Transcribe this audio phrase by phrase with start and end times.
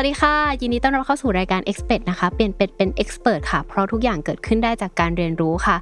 [0.00, 5.76] สวัสดีค่ะ ยินดีต้อนรับเข้าสู่รายการ Expert นะคะ เปลี่ยนเป็ดเป็น Expert ค่ะ เพราะทุกอย่างเกิดขึ้นได้จากการเรียนรู้ค่ะ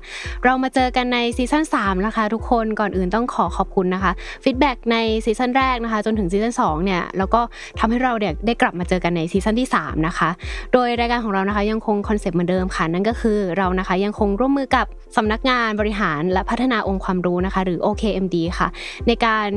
[0.44, 4.12] เรามาเจอกันในซีซั่น3นะคะ ทุกคนก่อนอื่นต้องขอขอบคุณนะคะ
[4.44, 7.40] feedback ในซีซั่นแรกนะคะ จนถึงซีซั่น2เนี่ยแล้วก็
[7.78, 10.28] ทำให้เราเนี่ยได้กลับมาเจอกันในซีซั่นที่3นะคะ
[10.72, 14.86] โดยรายการของเรานะคะยังคงคอนเซปต์เหมือนเดิมค่ะนั่นก็คือเรานะคะยังคงร่วมมือกับ
[15.16, 18.68] สำนักงานบริหารและพัฒนาองค์ความรู้นะคะ หรือ OKMD ค่ะ
[19.06, 19.48] ในการ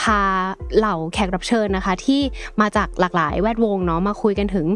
[0.00, 0.20] พา
[0.76, 2.20] เหล่าแขกรับเชิญนะคะ ที่
[2.60, 4.66] มาจากหลากหลายแวดวงเนาะมาคุยกันถึง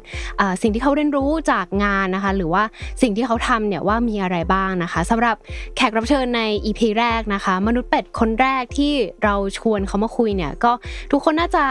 [0.63, 2.63] สิ่งที่เขาเรียนรู้จากงานนะคะ หรือว่า
[3.03, 5.37] สิ่งที่เขาทำเนี่ยว่ามีอะไรบ้างนะคะสำหรับ
[5.77, 8.93] แขกรับเชิญใน EP แรกนะคะ มนุษย์เป็ดคนแรกที่
[9.25, 10.73] เราชวนเขามาคุยเนี่ยก็
[11.13, 11.65] ทุกคนน่าจะ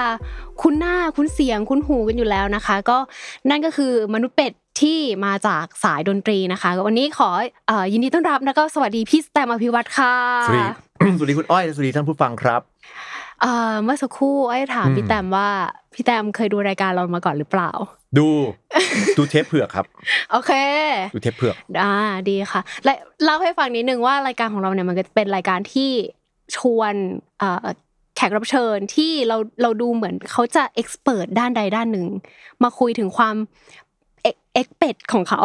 [0.62, 2.98] คุ้นหน้าคุ้นเสียงคุ้นหูกันอยู่แล้วนะคะ ก็
[3.50, 7.30] นั่นก็คือมนุษย์เป็ด ที่มาจากสายดนตรีนะคะ วันนี้ขอ
[7.94, 10.14] ยินดีต้อนรับแล้วก็สวัสดีพี่แตมอภิวัตค่ะ
[10.46, 10.66] สวัสดี
[11.18, 12.62] สวัสดีคุณอ้อยสวัสดีท่านผู้ฟังครับ
[13.84, 15.48] เมื่อสักครู่ไอ้ถามพี่แตมว่า
[15.94, 17.72] พี่แตมเคยดูรายการเรามาก่อนหรือเปล่า
[18.18, 18.28] ดู
[19.18, 19.86] ดูเทปเผือกครับ
[20.32, 20.52] โอเค
[21.14, 21.94] ดูเทปเผือกอ่า
[22.30, 22.94] ดีค่ะและ
[23.24, 25.92] เล่าให้ฟังนิดนึงว่ารายการของเราเนี่ยมันก็เป็นรายการที่
[26.58, 26.94] ชวน
[28.16, 32.08] แขกรับเชิญที่เราเราดูเหมือนเขาจะเอ็กซ์เพรสด้านใดด้านหนึ่ง
[32.64, 33.36] มาคุยถึงความ
[34.24, 35.42] เอ็กเป็ดของเขา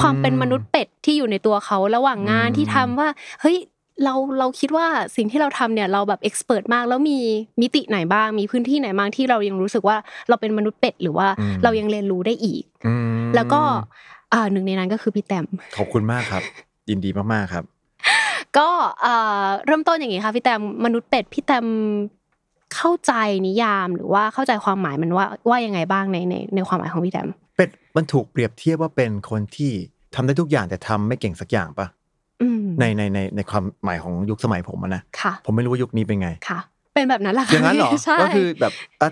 [0.00, 3.08] ความเป็นมนุษย์เป็ดที่อยู่ในตัวเขาระหว่างงานที่ทำว่า
[3.40, 3.58] เฮ้ย
[4.04, 7.18] เราเราคิดว่าสิ่งที่เราทำเนี่ยเราแบบเอ็กซ์เพรสมากแล้วมี
[7.60, 9.96] มิติไหนบ้าง มีพื้นที่ไหนบ้างที่เรายังรู้สึกว่า
[10.28, 11.28] เราเป็นมนุษย์เป็ดหรือว่า
[11.64, 12.62] เรายังเรียนรู้ได้อีก
[13.34, 13.60] แล้วก็
[14.32, 16.42] อ่าหนึ่งในนั้นก็คือพี่แต้มขอบคุณมากครับ
[16.90, 17.64] ยินดีมากๆครับ
[18.58, 18.68] ก็
[19.66, 21.66] เริ่มต้นอย่างนี้ค่ะพี่แต้มมนุษย์เป็ดพี่แต้ม
[22.74, 23.12] เข้าใจ
[23.46, 29.72] นิยามหรือว่าเข้าใจความหมายมันว่าว่ายังไงบ้างในในในความหมายของพี่แต้ม เป็ดมันถูกเปรียบเทียบว่าเป็นคนที่
[30.14, 31.86] ทำได้ทุกอย่างแต่ทำไม่เก่งสักอย่างปะ
[32.80, 35.02] ในในในในความหมายของยุคสมัยผมนะ
[35.44, 36.60] ผมไม่รู้ว่ายุคนี้เป็นไงค่ะ
[36.94, 37.90] เป็นแบบนั้นแหละอย่างนั้นหรอ
[38.22, 39.02] ก็คือแบบอ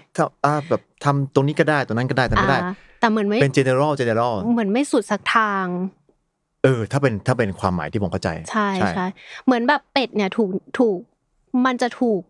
[0.51, 2.61] ะแบบทำตรงนี้ก็ได้ตรงนั้นก็ได้ตรงนั้นก็ได้
[3.01, 5.67] แต่เหมือนไม่เป็น general general เหมือนไม่สุดสักทาง
[6.63, 9.07] เออถ้าเป็นถ้าเป็นความหมายที่ผมเข้าใจ ใช่ใช่
[9.45, 10.99] เหมือนแบบเป็ดเนี่ยถูกถูก
[11.67, 12.21] มันจะถูก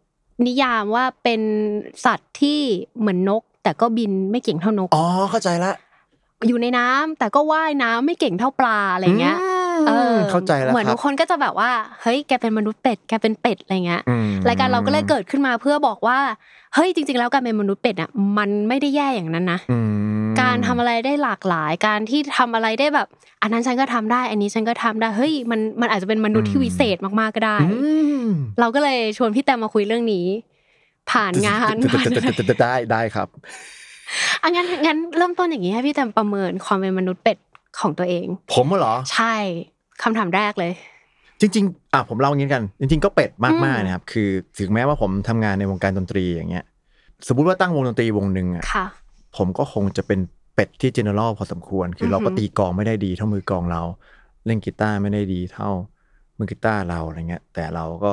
[0.47, 1.41] นิยามว่าเป็น
[2.05, 2.59] สัตว์ที่
[2.99, 5.73] เหมือนนก แต่ก็บินไม่เก่งเท่านกอ๋อเข้าใจละ
[6.47, 9.37] อยู่ในน้ำแต่ก็ว่ายน้ำไม่เก่งเท่าปลาอะไรเงี้ย
[9.89, 11.71] เออเข้าใจแล้วเหมือนทุกคนก็จะแบบว่า
[12.03, 14.03] เฮ้ยแกเป็นมนุษย์เป็ดแกเป็นเป็ดอะไรเงี้ย
[14.49, 16.19] รายการเราก็เลยเกิดขึ้นมาเพื่อบอกว่า
[16.75, 19.61] เฮ้ยจริง ๆ แล้วการเป็นมนุษย์เป็ดอะมันไม่ได้แย่อย่างนั้นนะ
[20.41, 23.09] การทำอะไรได้หลากหลายการที่ทำอะไรได้แบบ
[23.43, 27.59] อันนั้นฉันก็ทำได้ อันนี้ฉันก็ทำได้เฮ้ยมันมันอาจจะเป็นมนุษย์ที่วิเศษมากๆก็ได้
[28.61, 30.27] เราก็เลยชวนพี่แตมมาคุยเรื่องนี้
[31.11, 31.75] ผ่านงาน
[32.63, 33.29] ได้ได้ครับ
[34.43, 37.39] อังั้นงั้นเริ่มต้นอย่างนี้ให้พี่แตมประเมินความเป็นมนุษย์เป็ด
[37.81, 39.35] ของตัวเอง ผมเหรอ ใช่
[40.03, 40.73] คำถามแรกเลย
[41.41, 44.29] จริง ๆ อะผมเล่าอย่างนี้กัน จริง ๆ ก็เป็ดมากๆนะครับ คือ
[44.59, 46.65] ถึงแม้ว่าผมทำงานในวงการดนตรีอย่างเงี้ย
[47.27, 48.65] สมมติว่าตั้งวงดนตรีวงหนึ่งอะ
[49.37, 50.21] ผมก็คงจะเป็น
[50.55, 53.83] เป็ดที่เจเนอเรลพอสมควร คือเราก็ตีกองไม่ได้ดีเท่ามือกองเรา
[54.47, 55.69] เล่นกีตาร์ไม่ได้ดีเท่า
[56.39, 58.13] มือกีตาร์เราอะไรเงี้ย แต่เราก็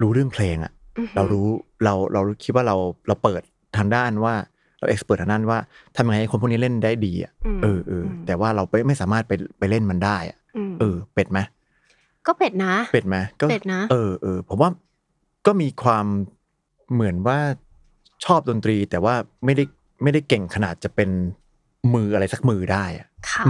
[0.00, 0.72] รู้เรื่องเพลงอะ
[1.14, 1.46] เรารู้
[1.84, 2.76] เราเราคิดว่าเรา
[3.08, 3.42] เราเปิด
[3.76, 4.34] ทางด้านว่า
[4.84, 5.58] เราเอ็กซ์เพรสทางนั้นว่า
[5.96, 10.38] ทำยังไงให้คนพวกนี้เล่นได้ดีอะเออเออแต่ว่าเราไปไม่สามารถไปไปเล่นมันได้อะ
[10.80, 11.38] เออ เป็ดไหม
[12.26, 14.70] ก็เป็ดนะเป็ดไหมก็เป็ดนะ เออเออผมว่า
[15.46, 16.06] ก็มีความ
[16.92, 17.38] เหมือนว่า
[18.24, 19.14] ชอบดนตรี แต่ว่า
[19.44, 19.64] ไม่ได้
[20.02, 21.10] ไม่ได้เก่งขนาดจะเป็น
[21.94, 23.44] มืออะไรสักมือได้อะค่ะ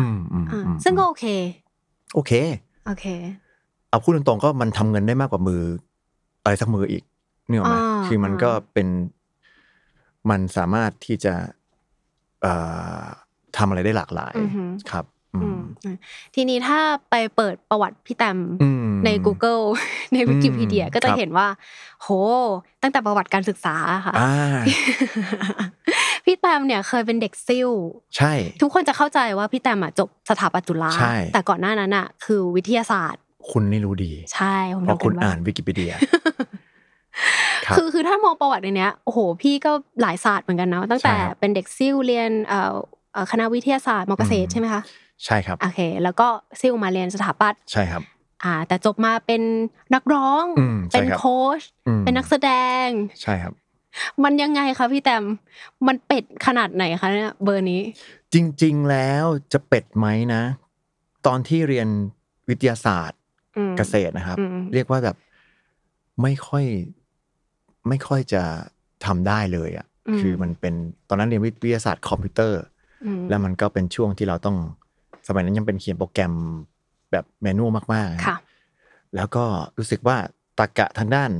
[0.84, 1.26] ซึ่งก็โอเค
[2.14, 2.32] โอเค
[2.86, 3.06] โอเค
[3.88, 5.62] เอาพูดตรงๆก็มันทำเงินได้มากกว่ามือ
[6.42, 7.02] อะไรสักมืออีก
[7.48, 8.86] เนี่ยหรอไหมคือมันก็เป็น
[10.30, 11.34] มันสามารถที่จะ
[13.56, 14.34] ทำอะไรได้หลากหลาย
[14.90, 15.04] ครับ
[16.34, 16.80] ทีนี้ถ้า
[17.10, 18.38] ไปเปิดประวัติพี่แตม
[19.04, 19.64] ใน Google
[20.12, 21.48] ในวิกิพีเดียก็จะเห็นว่า
[22.02, 22.08] โห
[22.82, 23.74] ตั้งแต่ประวัติการศึกษา
[24.06, 24.14] ค่ะ
[26.24, 27.70] พี่แตมเนี่ยเคยเป็นเด็กซิ่ว
[28.16, 28.32] ใช่
[28.62, 30.90] ทุกคนจะเข้าใจว่าพี่แตมจบสถาปัตจุฬา
[31.32, 35.92] แต่ก่อนหน้านั้นอะ คือวิทยาศาสตร์ คุณนี่รู้ดี ใช่เพราะคุณอ่านวิกิพีเดีย
[37.76, 42.74] คือคือถ้ามองประวัติในเนี้ยโอ้โหพี่ก็หลายศาสตร์เหมือนกันนะตั้งแต่เป็นเด็กซิ่วเรียนเอ่อ
[43.30, 44.82] คณะวิทยาศาสตร์มอเกษตรใช่ไหมคะ
[45.24, 46.26] ใช่ครับโอเค แล้วก็
[46.60, 48.02] ซิ่วมาเรียนสถาปัตย์ใช่ครับ
[48.44, 49.42] อ่าแต่จบมาเป็น
[49.94, 50.44] นักร้อง
[50.92, 51.60] เป็นโค้ช
[52.00, 52.50] เป็นนักแสด
[52.84, 52.86] ง
[53.22, 53.54] ใช่ครับ
[54.24, 55.24] มันยังไงคะพี่แตม
[55.86, 57.80] มันเป็ดขนาดไหนคะเนี่ยเบอร์นี้
[58.34, 60.42] จริง ๆ แล้วจะเป็ดไหมนะ
[61.26, 61.88] ตอนที่เรียน
[62.48, 63.20] วิทยาศาสตร์
[63.78, 64.38] เกษตรนะครับ
[64.74, 65.16] เรียกว่าแบบ
[66.22, 66.64] ไม่ค่อย
[67.88, 68.42] ไม่ค่อยจะ
[69.06, 69.86] ทำได้เลยอะ
[70.20, 70.74] คือมันเป็น
[71.08, 72.60] ตอนนั้นเรียนวิทยาศาสตร์คอมพิวเตอร์
[73.28, 74.56] แล้วมันก็เป็นช่วงที่เราต้อง
[75.26, 76.32] สมัยนั้นยังเป็นเขียนโปรแกรม
[77.10, 79.44] แบบแมนนวลมากๆแล้วก็
[79.78, 80.16] รู้สึกว่า
[80.58, 81.30] ตรกะทางด้าน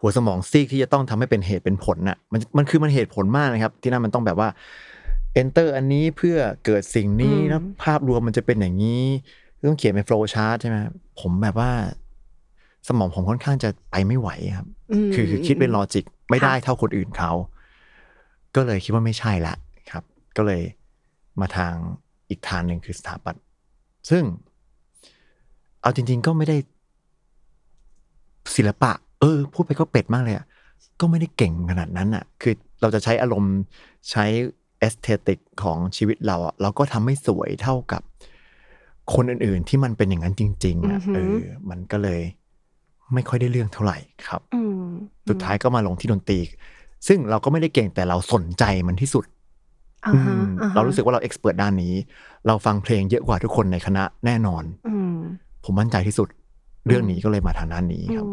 [0.00, 4.48] หัวสมองซีกที่จะต้องทำให้เป็นเหตุเป็นผลน่ะมันมันคือมันเหตุผลมากนะครับ ที่นั่นมันต้องแบบว่า
[5.40, 9.02] enter อันนี้เพื่อเกิดสิ่งนี้แล้วภาพรวมมันจะเป็นอย่างนี้
[9.68, 10.76] ต้องเขียนเป็น flow chart ใช่ไหม
[11.20, 11.70] ผมแบบว่า
[12.86, 14.66] สมองผมค่อนข้างจะไปไม่ไหวครับ
[15.14, 17.32] คือคือคิดเป็นลอจิกไม่ได้เท่าคนอื่นเขา
[18.54, 19.54] ก็เลยคิดว่าไม่ใช่ละ
[19.90, 20.04] ครับ
[20.36, 20.62] ก็เลย
[21.40, 21.74] มาทาง
[22.30, 23.42] อีกทางหนึ่งคือสถาปัตย์
[24.10, 24.24] ซึ่ง
[25.80, 26.56] เอาจริง ๆ ก็ไม่ได้
[28.56, 30.46] ศิลปะ เออ พูดไปก็เป็ดมากเลยอะ
[31.00, 33.56] ก็ไม่ได้เก่งขนาดนั้นอะคือเราจะใช้อารมณ์
[34.10, 34.24] ใช้
[34.78, 38.02] เอสเตติกของชีวิตเราอะเราก็ทำไม่สวยเท่ากับ
[39.14, 41.36] คนอื่น ๆ ที่มันเป็นอย่างนั้นจริง ๆอะเออ
[41.70, 42.20] มันก็เลย
[43.14, 43.98] ไม่ค่อยได้เรื่องเท่าไหร่
[44.28, 44.40] ครับ
[45.28, 46.38] สุดท้ายก็มาลงที่ดนตรี
[47.06, 49.24] ซึ่งเราก็ไม่ได้เก่งแต่เราสนใจมันที่สุด
[50.74, 51.94] เรารู้สึกว่าเราเอ็กซ์เพรสด้านนี้
[52.46, 54.64] เราฟังเพลงเยอะกว่าทุกคนในคณะแน่นอน
[55.64, 56.28] ผมมั่นใจที่สุด
[56.86, 58.26] เรื่องนี้ก็เลยมาทางด้านนี้ครับ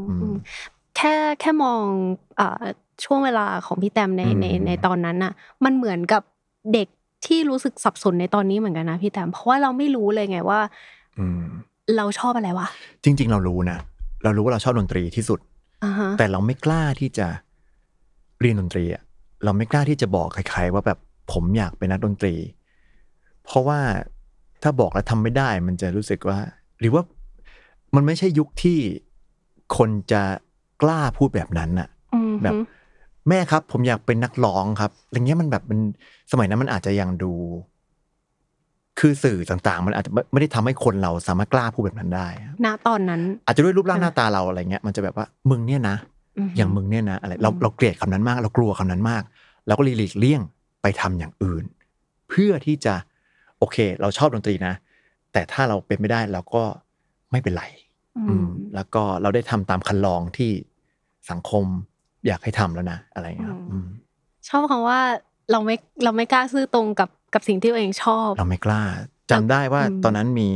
[0.97, 1.83] แค่แค่มอง
[2.39, 2.41] อ
[3.03, 5.33] ช่วงเวลาของพี่แตมในในในตอนนั้นน่ะ
[5.63, 6.21] มันเหมือนกับ
[6.73, 6.87] เด็ก
[7.25, 10.59] ที่รู้สึกสับสนในตอนนี้เหมือนกันนะพี่แตมเพราะว่าเราไม่รู้เลยไงว่า
[11.97, 12.67] เราชอบอะไรวะ
[13.03, 13.77] จริง ๆ เรารู้นะ
[14.23, 15.39] เรารู้ว่าเราชอบดนตรีที่สุด
[16.17, 17.27] แต่เราไม่กล้าที่จะ
[18.41, 19.03] เรียนดนตรีอะ
[19.43, 20.99] เราไม่กล้าที่จะบอกใครๆว่าแบบ
[21.31, 22.35] ผมอยากเป็นนักดนตรี
[23.45, 23.79] เพราะว่า
[24.63, 26.39] ถ้าบอกแล้วทำไม่ได้ มันจะรู้สึกว่า
[26.79, 27.03] หรือว่า
[27.95, 28.79] มันไม่ใช่ยุคที่
[29.77, 30.23] คนจะ
[30.81, 31.89] กล้าพูดแบบนั้นน่ะ
[32.43, 32.53] แบบ
[33.29, 35.79] แม่ครับ ผมอยากเป็นนักร้องครับอย่างเงี้ยมันแบบมัน
[36.31, 37.33] สมัยนั้นมันอาจจะยังดู
[38.99, 42.27] คือสื่อต่างๆ มันอาจจะไม่ได้ทำให้คนเราสามารถกล้าพูดแบบนั้นได้
[42.65, 45.97] ณตอนนั้น อาจจะด้วยรูปร่างหน้าตาเราอะไรเงี้ย มันจะแบบว่ามึงเนี่ยนะ
[46.57, 49.23] อย่างมึงเนี่ยนะอะไรเราเราเกลียดคำนั้นมาก เรากลัวคำนั้นมาก
[49.67, 50.41] เราก็หลีกเลี่ยง
[50.81, 51.63] ไปทำอย่างอื่น
[52.29, 52.93] เพื่อที่จะ
[53.59, 54.73] โอเค เราชอบดนตรีนะ
[55.33, 56.63] แต่ถ้าเราเป็นไม่ได้เราก็
[57.31, 57.63] ไม่เป็นไร
[58.29, 60.51] อืมแล้วก็เราได้ทำตามคันลองที่
[61.31, 61.65] สังคม
[62.27, 63.61] อยากให้ทำแล้วนะ อะไรเงี้ยครับ
[64.47, 64.99] ชอบคำว่า
[65.51, 68.81] เราไม่เราไม่กล้าซื่อตรงกับกับสิ่งที่ตัวเองชอบ เราไม่กล้า
[69.31, 70.49] จำได้ว่าตอนนั้นมี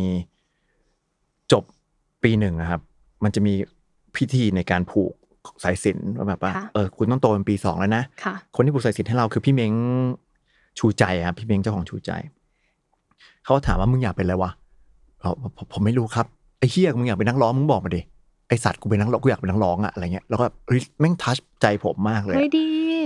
[1.52, 1.64] จบ
[2.24, 2.82] ปีหนึ่งครับ
[3.24, 3.54] มันจะมี
[4.16, 5.14] พิธีในการผูก
[5.64, 8.04] สายสินว่าแบบว่าเออคุณต้องโตเป็นปีสองแล้วนะ
[8.56, 9.74] คนที่ผูกสายสินให้เราคือพี่เม้ง
[10.80, 12.12] ชูใจครับพี่เม้งเจ้าของชูใจ
[13.46, 14.52] เขาถามว่ามึงอยากเป็นอะไรวะ
[15.22, 15.30] เรา
[15.74, 16.26] ผมไม่รู้ครับ
[16.60, 18.02] ไอ้เฮียมึงอยากเป็นนักร้องมึงบอกมาดิ
[18.50, 20.46] ไอสัตว์กูเป็นนักร้องกูอยากเป็นนักร้องอะอะไรเงี้ยแล้วก็
[21.00, 22.36] แม่งทัชใจผมมากเลย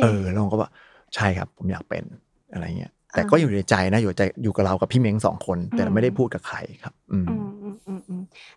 [0.04, 0.70] เออแล้วก็ว่า
[1.16, 2.04] ใช่ครับ ผมอยากเป็น
[2.54, 7.26] อะไรเงี้ยแต่ก็อยู่ในใจนะอยู่ใจอยู่กับเรากับพี่เม้งสองคน แต่เราไม่ได้พูดกับใครครับ อืม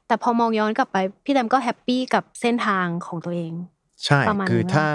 [0.06, 3.52] แต่พอมองย้อนกลับไป พี่แดมก็แฮปปี้กับเส้นทางของตัวเอง
[4.04, 4.20] ใช่
[4.50, 4.86] คือถ้า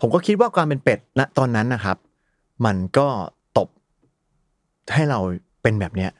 [0.00, 1.96] ผมก็คิดว่าการเป็นเป็ดณตอนนั้นนะครับ
[2.66, 3.08] มันก็
[3.58, 3.68] ตบ
[4.94, 5.20] ให้เรา
[5.62, 6.10] เป็นแบบเนี้ย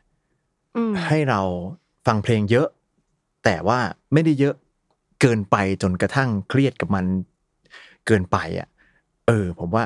[1.08, 1.40] ให้เรา
[2.06, 2.68] ฟังเพลงเยอะ
[3.44, 3.78] แต่ว่า
[4.12, 4.54] ไม่ได้เยอะ
[5.20, 7.04] เกินไปจนกระทั่งเครียดกับมัน
[8.06, 8.68] เกินไปอะ
[9.26, 9.84] เออ ผมว่า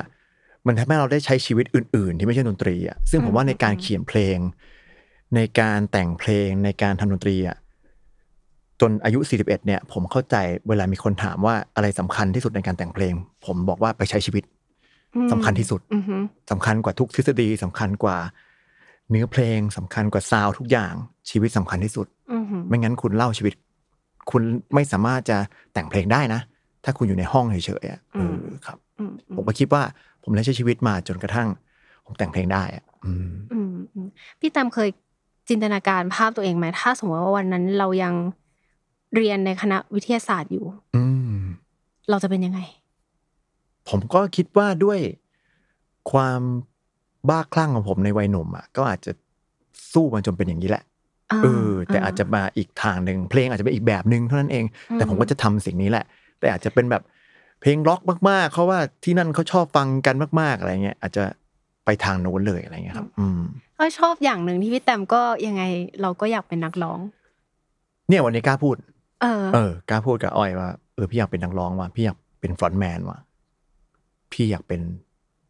[0.67, 4.37] มันทำให้เราได้ใช้ชีวิตอื่น ๆ ที่ไม่ใช่ดนตรีอะซึ่งผมว่าในการเขียนเพลง
[5.35, 7.57] ในการแต่งเพลงในการทำดนตรีอะ
[8.81, 10.35] จนอายุ 41 เนี่ย ผมเข้าใจ
[10.67, 13.13] เวลามีคนถามว่าอะไรสำคัญที่สุดในการแต่งเพลง
[13.45, 14.43] ผมบอกว่าไปใช้ชีวิต
[15.31, 15.81] สำคัญที่สุด
[16.51, 18.17] สำคัญกว่าทุกทฤษฎีสำคัญกว่า
[19.09, 20.93] เนื้อเพลงสำคัญกว่าซาวทุกอย่าง
[21.29, 22.07] ชีวิตสำคัญที่สุด
[22.67, 23.53] ไม่งั้นคุณเล่าชีวิต
[24.31, 25.37] คุณไม่สามารถจะ
[25.73, 26.41] แต่งเพลงได้นะ
[26.83, 28.77] ถ้าคุณอยู่ในห้องเฉยๆอะเออครับ
[29.35, 29.83] ผมก็คิดว่า
[30.27, 31.47] ผมได้ใช้ชีวิตมาจนกระทั่ง
[32.05, 32.85] ผมแต่งเพลงได้อะ
[34.39, 34.89] พี่ตามเคย
[35.49, 38.13] จินตนาการภาพตัวเองไหมถ้าสมมติว่าวันนั้นเรายัง
[39.15, 40.65] เรียนในคณะวิทยาศาสตร์อยู่
[40.95, 41.03] อื
[42.09, 42.59] เราจะเป็นยังไง
[43.89, 44.99] ผมก็คิดว่าด้วย
[46.11, 46.41] ความ
[47.29, 49.11] บ้าคลั่งของผมในวัยหนุ่มอะก็อาจจะ
[49.93, 50.83] สู้มันจนเป็นอย่างนี้แหละ
[51.43, 56.05] เออ แต่อาจจะมาอีกทางหนึ่งเพลงอาจจะเป็นอีกแบบหนึ่งเท่านั้นเอง แต่ผมก็จะทำสิ่งนี้แหละ
[56.39, 57.03] แต่อาจจะเป็นแบบ
[57.61, 61.23] เพลงร็อกมากๆเขาว่าที่นั่นเขาชอบฟังกันมาก ๆอะไรเงี้ยอาจจะ
[61.85, 63.41] ไปทางโน้นเลยอะไรเงี้ยครับ อืม
[63.77, 65.63] ก็ชอบอย่างหนึ่งที่พี่แต้มก็ยังไง
[66.01, 66.99] เราก็อยากเป็นนักร้อง
[68.09, 68.75] เนี่ยวันนี้กล้าพูด
[69.21, 73.19] เออ เออกล้าพูดกับอ้อยว่าเออพี่อยากเป็นนักร้องว่ะพี่อยากเป็นฟรอนต์แมนว่ะ
[74.31, 74.81] พี่อยากเป็น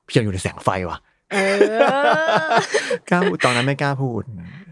[0.08, 0.98] พี่อยากอยู่ในแสงไฟว่ะ
[3.10, 4.24] กล้าพูดตอนนั้นไม่กล้าพูด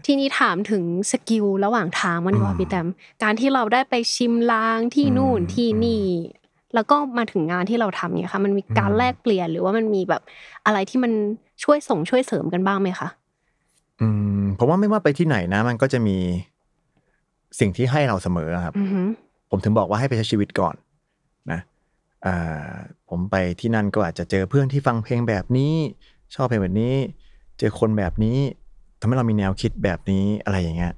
[0.06, 2.86] ทีนี้ถามถึงสกิลระหว่างทางมันดีกว่าพี่แตม
[3.22, 6.06] การที่เราได้ไปชิมลางที่นู่นที่นี่
[6.76, 10.22] แล้วก็มาถึงงานที่เราทำเนี่ยค่ะ มันมีการแลกเปลี่ยนหรือว่ามันมีแบบ
[10.66, 11.12] อะไรที่มัน
[11.64, 13.08] ช่วยส่งช่วยเสริมกันบ้างไหมคะ
[14.00, 14.08] อื
[14.40, 16.16] มผมว่าไม่ว่าไปที่ไหนนะ มันก็จะมี
[17.60, 18.74] สิ่งที่ให้เราเสมอครับ
[19.50, 20.74] ผมถึงบอกว่าให้ไปใช้ชีวิตก่อน
[21.50, 21.60] นะ
[22.26, 22.74] อ่า
[23.08, 25.74] ผมไปที่นั่นก็อาจจะเจอเพื่อนที่ฟังเพลงแบบนี้
[26.34, 26.94] ชอบเพลงแบบนี้
[27.58, 28.38] เจอคนแบบนี้
[29.00, 30.92] ทำให้เรามีแนวคิดแบบนี้อะไรอย่างเงี้ย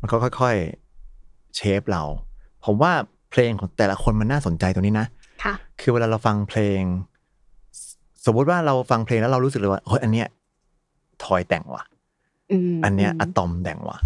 [0.00, 0.56] มันก็ค่อย
[1.06, 2.02] ๆ เชฟเรา
[2.64, 2.92] ผมว่า
[3.34, 5.06] เพลงของแต่ละคนมันน่าสนใจตรงนี้นะ
[5.80, 6.80] คือเวลาเราฟังเพลง
[8.26, 10.28] สมมติว่าเราฟังเพลงแล้วเรารู้สึกเลยว่าเฮ้ยอันเนี้ย
[11.24, 11.84] ทอยแต่งว่ะ
[12.84, 13.98] อันเนี้ยอะตอมแต่งว่ะ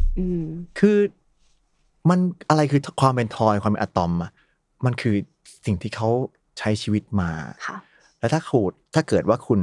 [0.79, 0.99] คือ
[2.11, 2.19] มัน
[2.49, 4.31] อะไรคือความเป็นทอยความเป็นอะตอมอะ
[4.85, 5.15] มันคือ
[5.67, 6.09] สิ่งที่เขา
[6.59, 7.31] ใช้ชีวิตมา
[8.19, 9.61] แล้วถ้าขูดถ้าเกิดว่าคุณ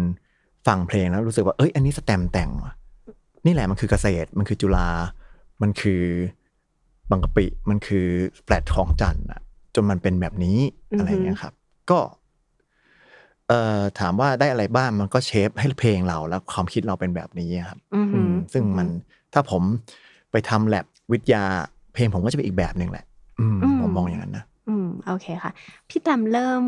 [0.68, 2.74] ฟังเพลงแล้วรู้สึกว่าเอ้ย อันนี้สแตมแต่งว่ะ
[3.46, 4.90] นี่แหละมันคือเกษตร มันคือจุฬา
[5.62, 6.02] มันคือ
[7.10, 8.06] บางกะปิ มันคือ
[8.46, 9.42] แปลททองจันทร์อะ
[9.76, 10.58] จนมันเป็นแบบนี้
[10.98, 11.54] อะไรเงี้ยครับ
[11.90, 12.00] ก็
[13.48, 17.80] เอ่อถามว่าได้อะไรบ้างมันก็เชฟให้เพลงเราแล้วความคิดเราเป็นแบบนี้ครับ
[18.54, 18.88] ซึ่งมัน
[19.34, 19.64] ถ้าผม
[20.32, 21.44] ไปทำแลบวิทยา
[21.94, 23.06] เพลงผมก็จะเป็นอีกแบบหนึ่งแหละ
[23.82, 25.52] ผมมองอย่างนั้นนะอืมโอเคค่ะ
[25.90, 26.64] พี่ตำเริ่ม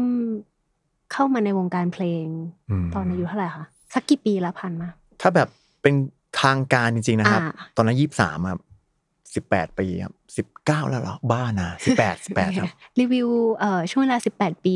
[1.11, 2.25] เข้ามาในวงการเพลง
[2.93, 4.89] ตอนอายุเท่าไหร่คะสักกี่ปีละพันมา
[5.21, 5.47] ถ้าแบบ
[5.81, 5.93] เป็น
[6.41, 7.41] ทางการจริงๆนะครับ
[7.77, 8.59] ตอนนั้นยี่สิบสามครับ
[9.35, 12.69] สิบแปดปีครับสิบเก้าแล้วเหรอ บ้านะสิบแปดสิบแปดครับ
[12.99, 14.75] รีวิวเอ่อช่วงเวลาสิบแปดปี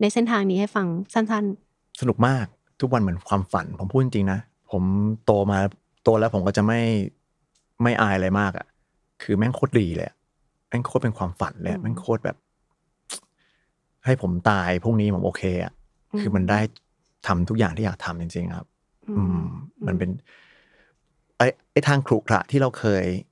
[0.00, 2.46] ในเส้นทางนี้ให้ฟังสั้นๆ สนุกมาก
[2.80, 4.38] ทุกวันเหมือนความฝัน ผมพูดจริงๆนะ
[4.70, 4.82] ผม
[5.24, 5.58] โตมา
[6.04, 6.80] โตแล้วผมก็จะไม่
[7.82, 8.66] ไม่อายอะไรมากอะ
[9.22, 10.08] คือแม่งโคตรดีเลย
[10.68, 12.36] แม่งโคตรเป็นความฝันเลยแม่งโคตรแบบ
[14.04, 15.72] ให้ผมตายพรุ่งนี้ผมโอเคอะ
[16.20, 16.58] คือมันได้
[17.26, 18.66] ทำทุกอย่างที่อยากทำจริง ๆ ครับ
[19.16, 19.40] อืม
[19.86, 20.10] มันเป็น
[21.36, 23.29] ไอ้ไอ้ทางครุขระที่เราเคยอ่า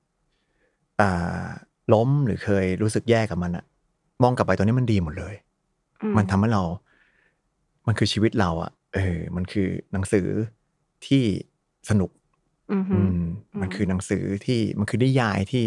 [1.93, 3.65] ล้มหรือเคยรู้สึกแย่กับมันอะ
[4.23, 5.35] มองกลับไปตอนนี้มันดีหมดเลย
[6.17, 6.63] มันทำให้เรา
[7.87, 10.27] มันคือชีวิตเราอะเออ มันคือหนังสือ
[11.07, 11.23] ที่
[11.89, 12.11] สนุก
[12.93, 13.21] อืม
[13.61, 15.65] มันคือหนังสือที่มันคือนิยายที่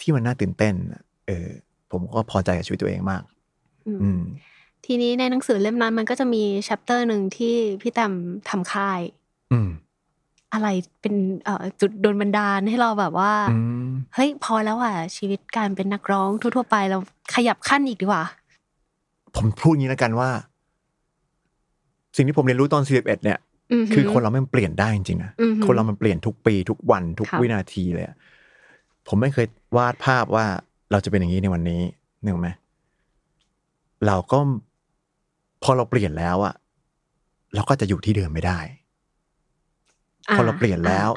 [0.00, 0.74] ที่มันน่าตื่นเต้น
[1.26, 1.48] เออ
[1.90, 3.22] ผมก็พอใจกับชีวิตตัวเองมาก
[4.02, 4.22] อืม
[4.86, 8.12] ทีนี้ในหนังสือเล่มนั้นมันก็จะมีชัปเตอร์หนึ่งที่พี่แตม
[8.48, 9.00] ทำค่าย
[10.52, 10.68] อืมอะไร
[11.00, 13.32] เป็นเอ่อจุดโดนบันดาลให้เราแบบว่า
[14.14, 16.98] เฮ้ยพอแล้วอะชีวิตการเป็นนักร้องทั่ว ๆ ไปเรา
[17.34, 18.24] ขยับขั้นอีกดีกว่า
[19.36, 20.30] ผมพูดงี้แล้วกันว่า
[22.16, 23.38] สิ่งที่ผมเรียนรู้ตอนสี่สิบเอ็ดเนี่ย
[23.94, 25.32] คือคนเราไม่เปลี่ยนได้จริงๆนะ
[25.66, 28.06] คนเรามันเปลี่ยนทุกปีทุกวันทุกวินาทีเลย
[29.08, 30.44] ผมไม่เคยวาดภาพว่า
[30.90, 31.80] เราจะเป็นอย่างนี้ในวันนี้
[32.24, 32.50] นึกไหม
[34.06, 34.38] เราก็
[35.62, 36.54] พอเราเปลี่ยนแล้วอะ
[37.54, 38.58] เราก็จะอยู่ที่เดิมไม่ได้
[40.30, 41.08] พอเราเปลี่ยนแล้ว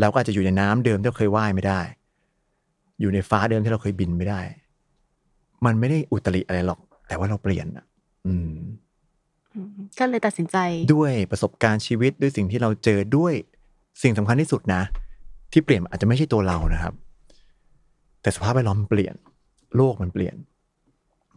[0.00, 1.80] เราก็อาจจะอยู่ในน้ำเดิมที่เราเคยว่ายไม่ได้
[3.00, 4.40] อยู่ในฟ้าเดิมที่เราเคยบินไม่ได้
[5.64, 7.84] มันไม่ได้อุตริอะไรหรอก แต่ว่าเราเปลี่ยนอะ
[8.26, 8.54] อืม
[9.98, 10.56] ก็เลยตัดสินใจ
[10.94, 13.34] ด้วยประสบการณ์ชีวิตด้วยสิ่งที่เราเจอด้วย
[14.02, 14.82] สิ่งสำคัญที่สุดนะ
[15.52, 16.94] ที่เปลี่ยนอาจจะไม่ใช่ตัวเรานะครับ
[18.22, 19.14] แต่สภาพแวดล้อมเปลี่ยน
[19.76, 20.36] โลกมันเปลี่ยน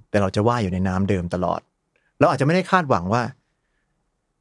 [0.10, 1.60] แต่เราจะว่ายอยู่ในน้ำเดิมตลอด
[2.20, 3.24] เราอาจจะไม่ได้คาดหวังว่า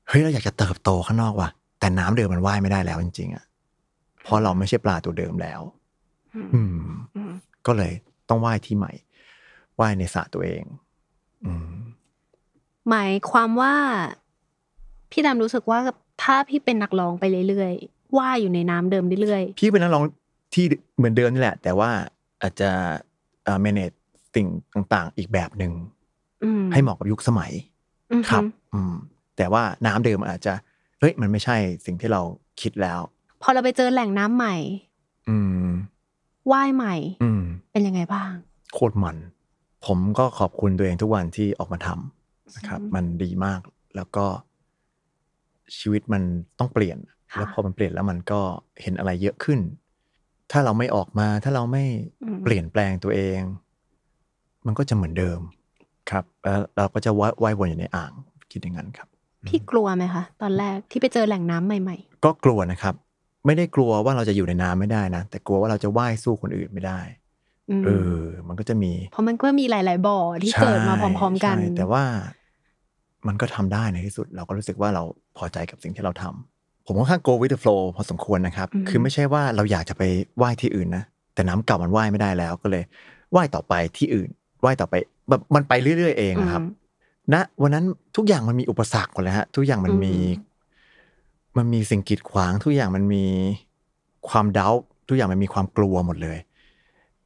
[0.08, 1.48] เฮ้ยเราอยากจะเติบโตข้างนอกว่ะ
[1.78, 3.44] แต่น้ำเดิมมันว่ายไม่ได้แล้วจริง ๆอะ
[4.22, 5.60] เพราะเราไม่ใช่ปลาตัวเดิมแล้ว
[6.54, 6.80] อืม
[7.66, 7.92] ก็เลย
[8.28, 8.92] ต้องว่ายที่ใหม่
[9.80, 10.64] ว่ายในสระตัวเอง
[11.46, 11.70] อืม
[12.88, 13.74] หมายความว่า
[15.10, 15.78] พี่ดำรู้สึกว่า
[16.22, 20.04] ถ้าพี่เป็นนักร้องไปเรื่อยๆว่ายอยู่ในน้ำเดิมเรื่อยๆพี่เป็นนักร้อง
[20.54, 20.64] ที่
[20.96, 21.90] เหมือนเดิมนี่แหละ แต่ว่า
[22.42, 22.70] อาจจะ
[23.44, 23.96] เอ่อ manage
[24.34, 24.46] สิ่ง
[24.94, 25.72] ต่างๆ อีกแบบหนึ่ง
[26.72, 27.52] ให้เหมาะกับยุคสมัย
[28.30, 28.42] ครับ
[28.74, 28.94] อืม
[29.36, 30.52] แต่ว่าน้ำเดิมอาจจะ
[31.00, 32.22] เฮ้ยมันไม่ใช่สิ่งที่เรา
[32.60, 33.00] คิดแล้ว
[33.42, 34.56] พอเราไปเจอแหล่งน้ำใหม่
[35.28, 35.36] อื
[35.66, 35.68] ม
[36.52, 38.30] ว่ายใหม่ อืมเป็นยังไงบ้าง
[38.74, 39.16] โคตรมัน
[39.86, 43.60] ผมก็ขอบคุณตัวเองทุกวันที่ออกมาทำนะครับ มันดีมาก
[43.96, 44.26] แล้วก็
[45.78, 46.22] ชีวิตมัน
[46.58, 46.98] ต้องเปลี่ยน
[47.36, 48.40] แล้วพอมันเปลี่ยนแล้วมันก็
[48.82, 49.60] เห็นอะไรเยอะขึ้น
[50.52, 51.84] ถ้าเราไม่ออกมา ถ้าเราไม่
[52.44, 53.40] เปลี่ยนแปลงตัวเอง
[54.66, 55.40] มันก็จะเหมือนเดิม
[56.10, 57.10] ครับแล้วเราก็จะ
[57.42, 58.12] ว่ายวนอยู่ในอ่าง
[58.50, 59.08] คิดอย่างนั้นครับ
[59.48, 62.94] พี่กลัวไหมคะตอนแรกที่ไปเจอแหล่งน้ำใหม่ ๆ ก็กลัวนะครับ
[63.46, 67.00] ไม่ได้กลัวว่าเราจะอยู่ในน้ำไม่ได้นะ แต่กลัวว่าเราจะว่ายสู้คนอื่นไม่ได้
[67.84, 72.04] เออ มันก็จะมี เพราะมันก็มีหลาย ๆ บ่อที่เกิดมาพร้อม ๆ กัน แต่ว่า
[73.26, 75.02] มันก็ทำได้ในที่สุด เราก็รู้สึกว่าเรา
[75.36, 80.02] พอใจกับสิ่งที่เราทำผมค่อนข้าง go with the flow พอสมควรนะครับ คือไม่ใช่ว่าเราอยากจะไป
[80.42, 82.84] ว่ายที่อื่นนะ แต่น้ำเก่ามันว่ายไม่ได้แล้วก็เลย
[83.34, 84.28] ว่ายต่อไปที่อื่น
[84.64, 84.94] ว่ายต่อไป
[85.28, 86.62] แบบมันไปเรื่อย ๆ เองครับ
[87.32, 87.84] ณนะวันนั้น
[88.16, 90.14] ทุกอย่างมันมีอุปสรรคหมดเลยฮะทุกอย่างมันมี
[91.56, 93.24] มันมีสิ่งกีดขวาง ทุกอย่างมันมี
[94.28, 94.74] ความดาว
[95.08, 96.38] ทุกอย่างมันมีความกลัวหมดเลย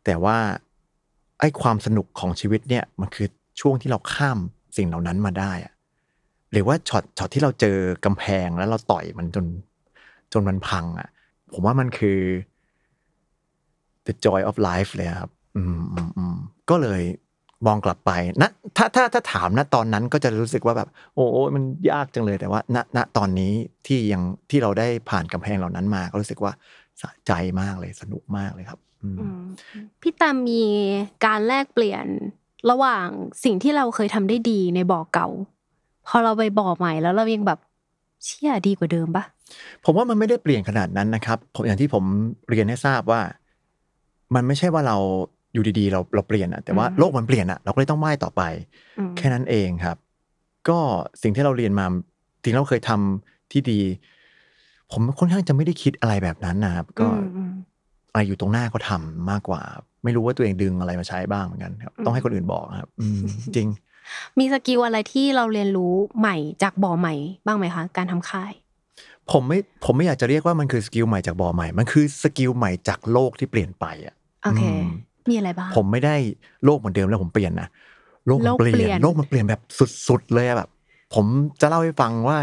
[0.05, 0.39] แต่ว่า
[1.41, 3.29] ไอ้ความสนุกของชีวิตเนี่ยมันคือ
[3.61, 4.39] ช่วงที่เราข้าม
[4.77, 5.73] สิ่งเหล่านั้นมาได้อะ
[6.53, 9.47] หรือว่าช็อตช็อตที่เราเจอกำแพงแล้วเราต่อยมันจน
[10.33, 11.09] จนมันพังอะ
[11.53, 12.19] ผมว่ามันคือ
[14.07, 16.37] the joy of life เลยครับ อืมอืมอืม
[16.71, 17.03] ก็เลย
[17.67, 18.11] มองกลับไป
[18.43, 21.25] นะถ้าถ้าถ้าถามณตอนนั้นก็จะรู้สึกว่าแบบ โอ้
[21.55, 23.53] มันยากจังเลยแต่ว่าณณตอนนี้
[23.87, 26.53] ที่ยังที่เราได้ผ่านกำแพงเหล่านั้นมาก็รู้สึกว่า
[27.01, 28.79] สะใจมากเลยสนุกมากเลยครับ
[30.01, 30.63] พี่ตามมี
[31.27, 32.07] การแลกเปลี่ยน
[32.71, 33.07] ระหว่าง
[33.45, 35.29] สิ่งที่เราเคยทำได้ดีในบ่อเก่า
[36.09, 37.59] พอเราไปบ่อใหม่แล้วเรายังแบบ
[38.25, 39.25] เชี่ยดีกว่าเดิมปะ
[39.85, 42.05] ผมว่ามันไม่ได้เปลี่ยนขนาดนั้นนะครับผมอย่างที่ผม
[42.49, 43.21] เรียนให้ทราบว่า
[44.35, 44.97] มันไม่ใช่ว่าเรา
[45.53, 48.43] อยู่ดีๆ เราเราเปลี่ยนอะแต่ว่าโลกมันเปลี่ยนอะเราก็เลยต้องไหว้ต่อไป
[49.17, 49.97] แค่นั้นเองครับ
[50.69, 50.79] ก็
[51.23, 51.87] สิ่งที่เราเรียนมา
[52.45, 53.81] สิ่งเราเคยทำที่ดี
[54.93, 57.09] ผมค่อนข้างจะไม่ได้คิดอะไรแบบนั้นนะครับ ก็
[58.13, 59.63] อะไรอยู่ตรงหน้าก็ทำมากกว่า
[60.05, 62.91] ไม่รู้ว่าตัวเองดึงอะไรมาใช้บ้างเหมือนกันครับ ต้องให้คนอื่นบอกครับ
[63.57, 63.69] จริง
[64.39, 67.15] มี skill อะไรที่เราเรียนรู้ใหม่จากบ่อใหม่
[67.47, 68.53] บ้างไหมคะ การทำค่าย
[69.31, 74.15] ผมไม่ผมไม่อยากจะเรียกว่ามันคือ skill ใหม่จากบ่อใหม่ มันคือ skill ใหม่จากโลกที่เปลี่ยนไปอะ
[74.45, 74.63] โอเค
[75.29, 76.15] มีอะไรบ้าง ผมไม่ได้
[76.65, 77.69] โลกเหมือนเดิมแล้วผมเปลี่ยนนะ
[78.27, 79.61] โลกมันเปลี่ยน โลกมันเปลี่ยนแบบ
[80.09, 80.71] สุดๆเลยแบบ
[81.15, 81.27] ผม
[81.61, 82.39] จะเล่าให้ฟังว่า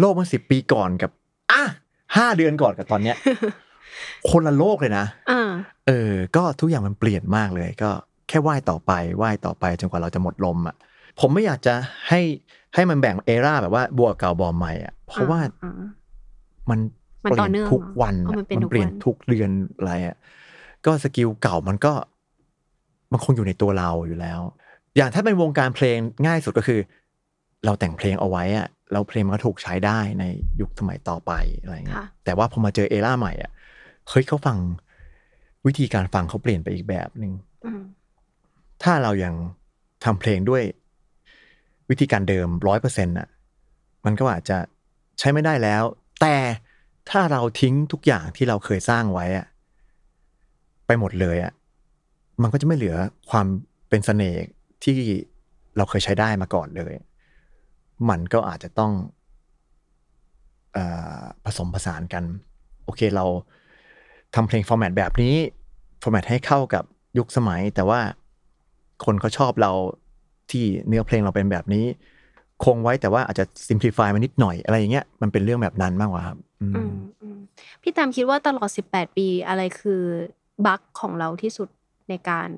[0.00, 1.10] โลกเมื่อสิบปีก่อนกับ
[1.52, 1.62] อะ
[2.16, 3.16] ห้าเดือนก่อนกับตอนเนี้ย
[4.30, 5.06] คนละโลกเลยนะ
[5.88, 7.90] เออ ก็ทุกอย่างมันเปลี่ยนมากเลย ก็
[8.28, 10.76] แค่ไหว้ต่อไปไหว้ต่อไปจนกว่าเราจะหมดลมอะ
[11.20, 11.74] ผมไม่อยากจะ
[12.08, 12.20] ให้
[12.74, 15.40] ให้มันแบ่งเอราแบบว่าบัวเก่าบอใหม่อะเพราะว่า
[16.70, 16.80] มัน
[17.22, 18.14] เปลี่ยนทุกวัน
[18.56, 20.16] มันเปลี่ยนทุกเดือนอะไรอะ
[20.86, 21.92] ก็สกิลเก่ามันก็
[23.12, 24.40] มันคงอยู่ในตัวเราอยู่แล้ว
[24.96, 26.80] อย่างถ้าเป็นวงการเพลงง่ายสุดก็คือ
[27.64, 30.24] เราแต่งเพลงเอาไว้อะแล้วเพลงมันก็ถูกใช้ได้ใน
[30.60, 33.50] ยุคสมัยต่อไปอะไรเงี้ยแต่ว่าพอมาเจอเอราใหม่อะ
[34.08, 34.58] เฮ้ยเขาฟัง
[35.66, 37.32] วิธีการฟังเขาเปลี่ยนไปอีกแบบหนึ่ง
[38.82, 39.34] ถ้าเรายัง
[40.04, 40.62] ทำเพลงด้วย
[41.90, 43.28] วิธีการเดิมร้อยเปอร์เซ็นต์อะ
[44.04, 44.58] มันก็อาจจะ
[45.18, 45.82] ใช้ไม่ได้แล้ว
[46.20, 46.36] แต่
[47.10, 49.46] ถ้าเราทิ้งทุกอย่างที่เราเคยสร้างไว้อะ
[50.86, 51.52] ไปหมดเลยอะ
[52.42, 52.96] มันก็จะไม่เหลือ
[53.30, 53.46] ความ
[53.88, 54.42] เป็นเสน่ห์
[54.84, 54.96] ที่
[55.76, 56.92] เราเคยใช้ได้มาก่อนเลย
[58.10, 58.92] มันก็อาจจะต้อง
[60.76, 60.78] อ
[61.44, 62.24] ผสมผสานกัน
[62.84, 63.24] โอเคเรา
[64.34, 65.34] ทำเพลงฟอร์แมตแบบนี้
[66.02, 66.84] ฟอร์แมตให้เข้ากับ
[67.18, 68.00] ยุคสมัย แต่ว่า
[69.04, 69.72] คนเขาชอบเรา
[70.50, 71.84] ที่เนื้อเพลงเราเป็นแบบนี้
[72.64, 76.38] คงไว้แต่ว่าอาจจะซิมพลิฟายมานิดหน่อยอะไรอย่างเงี้ยมันเป็นเรื่องแบบนั้นมากกว่าครับ
[77.82, 80.02] พี่ตามคิดว่าตลอดสิบแปดปีอะไรคือ
[80.66, 81.68] บั๊กของเราที่สุด
[82.08, 82.48] ในการ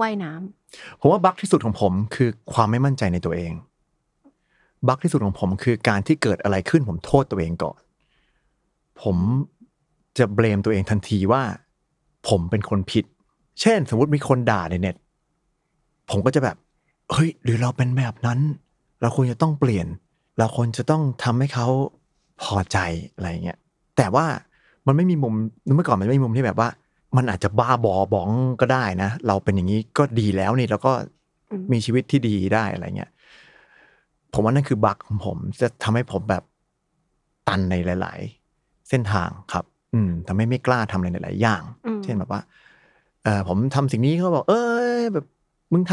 [0.00, 3.52] ว่ายน้ำผมว่าบั๊กที่สุดของผมคือความไม่มั่นใจในตัวเอง
[4.88, 7.80] บั๊กที่สุดของผมคือการที่เกิดอะไรขึ้นผมโทษตัวเองก่อน
[9.02, 9.16] ผม
[10.18, 11.42] จะเบลมตัวเองทันทีว่า
[12.28, 13.04] ผมเป็นคนผิด
[13.60, 14.96] เช่น สมมติมีคนด่าในเน็ต
[16.10, 16.56] ผมก็จะแบบ
[17.12, 18.40] เฮ้ย หรือเราเป็นแบบนั้น
[19.00, 19.86] เราควรจะต้องเปลี่ยน
[20.38, 21.66] เราควรจะต้องทำให้เขา
[22.42, 22.78] พอใจ
[23.14, 23.58] อะไรเงี้ย
[23.96, 24.26] แต่ว่า
[24.86, 25.34] มันไม่มีมุม
[25.76, 26.68] เมื่อก่อนมันไม่มีมุมที่แบบว่า
[27.16, 30.92] มันอาจจะบ้าบอบ้องก็ได้นะ เราเป็นอย่างนี้ก็ดีแล้วนี่แล้วก็
[31.72, 33.10] มีชีวิตที่ดีได้อะไรเงี้ย
[34.32, 36.42] ผมว่านั่นคือบั๊กของผม จะทำให้ผมแบบ
[37.48, 38.18] ตันในหลาย
[38.54, 41.62] ๆ เส้นทางครับ อืมทำให้ไม่กล้าทำอะไรหลาย ๆ อย่าง
[42.04, 42.42] เช่นแบบว่า
[43.24, 44.54] เออผมทำสิ่งนี้เขาบอก เอ
[44.98, 45.26] อแบบ
[45.72, 45.92] มึงท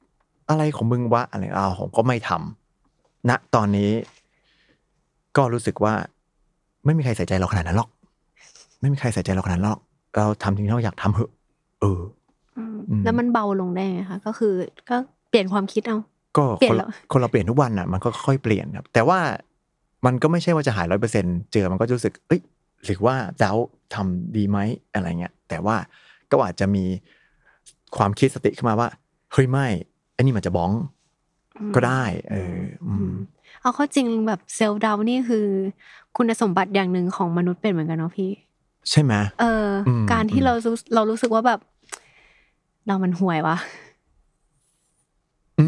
[0.00, 3.90] ำอะไรของมึงวะอะไรอ้าวผมก็ไม่ทำณตอนนี้
[5.36, 5.94] ก็รู้สึกว่า
[6.84, 7.90] ไม่มีใครใส่ใจเราขนาดนั้นหรอก
[8.80, 9.82] ไม่มีใครใส่ใจเราขนาดนั้นหรอก
[10.16, 11.30] เราทำสิ่งที่เราอยากทำเหอะ
[11.80, 12.00] เออ
[13.04, 14.54] แล้วมันเบาลงได้ไงคะก็คือ
[14.88, 14.96] ก็
[15.28, 15.98] เปลี่ยนความคิดเอา
[16.36, 16.76] ก็คน
[17.12, 19.18] คนเราเปลี่ยนทุกวันอะมันก็ค่อยเปลี่ยนครับ แต่ว่า
[20.06, 22.40] มันก็ไม่ใช่ว่าจะหายร้อยเปอร์เซ็นเจอมันก็รู้สึก เอ้ย
[22.84, 23.52] หรือว่าเจ้า
[23.94, 24.58] ทำดีไหม
[24.94, 25.76] อะไรเงี้ย แต่ว่า
[26.30, 26.84] ก็อาจจะมี
[27.96, 28.88] ความคิดสติขึ้นมาว่า
[29.32, 29.66] เฮ้ยไม่
[30.16, 30.72] อันนี้มันจะบ้อง
[31.74, 32.58] ก็ได้ เออ
[33.60, 35.46] เอาเข้าจริงแบบเซลล์ดาวนี่คือ
[36.16, 38.30] คุณสมบัติอย่างหนึ่งของมนุษย์เป็นเหมือนกันเนาะพี่
[38.90, 39.68] ใช่ไหมเออ
[40.12, 40.52] การที่เรา
[40.94, 41.60] เรารู้สึกว่าแบบ
[42.86, 43.56] เรามันห่วยวะ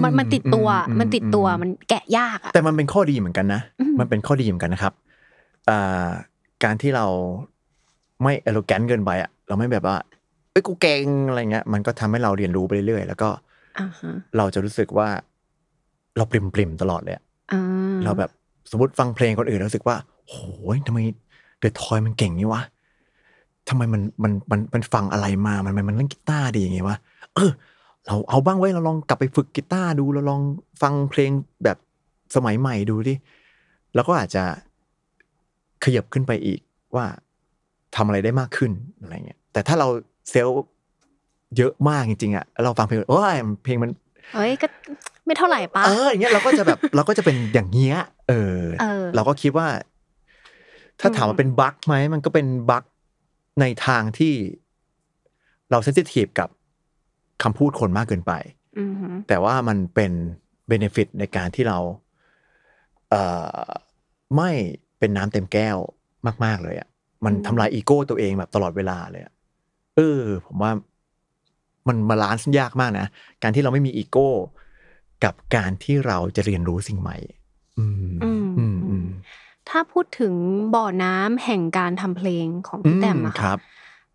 [0.02, 0.68] มันมันติดตัว
[1.00, 3.61] มันติดตัวมันแกะยากอะแต่มันเป็นข้อดีเหมือนกันนะ
[4.00, 4.92] มันเป็นข้อดีเหมือนกันนะครับ
[5.68, 6.09] อ่า
[6.64, 7.07] การที่เรา
[8.22, 9.96] ไม่เอโลแกนเกินไปอะเราไม่แบบว่า
[10.50, 13.28] เอ้ยกูเก่งอะไรเงี้ย มันก็ทำให้เราเรียนรู้ไปเรื่อยๆแล้วก็
[14.37, 15.09] เราจะรู้สึกว่า
[16.16, 17.16] เราปริมปริมตลอดเลย
[18.04, 18.31] เราแบบ
[18.70, 20.98] สมมติฟังเพลงคนอื่นรู้สึกว่าโอ้ยทำไม
[21.61, 22.62] เดอะทอยมันเก่งนี่วะ
[23.68, 26.96] ทำไมมันมันมันมันฟังอะไรมามันมันมันเล่นกีตาร์ดีอย่างไงวะ
[27.35, 27.50] เออ
[28.07, 30.40] เราเอาบ้างไว้เราลองกลับไปฝึกกีตาร์ดูเราลอง
[30.83, 31.31] ฟังเพลง
[31.64, 31.76] แบบ
[32.35, 33.14] สมัยใหม่ดูดิ
[33.94, 34.44] แล้วก็อาจจะ
[35.85, 36.61] ขยับขึ้นไปอีก
[36.96, 37.07] ว่า
[37.96, 39.88] ทำอะไรได้มากขึ้นอะไรเงี้ยแต่ถ้าเรา
[40.31, 40.48] เซล
[41.57, 43.90] เยอะมากจริงๆอะเราฟังเพลงโอ้ยเพลงมัน
[44.35, 44.66] เอ้ยก็
[45.26, 47.96] ไม่เท่าไหร่ปะเอออย่างเงี้ยเราก็จะแบบเราก็จะเป็นอย่างเงี้ย
[48.28, 48.59] เออ
[49.14, 49.66] เราก็คิดว่า
[51.00, 52.85] ถ้าถามว่าเป็นบั๊กไหมมันก็เป็นบั๊ก
[53.61, 54.35] ในทางที่
[55.71, 56.49] เราเซนซิทีฟกับ
[57.42, 58.33] คำพูดคนมากเกินไป
[59.29, 60.12] แต่ว่ามันเป็น
[60.68, 61.79] benefit ในการที่เรา
[63.11, 63.23] เอ่
[63.64, 63.68] อ
[64.37, 64.51] ไม่
[64.99, 65.77] เป็นน้ำเต็มแก้ว
[66.44, 66.88] มาก ๆ เลยอะ
[67.25, 69.33] มันทำลายอีโก้ตัวเองแบบตลอดเวลาเลยอะ
[69.97, 70.73] เออ ผมว่า
[71.88, 73.07] มัน balance ยากมากนะ
[73.42, 74.29] การที่เราไม่มีอีโก้
[75.25, 77.16] กับการที่เราจะเรียนรู้สิ่งใหม่
[77.79, 78.38] อืมอืมอืม
[79.70, 80.35] ถ้าพูดถึง
[80.74, 83.52] บ่อน้ำแห่งการทำเพลงของพี่แสตมป์อะค่ะ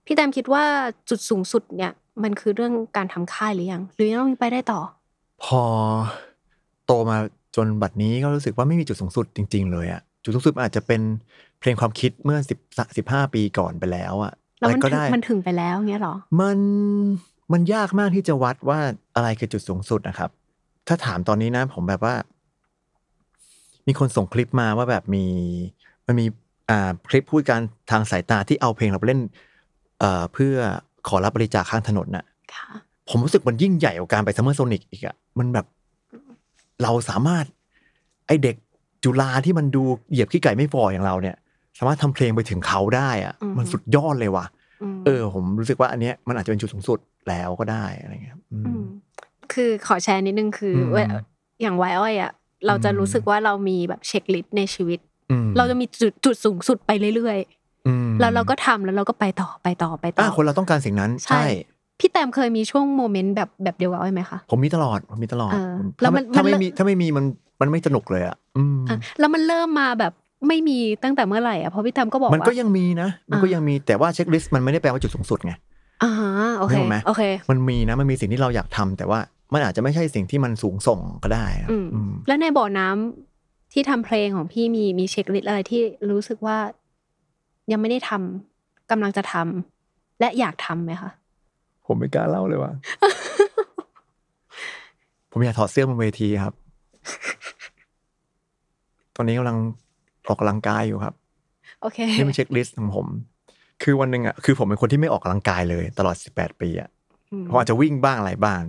[0.05, 0.63] พี่แต้มคิดว่า
[1.09, 1.91] จุดสูงสุดเนี่ย
[2.23, 4.79] มันคือเรื่องการทำค่ายหรือยัง หรือยังต้องไปได้ต่อ
[5.43, 5.61] พอ
[6.85, 7.17] โตมา
[7.55, 11.01] จนบัดนี้ก็รู้สึกว่าไม่มีจุดสูงสุดจริง ๆ เลยอะจุดสูงสุดอาจจะเป็น
[11.59, 12.59] เพลงความคิดเมื่อสิบ
[12.97, 16.57] สิบห้าปีก่อนไปแล้วอะแล้วมันถึงมันถึงไปแล้วเงี้ยหรอ มัน
[17.53, 18.79] มันยากมากที่จะวัดว่า
[19.15, 20.29] อะไรคือจุดสูงสุดนะครับ
[20.87, 22.15] ถ้าถามตอนนี้นะ ผมแบบว่า
[23.87, 25.25] มีคนส่งคลิปมาว่าแบบมี
[26.07, 26.25] มันมี
[26.69, 29.21] อ่าคลิปพูดการทางสายตาที่เอาเพลงเราไปเล่น
[29.99, 30.55] เอ่อเพื่อ
[31.07, 32.25] ขอรับบริจาคข้างถนนน่ะ
[33.09, 35.65] ผมรู้สึกมันยิ่งใหญ่กว่าการไปซัมเมอร์โซนิกอีกอะมันแบบ
[36.83, 37.45] เราสามารถ
[38.27, 38.55] ไอเด็ก
[39.03, 41.35] จุฬาที่มันดูเหยียบขี้ไก่ไม่ฟออย่างเราเนี่ย
[41.77, 44.45] สามารถทำเพลงไปถึงเขาได้อะมันสุดยอดเลยว่ะ
[45.05, 48.37] เออ ผมรู้สึกว่าอันเนี้ยมันอาจจะเป็นจุดสูงสุดแล้วก็ได้อะไรเงี้ย
[49.53, 50.75] คือขอแชร์นิดนึงคือ
[51.61, 52.31] อย่างวัยอ้อยอะ
[52.67, 54.99] เราจะรู้สึกว่าเรามีแบบ checklist ในชีวิต
[55.57, 61.43] เราจะมีจุดจุดสูงสุดไปเรื่อยๆแล้วเราก็ทำแล้วเราก็ไปต่อไปต่อไปต่อคนเราต้องการสิ่งนั้นใช่
[61.99, 65.51] พี่แสตมป์เคยมีช่วง moment แบบแบบเดียวกับอ้อยไหมคะผมมีตลอดผมมีตลอด
[66.01, 67.25] แล้วมันถ้าไม่มีถ้าไม่มีมัน
[67.61, 68.77] มันไม่สนุกเลยอะอืม
[69.19, 70.13] แล้วมันเริ่มมาแบบ
[70.47, 75.53] ไม่มีตั้งแต่เมื่อไหร่อะเพราะพี่แสตมป์ก็บอกมันก็ยังมีนะ มันก็ยังมีแต่ว่า checklist มันไม่ได้แปลว่าจุดสูงสุดไง
[76.03, 76.11] อ่า
[76.57, 76.75] โอเค
[77.07, 79.19] โอเค มันมีนะมันมีสิ่งที่เราอยากทำแต่ว่า
[79.53, 81.45] มันอาจจะไม่ใช่สิ่งที่มันสูงส่งก็ได้
[82.27, 86.57] แล้วในบ่อน้ำที่ทำเพลงของพี่มีมี checklist อะไรที่รู้สึกว่า
[87.71, 91.11] ยังไม่ได้ทำกำลังจะทำและอยากทำไหมคะ
[91.87, 92.71] ผมไม่กล้าเล่าเลยว่า
[95.31, 96.53] ผมอยากถอดเสื้อบนเวทีครับ
[99.15, 99.57] ตอนนี้กำลัง
[100.27, 101.13] ออกกำลังกายอยู่ครับ
[101.81, 103.07] โอเคนี่เป็น checklist ของผม
[103.83, 106.89] คือวันหนึ่งอะคือผมเป็นคนที่ไม่ออกกำลังกายเลย ตลอดสิบแปดปีอะ
[107.49, 108.61] ผมอาจจะวิ่งบ้างอะไรบ้าง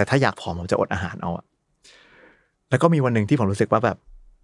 [0.00, 1.44] แต่ถ้าอยากผอมผมจะอดอาหารเอาอะ
[2.70, 3.96] แล้วก็มีวันหนึ่งที่ผมรู้สึกว่าแบบ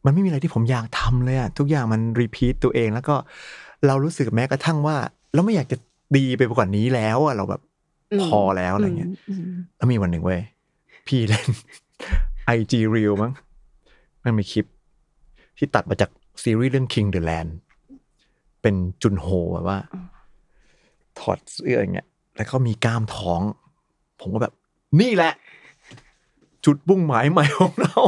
[0.05, 3.15] มันไม่มีอะไรที่ผมอยากทำเลยอะทุกอย่างมันรีพีทตัวเอง แล้วก็
[3.87, 4.97] เรารู้สึกแม้กระทั่งว่า
[5.35, 5.77] เราไม่อยากจะ
[6.17, 7.61] ดีไปกว่านี้แล้วอะเราแบบ
[8.25, 9.11] พอแล้วอะไรเงี้ย
[9.77, 10.41] แล้วมีวันหนึ่งเว้ย
[11.07, 11.49] พี่เล่น
[12.47, 13.33] ไอจีรีลมั้ง
[14.25, 14.67] มันมีคลิป
[15.59, 16.11] ที่ตัดมาจาก
[16.43, 17.51] ซีรีส์เรื่อง King the Land
[18.63, 19.79] เป็นจุนโฮแบบว่า
[21.19, 23.41] ถอดเสื้ออย่างเงี้ย แล้วก็มีกล้ามท้อง
[24.21, 24.55] ผมก็แบบ
[25.01, 25.33] นี่แหละ
[26.67, 28.01] จุดบุ้งหมายใหม่ของเรา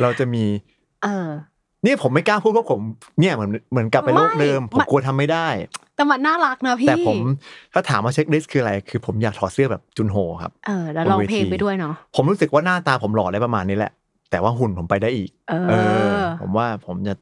[0.00, 0.44] เราจะมี
[1.04, 1.28] เออ
[1.84, 2.80] นี่ผมไม่กล้าพูดเพราะผม
[3.20, 5.46] เนี่ยเหมือนเหมือนกลับไปโลกเดิม ผมกลัวทำไม่ได้
[5.96, 7.18] แต่มันน่ารักนะพี่ แต่ผม
[7.72, 13.92] ถ้าถามว่าเช็คลิสต์คืออะไร คือผมอยากถอดเสื้อแบบจุนโฮครับ เออ แล้วร้องเพลงไปด้วยเนาะ ผมรู้สึกว่าหน้าตาผมหล่อได้ประมาณนี้แหละ
[14.30, 15.30] แต่ว่าหุ่นผมไปได้อีก
[15.70, 15.74] เอ
[16.08, 17.14] อ ผมว่าผมจะ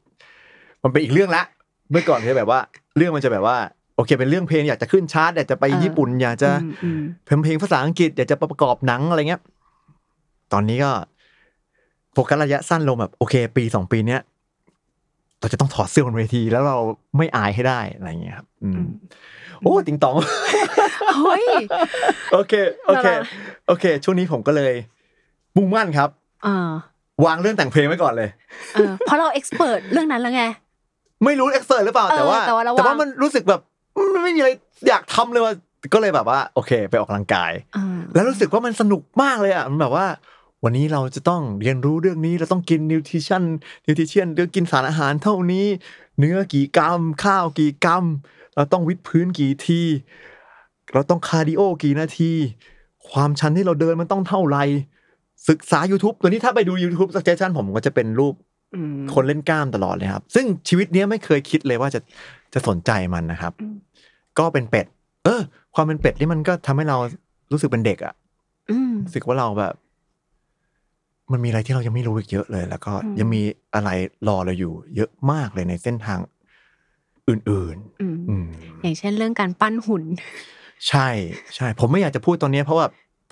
[0.83, 1.43] มันเป็นอีกเรื่องละ
[1.91, 2.59] เมื่อก่อนที่แบบว่า
[2.97, 3.57] เรื่องมันจะแบบว่า
[3.95, 6.49] โอเคเป็นเรื่องเพลงอยากจะขึ้นชาร์ตอยากจะไปญี่ปุ่นอยากจะ
[7.25, 9.41] เพลงเพลงภาษาอังกฤษอยากจะประกอบหนังอะไรเงี้ย
[10.53, 10.91] ตอนนี้ก็
[12.13, 14.21] โฟกัสระยะสั้นลงแบบ โอเค ปีสองปีเนี้ย
[15.39, 16.77] เราจะต้องถอดเสื้อบนเวที แล้วเรา
[17.17, 18.81] ไม่อายให้ได้อะไรเงี้ยครับอืม
[19.61, 20.15] โอ้ติงตอง
[21.15, 21.45] เฮ้ย
[22.33, 22.53] โอเค
[22.87, 23.07] โอเค
[23.67, 24.73] โอเค ช่วงนี้ผมก็เลย
[25.55, 26.09] มุ่งมั่นครับ
[26.45, 26.71] อ่า
[27.25, 28.29] วางเรื่องแต่งเพลงไว้ก่อนเลย
[28.73, 30.43] เออเพราะเราเอ็กซ์เพรสเรื่องนั้นแล้วไง
[31.25, 33.61] ไม่รู้เอ็กซ์เพรสหรือเปล่าแต่ว่า แต่ว่ามันรู้สึกแบบ
[34.13, 34.49] มันไม่มีอะไร
[34.87, 35.53] อยากทำเลยว่า
[35.93, 37.51] ก็เลยแบบว่า โอเค ไปออกกำลังกาย
[38.13, 40.05] แล้วรู้สึกว่ามันสนุกมากเลยอะมันแบบว่า
[40.67, 43.43] วันนี้เราจะต้องเรียนรู้เรื่องนี้เราต้องกินนิวทริชั่น
[43.85, 45.65] นิวทริชั่นเรื่องกินสารอาหารเท่านี้
[46.19, 48.05] เนื้อกี่กรัม ข้าวกี่กรัม
[48.55, 49.81] เราต้องวิดพื้นกี่ที
[50.93, 52.31] เราต้องคาร์ดิโอกี่นาที
[53.09, 54.63] ความชันที่เราเดินมันต้องเท่าไหร่
[55.49, 58.33] ศึกษา YouTube ตัวนี้ถ้าไปดู YouTube s u g g e s t i o n ผมก็จะเป็นรูป
[59.13, 61.99] คนเล่นกล้ามตลอดเลยครับ ซึ่งชีวิตนี้ไม่เคยคิดเลยว่าจะ
[62.53, 63.53] จะสนใจมันนะครับ
[64.39, 64.85] ก็เป็นเป็ด
[65.25, 65.41] เออ
[65.75, 66.97] ความเป็นเป็ดนี่มันก็ทำให้เรา
[67.51, 68.13] รู้สึกเป็นเด็กอะ่ะ
[69.05, 69.75] รู้สึกว่าเราแบบ
[71.31, 73.41] มันมีอะไรที่เรายังไม่รู้อีกเยอะเลย แล้วก็ยังมี
[73.75, 73.89] อะไร
[74.27, 76.19] รอเราอยู่ เยอะมากเลยในเส้นทาง
[77.29, 80.03] อื่นๆอย่างเช่นเรื่องการปั้นหุ่น
[80.87, 81.07] ใช่
[81.55, 82.85] ใช่ ผมไม่อยากจะพูดตอนนี้เพราะว่า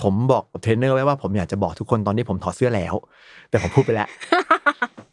[0.03, 2.93] ผมบอกเทรนเนอร์ไว้ว่าผมอยากจะบอกทุกคนตอนที่ผมถอดเสื้อแล้ว
[3.49, 4.08] แต่ผมพูดไปแล้ว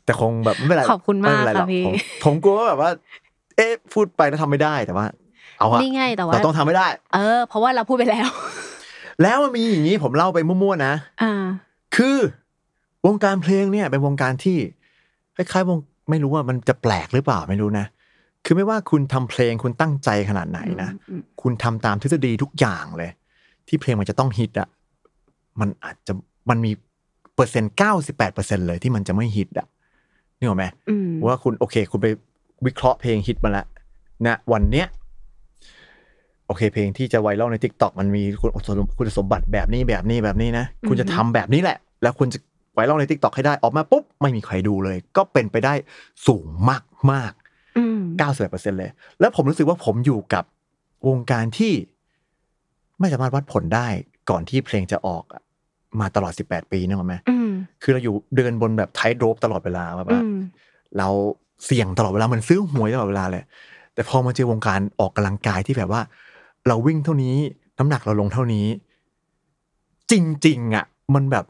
[0.05, 1.85] แต่คงแบบไม่เป็นไรขอบคุณมากค่ะพี่
[2.25, 2.91] ผมกลัวว่าแบบว่า
[3.57, 5.07] เอ๊ะพูดไปแล้วทำไม่ได้แต่ว่า
[5.59, 8.29] เอาอะนี่ไงแต่ว่าเราต้องทำไม่ได้ เออ เพราะว่าเราพูดไปแล้ว
[9.23, 11.33] แล้วมันมีอย่างนี้ผมเล่าไปมั่วๆนะอ่า
[11.97, 12.17] คือ
[13.07, 14.57] วงการเพลงเนี่ยเป็นวงการที่
[15.37, 15.79] คล้ายๆวง
[16.11, 17.87] ไม่รู้ว่ามันจะแปลกหรือเปล่าไม่รู้นะ
[18.45, 20.91] คือไม่ว่าคุณทำเพลงคุณตั้งใจขนาดไหนนะ
[21.43, 23.11] คุณทำตามทฤษฎีทุกอย่างเลย
[23.69, 24.69] ที่เพลงมันจะต้องฮิตอะ
[25.61, 26.13] มันอาจจะ
[26.51, 26.73] มันมี
[27.35, 29.67] เปอร์เซ็นต์เก้าสิบแปดเปอร์เซ็นเลยที่มันจะไม่ฮิตอะ
[30.39, 30.65] นี่หรอไหม
[31.27, 32.07] ว่าคุณโอเค คุณไป
[32.67, 33.67] วิเคราะห์เพลงฮิตมาแล้ว
[34.27, 34.87] นะวันเนี้ย
[36.47, 38.51] โอเคเพลงที่จะไวรัลใน TikTok มันมีคุณ
[38.99, 42.39] คุณสมบัติแบบนี้แบบนี้แบบนี้นะ คุณจะทำแบบนี้แหละ แล้วคุณจะ
[42.75, 45.75] ไวรัลใน TikTok ให้ได้ออกมาปุ๊บไม่มีใครดูเลย ก็เป็นไปได้
[46.27, 47.33] สูงมากมาก
[48.19, 50.45] เก้าสิบเปอร์เซ็นเลย แล้วผมรู้สึกว่าผมอยู่กับ
[51.09, 51.73] วงการที่
[53.01, 53.87] ไม่สามารถวัดผลได้
[54.31, 55.25] ก่อนที่เพลงจะออก
[56.01, 57.15] มาตลอดสิบแปดปีนึกออกไหม
[57.83, 60.09] คือเราอยู่เดินบนแบบ tightrope ตลอดเวลาแบบ
[60.99, 61.09] เรา
[61.65, 63.45] เสี่ยงตลอดเวลาเหมือนซื้อหวยตลอดเวลาเลย
[63.95, 66.03] แต่พอมาเจอวงการออกกำลังกายที่แบบว่า
[66.69, 67.37] เราวิ่งเท่านี้
[67.79, 68.67] น้ำหนักเราลงเท่านี้
[70.11, 70.13] จ
[70.47, 71.45] ริง ๆ อะ มันแบบ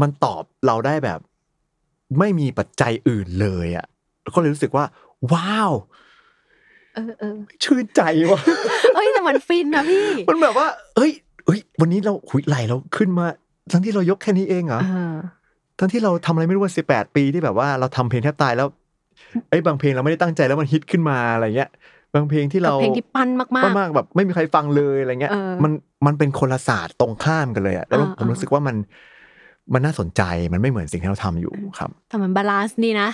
[0.00, 1.20] มันตอบเราได้แบบ
[2.18, 3.86] ไม่มีปัจจัยอื่นเลยอะ
[4.34, 4.84] ก็เลยรู้สึกว่า
[5.32, 5.72] ว้าว
[6.94, 8.40] เออเออชื่นใจว่ะ
[8.94, 11.10] เอ้ยแต่มันฟินนะพี่ มันแบบว่าเอ้ย
[11.46, 13.26] เอ้ย วันนี้เราหุยไหลเราขึ้นมา
[13.72, 14.80] ทั้งที่เรายกแค่นี้เองเหรอ
[15.78, 18.68] ทั้งที่เราทำอะไรไม่รู้ว่าสิบแปดปีที่แบบว่าเราทำเพลงแทบตายแล้ว
[19.50, 21.70] ไอ้บางเพลงเราไม่ได้ตั้งใจแล้วมันฮิตขึ้นมาอะไรเงี้ย
[22.14, 25.32] บางเพลงที่เราเพลงที่ปั้นมากๆมากแบบไม่มีใครฟังเลยอะไรเงี้ย
[25.64, 25.72] มัน
[26.06, 28.76] มันเป็นคนละศาสตร์ตรงข้ามกันเลยอะแล้วผมรู้สึกว่ามัน
[29.72, 33.08] มันน่าสนใจมันไม่เหมือนสิ่งที่เราทำอยู่ครับแต่มัน balance ดีนะ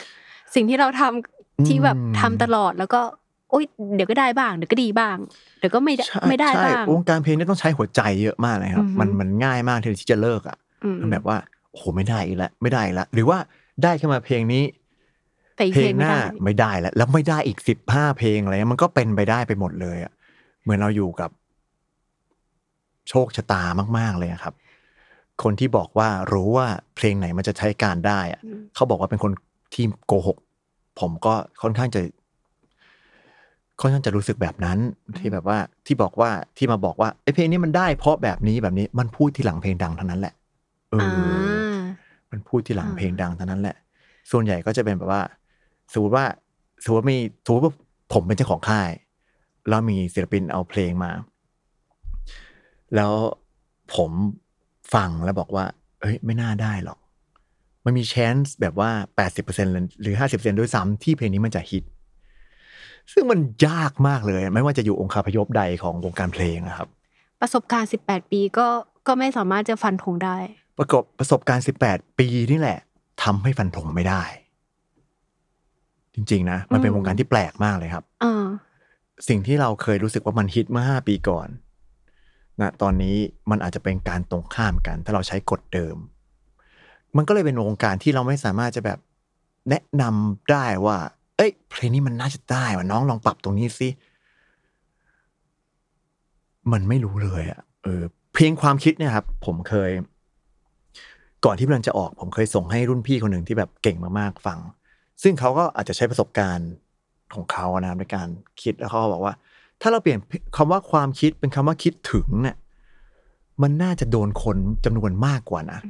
[0.55, 3.01] สิ่งที่เราทำที่แบบทำตลอดแล้วก็
[3.51, 3.65] โอ๊ย
[3.97, 5.17] เดี๋ยวก็ได้บ้างเดี๋ยวก็ดีบ้าง
[5.59, 5.95] เดี๋ยวก็ไม่
[6.29, 10.57] ไม่ได้บ้างวงการเพลงนี่ต้องใช้หัวใจเยอะมากเลยครับ มันมันง่ายมากที่จะเลิกอะ
[11.01, 11.37] มันแบบว่า
[11.71, 13.39] โอ้โหไม่ได้อีกแล้วไม่ได้อีกแล้วหรือว่า
[13.83, 14.65] ได้แค่มาเพลงนี้
[15.75, 20.13] เพลงหน้าไม่ได้แล้ว แล้วไม่ได้อีกสิบห้าเพลงอะไรมันก็เป็นไปได้ไปหมดเลยอะ
[20.63, 21.31] เหมือนเราอยู่กับ
[23.09, 23.63] โชคชะตา
[23.99, 24.55] มาก ๆเลยครับ
[25.43, 26.67] คนที่บอกว่ารู้ว่า
[26.97, 28.41] เพลงไหนมันจะใช้การได้อะ
[28.75, 29.33] เขาบอกว่าเป็นคน
[29.75, 30.37] ที่โกหก
[31.01, 32.01] ผมก็ค่อนข้างจะ
[33.81, 34.79] ค่อนข้างจะรู้สึกแบบนั้น
[35.19, 40.35] ที่แบบว่าที่บอกว่าที่มาบอกว่าไอ้เพลงนี้มันได้ เพราะแบบนี้แบบนี้มันพูดที่หลังเพลงดังเท่านั้นแหละ
[40.91, 40.97] เอ
[41.47, 41.53] อ
[42.31, 43.77] มันพูดที่หลังเพลงดังเท่านั้นแหละ
[44.31, 45.23] ส่วนใหญ่ก็จะเป็นแบบว่า
[45.93, 46.27] สมมติว่า
[46.85, 47.73] สมมติมีสมมติว่า
[48.13, 48.91] ผมเป็นเจ้าของค่าย
[49.69, 51.11] แล้วมีศิลปินเอาเพลงมา
[52.95, 53.13] แล้ว
[53.95, 54.11] ผม
[54.95, 55.65] ฟังแล้วบอกว่า
[56.01, 56.99] เฮ้ย ไม่น่าได้หรอก
[57.85, 59.67] มันมีแชนส์แบบว่าแปดสิบเปอร์เซ็น
[60.03, 61.85] หรือห้าสิบเปอร์เซ็นด้วยซ้ำที่เพลงนี้มันจะฮิต
[63.13, 66.89] ซึ่งมันยากมากเลย ไม่ว่าจะอยู่องค์คาพยพใดของวงการเพลงนะครับ
[67.41, 68.69] ประสบการณ์สิบแปดปีก็
[69.07, 70.37] ก็ไม่สามารถจะฟันธงได้
[70.79, 72.79] ประกบประสบการณ์สิบแปดปีนี่แหละ
[73.23, 74.23] ทำให้ฟันธงไม่ได้
[76.15, 78.27] จริง ๆ นะ มันเป็นวงการที่แปลกมากเลยครับอ
[79.29, 81.49] สิ่งที่เราเคยรู้สึกว่ามันฮิตเมื่อห้าปีก่อน
[82.61, 83.17] นะตอนนี้
[83.51, 85.97] มันอาจจะเป็นการตรงข้ามกัน ถ้าเราใช้กฎเดิม
[87.17, 88.99] มันก็เลยเป็นวงการที่เราไม่สามารถจะแบบ
[89.71, 90.99] แนะนำได้ว่า
[91.37, 93.89] เอ้ยเพลงนี้มันน่าจะได้ว่าน้องลองปรับตรงนี้สิ
[96.73, 98.03] มันไม่รู้เลยอะเออ
[98.35, 99.91] เพียงความคิดเนี่ยครับ ผมเคย
[101.45, 104.59] ก่อนที่มันจะออก ผมเคยส่งให้รุ่นพี่คนหนึ่งที่แบบเก่งมากๆฟัง
[105.23, 106.71] ซึ่งเขาก็อาจจะใช้ประสบการณ์
[107.35, 108.29] ของเขานะครับในการ
[108.63, 109.35] คิดแล้วเขาบอกว่า
[109.83, 110.19] ถ้าเราเปลี่ยน
[110.57, 112.57] คำว่าความคิดเป็นคำว่าคิดถึงเนี่ย
[113.63, 115.81] มันน่าจะโดนคนจำนวนมากกว่านะ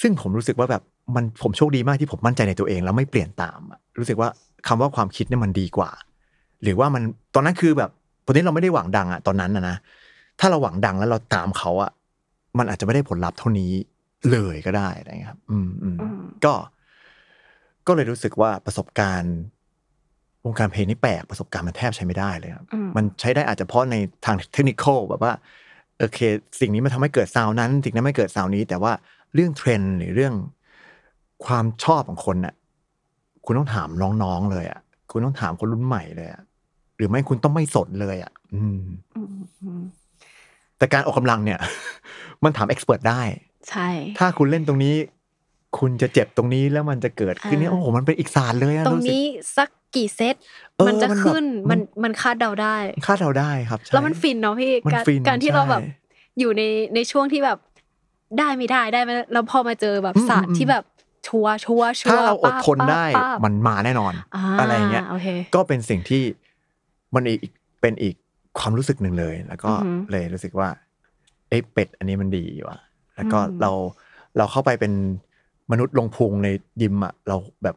[0.00, 0.82] ซึ่งผมรู้สึกว่าแบบ
[1.14, 3.60] มันผมโชคดีมากที่ผมมั่นใจในตัวเองแล้วไม่เปลี่ยนตาม
[3.98, 4.28] รู้สึกว่า
[4.68, 5.90] คำว่าความคิดเนี่ยมันดีกว่า
[6.62, 7.02] หรือว่ามัน
[7.34, 7.90] ตอนนั้นคือแบบ
[8.26, 9.76] ตอนนี้เราไม่ได้หวังดังอะตอนนั้นนะนะ
[10.40, 11.90] ถ้าเราหวังดังแล้วเราตามเขาอะ
[12.58, 13.72] มันอาจจะไม่ได้ผลลัพธ์เท่านี้
[14.30, 15.96] เลยก็ได้นะครับ อืมอืม
[16.44, 16.54] ก็
[17.86, 19.36] ก็เลยรู้สึกว่าประสบการณ์
[20.44, 22.64] วงการเพลงนี่แปลกประสบการณ์มันแทบใช้ไม่ได้เลยครับ
[22.96, 25.32] มันใช้ได้อาจจะเพราะในทางเทคนิคแบบว่า
[25.98, 26.18] โอเค
[26.60, 28.92] สิ่งนี้มันทำให้เกิดซาวนั้น สิ่งนั้นไม่เกิดซาวนี้ แต่ว่า
[29.34, 30.34] เรื่องเทรนด์หรือเรื่อง
[31.46, 32.54] ความชอบของคนน่ะ
[33.44, 33.88] คุณต้องถาม
[34.22, 34.80] น้องๆเลยอะ
[35.10, 36.42] คุณต้องถามคนรุ่นใหม่เลยอะ
[36.96, 38.80] หรือไม่คุณต้องไม่สนเลยอะ อืม
[40.78, 41.58] แต่การออกกำลังเนี่ย
[42.44, 43.22] มันถามเอ็กซ์เพรสได้
[43.68, 44.94] ใช่ ถ้าคุณเล่นตรงนี้
[45.78, 49.24] คุณจะเจ็บตรงนี้แล้วมันจะเกิดขึ้นนี่โอ้โหมันเป็นอีกศาสตร์เลยอะตรงนี้
[49.56, 50.34] สักกี่เซต
[50.86, 54.72] มันจะขึ้นมันมันคาดเดาได้คาดเดาได้ครับแล้วมันฟินเนาะพี่
[55.28, 55.82] การที่เราแบบ
[56.38, 56.62] อยู่ใน
[56.94, 57.58] ในช่วงที่แบบ
[58.38, 60.84] ได้ไม่ได้ได้ไหมแล้วพอมาเจอแบบศาสตร์ที่แบบ
[61.26, 63.04] ชัวชัวชัวถ้าเราอดทนได้
[63.44, 64.14] มันมาแน่นอน
[64.60, 65.04] อะไรเงี้ย
[65.54, 66.22] ก็เป็นสิ่งที่
[67.14, 68.14] มันอีกเป็นอีก
[68.58, 69.72] ความรู้สึกหนึ่งเลย แล้วก็
[70.10, 70.68] เลยรู้สึกว่า
[71.48, 72.78] เอ้เป็ดอันนี้มันดีว่ะ
[73.16, 73.70] แล้วก็เรา
[74.36, 74.92] เราเข้าไปเป็น
[75.70, 76.48] มนุษย์ลงพุงใน
[76.82, 77.76] ยิมอะเราแบบ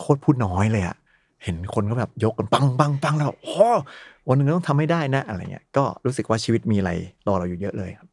[0.00, 0.96] โคตรพูดน้อยเลยอะ
[1.44, 3.68] เห็นคนก็แบบยกกันปังปังปังแล้วโอ้
[4.28, 6.90] วันหนึ่งต้องทำให้ได้นะ อะไรเงี้ยก็รู้สึกว่าชีวิตมีอะไร
[7.26, 8.08] รอเราอยู่เยอะเลยครับ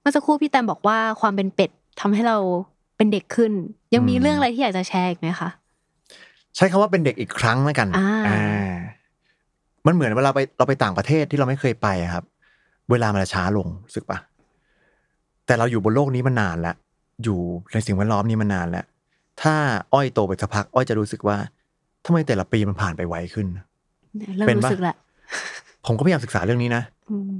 [0.00, 1.70] เมื่อสักครู่พี่แตมบอกว่าความเป็นเป็ด
[2.00, 2.36] ทำให้เรา
[2.96, 3.52] เป็นเด็กขึ้น
[3.94, 5.50] ยังมีเรื่องอะไรที่อยากจะแชร์อีกไหมคะ
[6.56, 8.40] ใช้คำว่าเป็นเด็กอีกครั้งแล้วกันอ่า
[9.86, 12.24] มันเหมือนเวลาไปเราไปต่างประเทศที่เราไม่เคยไปครับ
[12.90, 14.18] เวลามันช้าลงรู้สึกปะ
[15.46, 16.76] แต่เราอยู่บนโลกนี้มานานแล้ว
[17.24, 17.40] อยู่
[17.72, 18.84] ในสิ่งแวดล้อมนี้มานานแล้ว
[19.42, 19.54] ถ้า
[19.92, 21.36] อ้อยโตไปสักพัก อ้อยจะรู้สึกว่า
[22.04, 23.46] ทำไมแต่ละปีมันผ่านไปไวขึ้น
[24.46, 24.70] เป็นปะ
[25.86, 26.82] ผมก็พยายามศึกษาเรื่องนี้นะ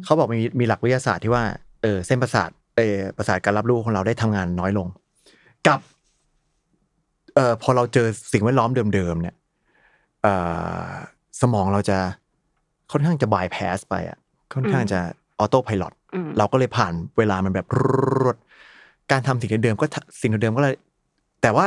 [0.05, 1.45] เขาบอกมีมีหลักวิทยาศาสตร์ที่ว่า
[1.83, 4.87] เออเส้นประสาทเออประสาทการรับรู้ของเราได้ทำงานน้อยลง
[5.67, 5.81] กับ
[7.35, 9.35] เอ่อพอเราเจอสิ่งแวดล้อมเดิมๆเนี่ย
[10.23, 10.35] เอ่
[10.87, 10.91] อ
[11.41, 11.99] สมองเราจะ
[12.93, 14.19] ค่อนข้างจะบายแพสไปอะ
[14.55, 15.01] ค่อนข้างจะ
[15.39, 15.85] ออโต้พายロ
[16.39, 17.67] เราก็เลยผ่านเวลามันแบบ
[18.23, 18.37] รด
[19.11, 19.87] การทำสิ่งเดิมก็
[20.21, 20.75] สิ่งเดิมก็เลย
[21.43, 21.67] แต่ว่า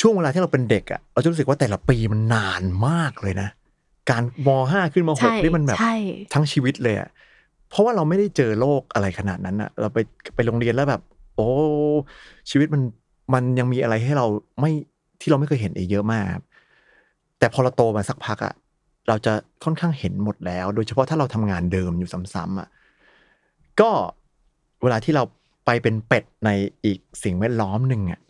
[0.00, 3.48] ช่วงเวลาที่เราเป็นเด็กอะเราจะรู้สึกว่าแต่ละปีมันนานมากเลยนะ
[4.10, 5.78] การมห้าขึ้นมหกนี่มันแบบ
[6.34, 7.08] ทั้งชีวิตเลยอะ
[7.70, 9.98] เพราะว่าเราไม่ได้เจอโลกอะไรขนาดนั้นอะเราไป
[10.34, 11.02] ไปโรงเรียนแล้วแบบ
[11.36, 11.48] โอ้
[12.50, 12.82] ชีวิตมัน
[13.34, 14.26] มันยังมีอะไรให้เรา
[14.60, 14.72] ไม่
[15.20, 16.38] ที่เราไม่เคยเห็นอีกเยอะมาก
[17.38, 18.54] แต่พอเราโตมาสักพักอะ
[19.08, 19.32] เราจะ
[19.64, 22.68] ค่อนข้างเห็นหมดแล้ว โดยเฉพาะถ้าเราทำงานเดิมอยู่ซ้ำๆอะ
[23.80, 23.90] ก็
[24.82, 25.22] เวลาที่เรา
[25.66, 26.50] ไปเป็นเป็ดใน
[26.84, 28.20] อีกสิ่งแวดล้อมหนึ่งอะ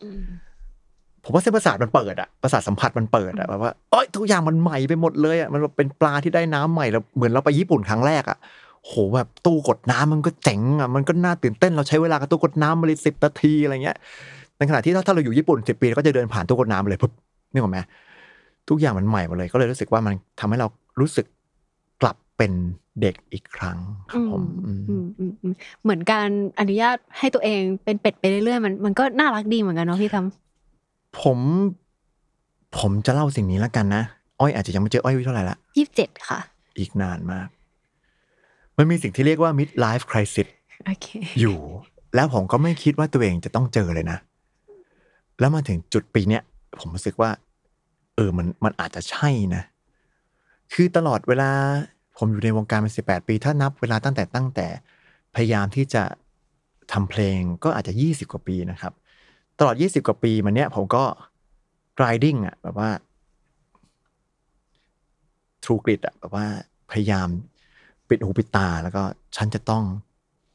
[1.25, 8.38] ผมว่าเส้นประสาทมันเปิดอะประสาทสัมผัสมันเปิดอะแบบว่าเอ้ยทุกอย่างมันใหม่ไปหมดเลยอะมันเป็นปลาที่ได้น้ำใหม่แล้วเหมือนเราไปญี่ปุ่นครั้งแรกอะ
[8.85, 13.96] โหแบบตู้กดน้ำมันก็เจ๋งอะมันก็น่าตื่นเต้นเราใช้เวลากับตู้กดน้ำมาเลยสิบนาทีอะไรเงี้ย
[14.57, 17.12] ในขณะที่ถ้าถ้าเราอยู่ญี่ปุ่นสิบปีเราก็จะเดินผ่านตู้กดน้ำไปเลยปุ๊บ
[17.53, 17.79] นี่หรอไหม
[18.68, 20.68] ทุกอย่างมันใหม่หมดเลย ก็เลยรู้สึกว่ามันทำให้เรา
[21.01, 21.27] รู้สึก
[22.03, 22.53] กลับเป็น
[23.01, 23.79] เด็กอีกครั้ง
[24.11, 24.43] ครับผม
[25.83, 26.29] เหมือนการ
[26.61, 31.39] อนุญาตให้ตัวเองเป็นเป็ดไปเรื่อยๆมันมันก็น่ารักดีเหมือนกันเนาะพี่ทำผม
[32.79, 34.03] ผมจะเล่าสิ่งนี้แล้วกันนะ
[34.41, 36.39] อ้อยอาจจะยังไม่เจออ้อยวิเท่าไหร่ละยี่สิบเจ็ดค่ะ
[36.79, 37.49] อีกนานมาก
[38.77, 40.49] มันมีสิ่งที่เรียกว่า mid life crisis
[41.41, 41.59] อยู่
[42.15, 44.19] แล้วผมก็ไม่คิดว่าตัวเองจะต้องเจอเลยนะ
[45.41, 46.43] แล้วมาถึงจุดปีเนี้ย
[46.79, 47.31] ผมรู้สึกว่า
[48.17, 49.63] เออมันมันอาจจะใช่นะ
[50.73, 51.51] คือตลอดเวลา
[52.18, 54.66] ผมอยู่ในวงการมาสิบแปดปี ถ้านับเวลาตั้งแต่ตั้งแต่
[55.35, 56.02] พยายามที่จะ
[56.92, 58.92] ทำเพลงก็อาจจะยี่สิบกว่าปีนะครับ
[59.59, 61.05] ตลอดยี่สิบกว่าปีมาเนี้ยผมก็
[61.98, 62.90] grinding อะแบบว่า
[65.64, 66.46] true grit อะแบบว่า
[66.90, 67.29] พยายาม
[68.09, 69.02] ปิดหูปิดตา แล้วก็
[69.37, 69.85] ฉันจะต้อง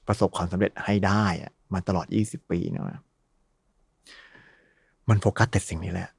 [0.07, 3.01] ประสบความสำเร็จให้ได้อะมาตลอดยี่สิบปีนะ
[5.09, 6.09] มันโฟกัสแต่สิ่งนี้แหละ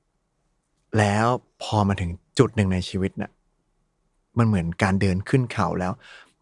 [0.99, 1.27] แล้ว
[1.63, 3.31] พอมาถึงจุดหนึ่งในชีวิตเนะ่ย
[4.39, 5.93] มันเหมือนการเดินขึ้นเขาแล้ว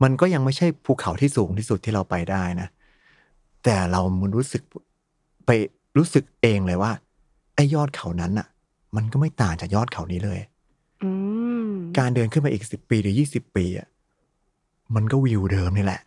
[0.03, 2.68] มันก็ยังไม่ใช่ภูเขาที่สูงที่สุดที่เราไปได้นะ
[3.64, 4.62] แต่เรามันรู้สึก
[5.46, 5.50] ไป
[5.96, 6.92] รู้สึกเองเลยว่า
[7.55, 8.46] ไอ้ยอดเขานั้นอะ
[8.96, 10.38] มันก็ไม่ต่างจากยอดเขานี้เลย
[11.98, 13.88] การเดินขึ้นมาอีกสิบปีหรือยี่สิบปีอะ
[14.94, 16.00] มันก็วิวเดิมนี่แหละ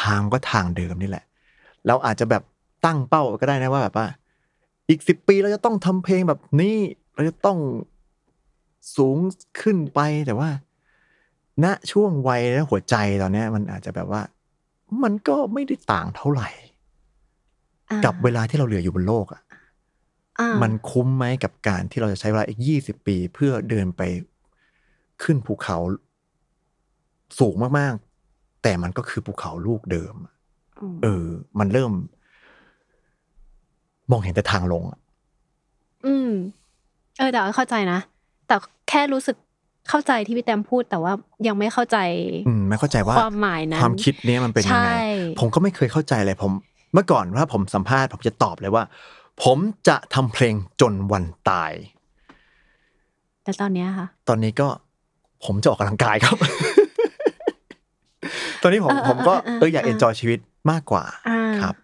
[0.00, 1.24] ทางก็ทางเดิมนี่แหละ
[1.86, 2.42] เราอาจจะแบบ
[2.84, 4.06] ตั้งเป้าก็ได้นะว่าแบบว่า
[4.88, 6.76] อีกสิบปีเราจะต้องทำเพลงแบบนี้
[7.14, 7.58] เราจะต้อง
[8.96, 9.16] สูง
[9.60, 10.48] ขึ้นไปแต่ว่า
[11.64, 14.22] ณช่วงวัยและหัวใจตอนนี้มันอาจจะแบบว่า
[15.02, 16.48] มันก็ไม่ได้ต่างเท่าไหร่
[18.04, 19.42] กับเวลาที่เราเหลืออยู่บนโลกอะ
[20.62, 24.02] มันคุ้มไหมกับการที่เราจะใช้เวลาอีกยี่สิบปี เพื่อเดินไป
[25.22, 25.78] ขึ้นภูเขา
[27.38, 30.14] สูงมากๆ แต่มันก็คือภูเขาลูกเดิม
[31.02, 31.26] เออ
[31.58, 31.92] มันเริ่ม
[34.10, 35.00] มองเห็นแต่ทางลงอะ
[36.06, 36.30] อืม
[37.18, 38.00] เออแต่เข้าใจนะ
[38.46, 38.56] แต่
[38.88, 39.36] แค่รู้สึก
[39.88, 41.12] เข้าใจที่พี่แตมพูดแต่ว่า
[41.46, 41.98] ยังไม่เข้าใจ
[42.48, 44.92] อืมไม่เข้าใจว่าความหมายนั้นความคิดนี้มันเป็นยังไง
[45.40, 46.52] ผมก็ไม่เคยเข้าใจเลยผม
[46.94, 48.84] เมื่อก่อนถ้าผมสัมภาษณ์ผมจะตอบเลยว่า
[49.44, 51.72] ผมจะทำเพลงจนวันตาย
[53.44, 54.68] แต่ตอนนี้ค่ะ ตอนนี้ก็
[55.44, 56.36] ผมจะออกกำลังกายครับ
[58.62, 60.38] ตอนนี้ผมผมก็เอออยากเอนจอยชีวิต
[60.70, 61.04] มากกว่า
[61.62, 61.74] ครับ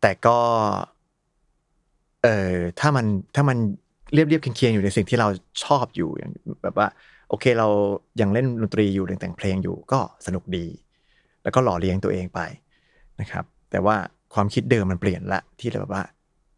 [0.00, 0.38] แต่ก็
[2.24, 3.58] เออถ้ามันถ้ามัน
[4.14, 5.28] เรียบเรียบเคียงๆอยู่ในสิ่งที่เรา
[5.64, 6.30] ชอบอยู่อย่าง
[6.62, 6.88] แบบว่า
[7.28, 7.68] โอเคเรา
[8.20, 10.66] ยังเล่นดนตรีอยู่แต่งเพลงอยู่ก็สนุกดี
[11.42, 12.40] แล้วก็หล่อเลี้ยงตัวเองไป
[13.20, 13.96] นะครับ แต่ว่า
[14.34, 16.02] ความคิดเดิมมันเปลี่ยนละที่แบบว่า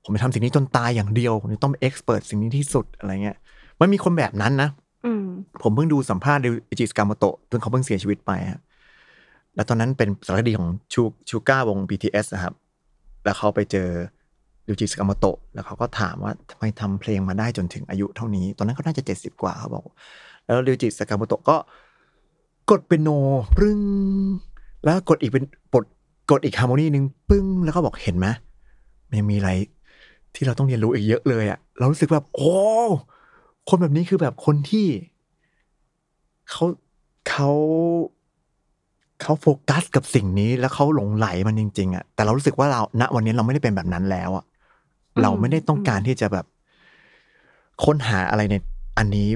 [0.05, 3.37] ผมจะทำสิ่งนี้จนตายอย่างเดียวผมจะต้องเป็น expert สิ่งนี้ที่สุดอะไรเงี้ย
[3.81, 4.69] มันมีคนแบบนั้นนะ
[5.63, 8.61] ผมเพิ่งดูสัมภาษณ์ดิจิสกามโตะจนเขาเพิ่งเสียชีวิตไปครับ
[9.55, 12.55] แล้วตอนนั้นเป็นสารคดีของชูชูก้าวง BTS นะครับ
[13.25, 13.89] แล้วเขาไปเจอ
[14.69, 19.85] ริวอิจิ ซากาโมโตะแล้วเขาก็ถามว่าทำไมทำเพลงมาได้จนถึงอายุเท่านี้ ตอนนั้นเขาน่าจะเจ็ดสิบกว่าเขาบอก
[20.45, 21.57] แล้วริวจิสกามโตะก็
[22.71, 23.09] กดเป็นโน
[23.57, 23.81] ปึ้ง
[24.85, 25.85] แล้วกดอีกเป็นปด
[26.31, 28.27] กดอีกฮาร์โมนีหนึ่งปึ้ง แล้วก็บอกเห็นไหม
[29.09, 29.51] มันยังมีอะไร
[30.35, 32.53] ที่เราต้องเรียนรู้อีกเยอะเลยอะเรารู้สึกแบบโอ้
[33.69, 34.87] คนแบบนี้คือแบบคนที่
[36.51, 36.65] เขา
[37.29, 37.51] เขา
[39.23, 44.45] เขาโฟกัสกับสิ่งนี้แล้วเขาหลงไหลมันจริง ๆอะแต่เรารู้สึกว่าเราณวันนี้เราไม่ได้เป็นแบบนั้นแล้วอะ
[45.21, 46.47] เราไม่ได้ต้องการที่จะแบบ
[47.85, 48.55] ค้นหาอะไรใน
[48.99, 49.29] อันนี้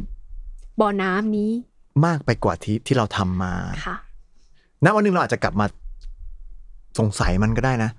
[0.80, 1.50] บ่อน้ำนี้
[2.06, 3.52] มากไปกว่าที่ที่เราทำมา
[3.86, 3.96] ค่ะ
[4.84, 5.66] ณวันนึงเราอาจจะกลับมา
[6.98, 7.90] สงสัยมันก็ได้นะ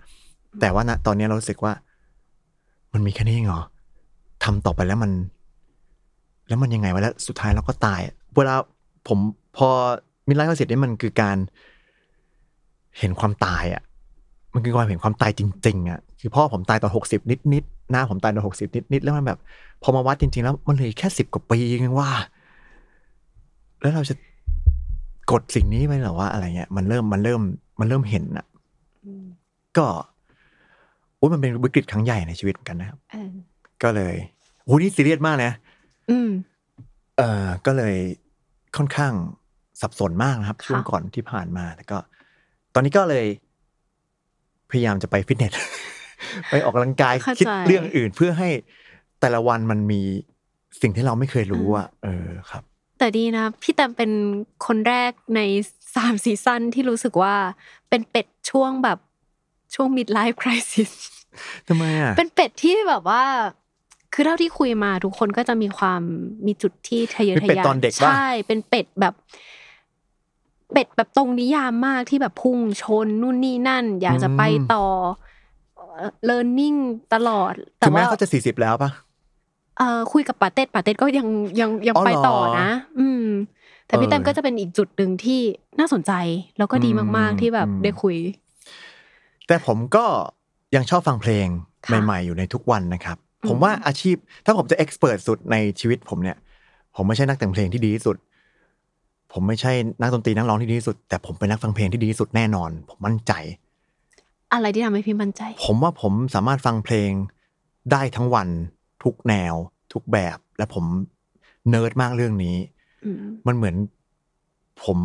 [0.59, 1.73] แต่ว่าณตอนนี้เรารู้สึกว่า
[2.93, 3.63] มันมีแค่นี้เหรอ
[4.43, 5.11] ทำต่อไปแล้วมัน
[6.47, 8.01] แล้วมันยังไงวะแล้วสุดท้ายเราก็ตาย
[8.36, 8.55] เวลา
[9.07, 9.19] ผม
[9.57, 9.69] พอ
[10.28, 11.38] มิดไลฟ์คริสิสนี่มันคือการ
[12.99, 13.82] เห็นความตายอะ
[14.53, 17.21] มันคือความเห็นความตายจริงๆอะคือพ่อผมตายตอนหกสิบ
[17.53, 19.39] นิดๆหน้าผมตายตอนหกสิบนิดๆแล้วมันแบบ
[19.83, 22.11] พอมาวัดจริง ๆ แล้วมันเลยแค่สิบกว่าปีเองว่า
[23.81, 24.15] แล้วเราจะ
[25.31, 27.41] กดสิ่งนี้ไปหรอว่าอะไรเงี้ยมันเริ่มมันเริ่ม
[27.79, 28.45] มันเริ่มเห็นอะ
[29.77, 29.85] ก็
[31.17, 32.99] โอ้มันเป็นวิกฤตครั้งใหญ่ในชีวิตเหมือนกันนะครับ
[33.83, 34.15] ก็เลย
[34.63, 35.51] โอ้นี่ซีเรียสมากนะ
[36.09, 36.29] อืม
[37.17, 37.95] เอ่อก็เลย
[38.77, 39.13] ค่อนข้าง
[39.81, 41.97] สับสนมากนะครับ ช่วงก่อนที่ผ่านมาแต่ก็
[42.73, 43.25] ตอนนี้ก็เลย
[44.72, 45.53] พยายามจะไปฟิตเนส
[46.49, 48.49] ไปออกกำลังกายคิดเรื่องอื่นเพื่อให้
[49.22, 50.01] แต่ละวันมันมี
[50.82, 52.63] สิ่งที่เราไม่เคยรู้อะเออครับ
[52.99, 54.11] แต่ดีนะ พี่แตมเป็น
[54.65, 55.41] คนแรกใน
[55.95, 57.36] สามซีซั่นที่รู้สึกว่า
[57.89, 58.99] เป็นเป็ดช่วงแบบ
[59.76, 60.91] ช่วง midlife crisis
[61.68, 63.24] ทำไมอะ เป็นเป็ดที่แบบว่า
[64.13, 66.01] คือเท่าที่คุยมาทุกคนก็จะมีความ
[66.45, 69.13] มีจุดที่ทะเยอทะยานใช่เป็นเป็ดแบบ
[70.74, 74.43] เป็ดแบบตรงนิยามมากที่แบบพุ่งชนนู่นนี่นั่น อยากจะไป
[74.74, 74.86] ต่อ
[76.30, 76.78] learning
[77.13, 78.91] ตลอด แต่ว่าเขาจะสี่สิบแล้วปะ
[79.78, 81.28] เออคุยกับปาเต็ดปาเต็ดก็ยัง
[81.59, 83.26] ยังยังไปต่อนะ อืม
[83.88, 85.41] แต่พี่แต้มก็จะเป็นอีกจุดหนึ่งที่
[85.80, 86.11] น่าสนใจ
[86.57, 88.15] แล้วก็ดีมาก ๆที่แบบได้คุย
[89.47, 90.05] แต่ผมก็
[90.76, 91.47] ยังชอบฟังเพลง
[91.88, 93.18] ใหม่ ๆ อยู่ในทุกวันนะครับ
[93.49, 94.15] ผมว่าอาชีพ
[94.45, 96.38] ถ้าผมจะเอ็กซ์เพรสสุดในชีวิตผมเนี่ย
[96.95, 98.15] ผมไม่ใช่นักแต่งเพลงที่ดีที่สุด
[99.34, 99.71] ผมไม่ใช่
[100.01, 103.34] นักดนตรีนักร้องที่ดีที่สุด แต่ผมเป็นนักฟังเพลงที่ดีที่สุดแน่นอน ผมมั่นใจ
[104.53, 107.11] อะไรที่ทำให้พี่มั่นใจ ผมว่าผมสามารถฟังเพลง
[107.91, 108.47] ได้ทั้งวัน
[109.03, 109.53] ทุกแนว
[109.93, 110.86] ทุกแบบ และผม
[111.69, 112.55] เนิร์ดมากเรื่องนี้
[113.47, 113.75] มันเหมือน
[114.84, 114.97] ผม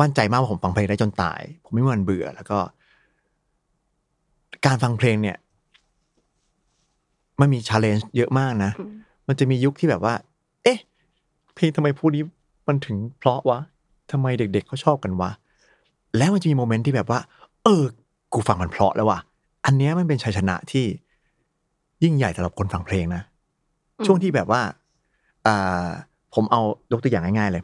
[0.00, 2.58] มั่นใจมากว่าผมฟังเพลงได้จนตาย ผมไม่มีวันเบื่อ แล้วก็
[4.66, 5.36] การฟังเพลงเนี่ย
[7.40, 8.70] มันมี challenge เยอะมากนะ
[9.28, 10.14] มันจะมียุคที่แบบว่า
[10.64, 10.78] เอ๊ะ
[11.54, 12.24] เพลงทำไมยุคนี้
[12.68, 13.58] มันถึงเพราะวะ
[14.10, 15.30] ทำไมเด็กๆเขาชอบกันวะ
[16.16, 17.20] แล้วมันจะมี moment ที่แบบว่า
[17.64, 17.84] เออ
[18.32, 19.18] กูฟังมันเพราะแล้วว่ะ
[19.64, 20.84] อันนี้มันเป็นชัยชนะที่
[22.02, 23.22] ยิ่งใหญ่สำหรับคนฟังเพลงนะ
[24.06, 24.62] ช่วงที่แบบว่า
[25.46, 25.86] อ่า
[26.34, 26.60] ผมเอา
[26.92, 27.62] ยกตัวอย่างง่ายๆเลย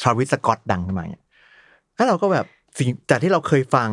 [0.00, 1.24] Travis Scott ดังขึ้นมาเนี่ย
[1.96, 2.46] ถ้าเราก็แบบ
[2.78, 3.90] สิ่งจากที่เราเคยฟัง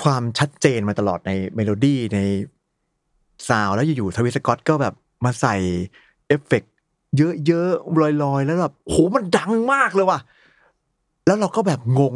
[0.00, 2.18] ความชัดเจนมาตลอดในเมโลดี้ใน
[3.48, 5.56] ซาวแล้วอยู่ๆ Travis Scott ก็แบบมาใส่
[6.26, 6.62] เอฟเฟก
[7.16, 10.20] เยอะๆลอยๆ แล้วแบบโหมันดังมากเลยว่ะ
[11.26, 12.14] แล้วเราก็แบบงง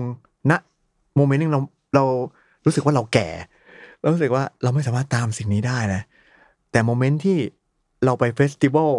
[0.51, 0.61] นะ
[1.17, 1.61] moment นึงเรา
[1.95, 2.05] เรา
[2.65, 3.29] รู้สึกว่าเราแก่
[4.01, 6.03] เรารู้สึกว่าเราไม่สามารถตามสิ่งนี้ได้นะ
[6.71, 7.39] แต่ moment ที่
[8.05, 8.91] เราไป festival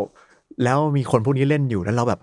[0.64, 2.20] แล้วมีคนพวกนี้เล่นอยู่แล้วเราแบบ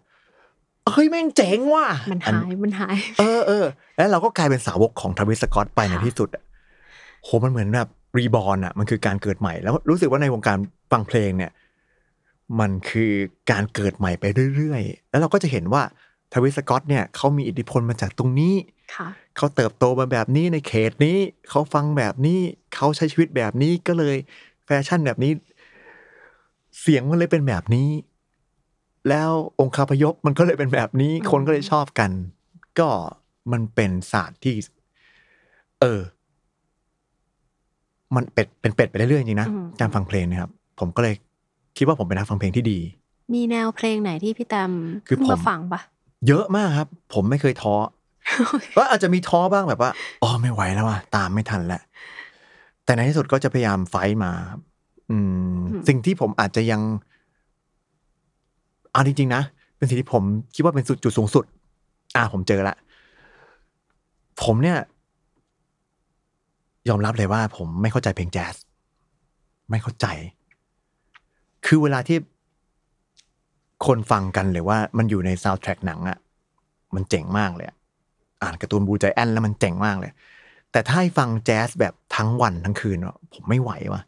[0.93, 3.65] เฮ้ยแม่งเจ๋งว่ะมัน high มัน high เออเออ
[3.97, 6.29] แล้วเราก็กลายเป็นสาวกของทวิสกอตไปในที่สุด
[7.25, 7.89] โหมันเหมือนแบบ
[8.19, 10.59] รีบอลอะ มันคือการเกิดใหม่แล้วรู้สึกว่าในวงการ
[10.93, 11.51] ฟังเพลงเนี่ย
[12.61, 13.13] มันคือ
[13.51, 14.25] การเกิดใหม่ไป
[14.57, 15.83] เรื่อยๆ แล้วเราก็จะเห็นว่า
[16.33, 18.55] ทวิสกอตเนี่ยเขามีอิทธิพลมาจากตรงนี้
[19.37, 21.19] เขาเติบโตมาแบบนี้ในเขตนี้
[21.49, 22.41] เขาฟังแบบนี้
[22.75, 24.17] เขาใช้ชีวิตแบบนี้ก็เลย
[24.67, 25.33] แฟชั่นแบบนี้
[26.81, 27.89] เสียงมันเลยเป็นแบบนี้
[29.09, 29.31] แล้ว
[29.61, 32.11] องค์คาพยพมันก็เลยเป็นแบบนี้ คนก็เลยชอบกัน
[32.79, 32.89] ก็
[33.53, 34.55] มันเป็นศาสตร์ที่
[35.81, 36.01] เออ
[38.17, 39.49] มันเป็ดเป็นเป็ดไปเรื่อยๆจริงนะ
[39.81, 41.15] การฟังเพลงนะครับ ผมก็เลย
[41.79, 42.79] คิดว่าผมเป็นนักฟังเพลงที่ดี
[43.35, 44.71] มีแนวเพลงไหนที่พี่ตาม
[45.07, 45.81] คือผมฟังปะ
[46.27, 47.75] เยอะมากครับ ผมไม่เคยท้อ
[48.77, 49.91] ว่าอาจจะมีท้อบ้างแบบว่า
[50.23, 51.83] อ๋อไม่ไหวแล้วว่ะตามไม่ทันแล้ว
[52.85, 54.33] แต่ในที่สุดก็จะพยายามไฟมา
[55.11, 55.17] อื
[55.55, 55.59] ม
[55.89, 56.81] สิ่งที่ผมอาจจะยัง
[58.93, 59.43] เอาจริงๆนะ
[59.77, 60.23] เป็นสิ่งที่ผม
[60.55, 61.45] คิดว่าเป็นสุดจุดสูงสุด
[62.17, 62.77] อ่า ผมเจอละ
[64.43, 64.79] ผมเนี่ย
[66.89, 68.55] ยอมรับเลยว่า ผมไม่เข้าใจเพลงแจ๊ส
[69.71, 70.07] ไม่เข้าใจ
[71.67, 72.19] คือเวลาที่
[73.87, 76.19] คนฟังกันหรือว่ามันอยู่ในซาวด์แทร็กหนังอะ
[76.95, 77.67] มันเจ๋งมากเลย
[78.43, 80.11] อ่านการ์ตูน Blue Giant แล้วมันเจ๋งมากเลย
[80.73, 82.99] แต่ถ้าให้ฟังแจ๊สแบบทั้งวันทั้งคืน
[83.35, 84.03] ผมไม่ไหวว่ะ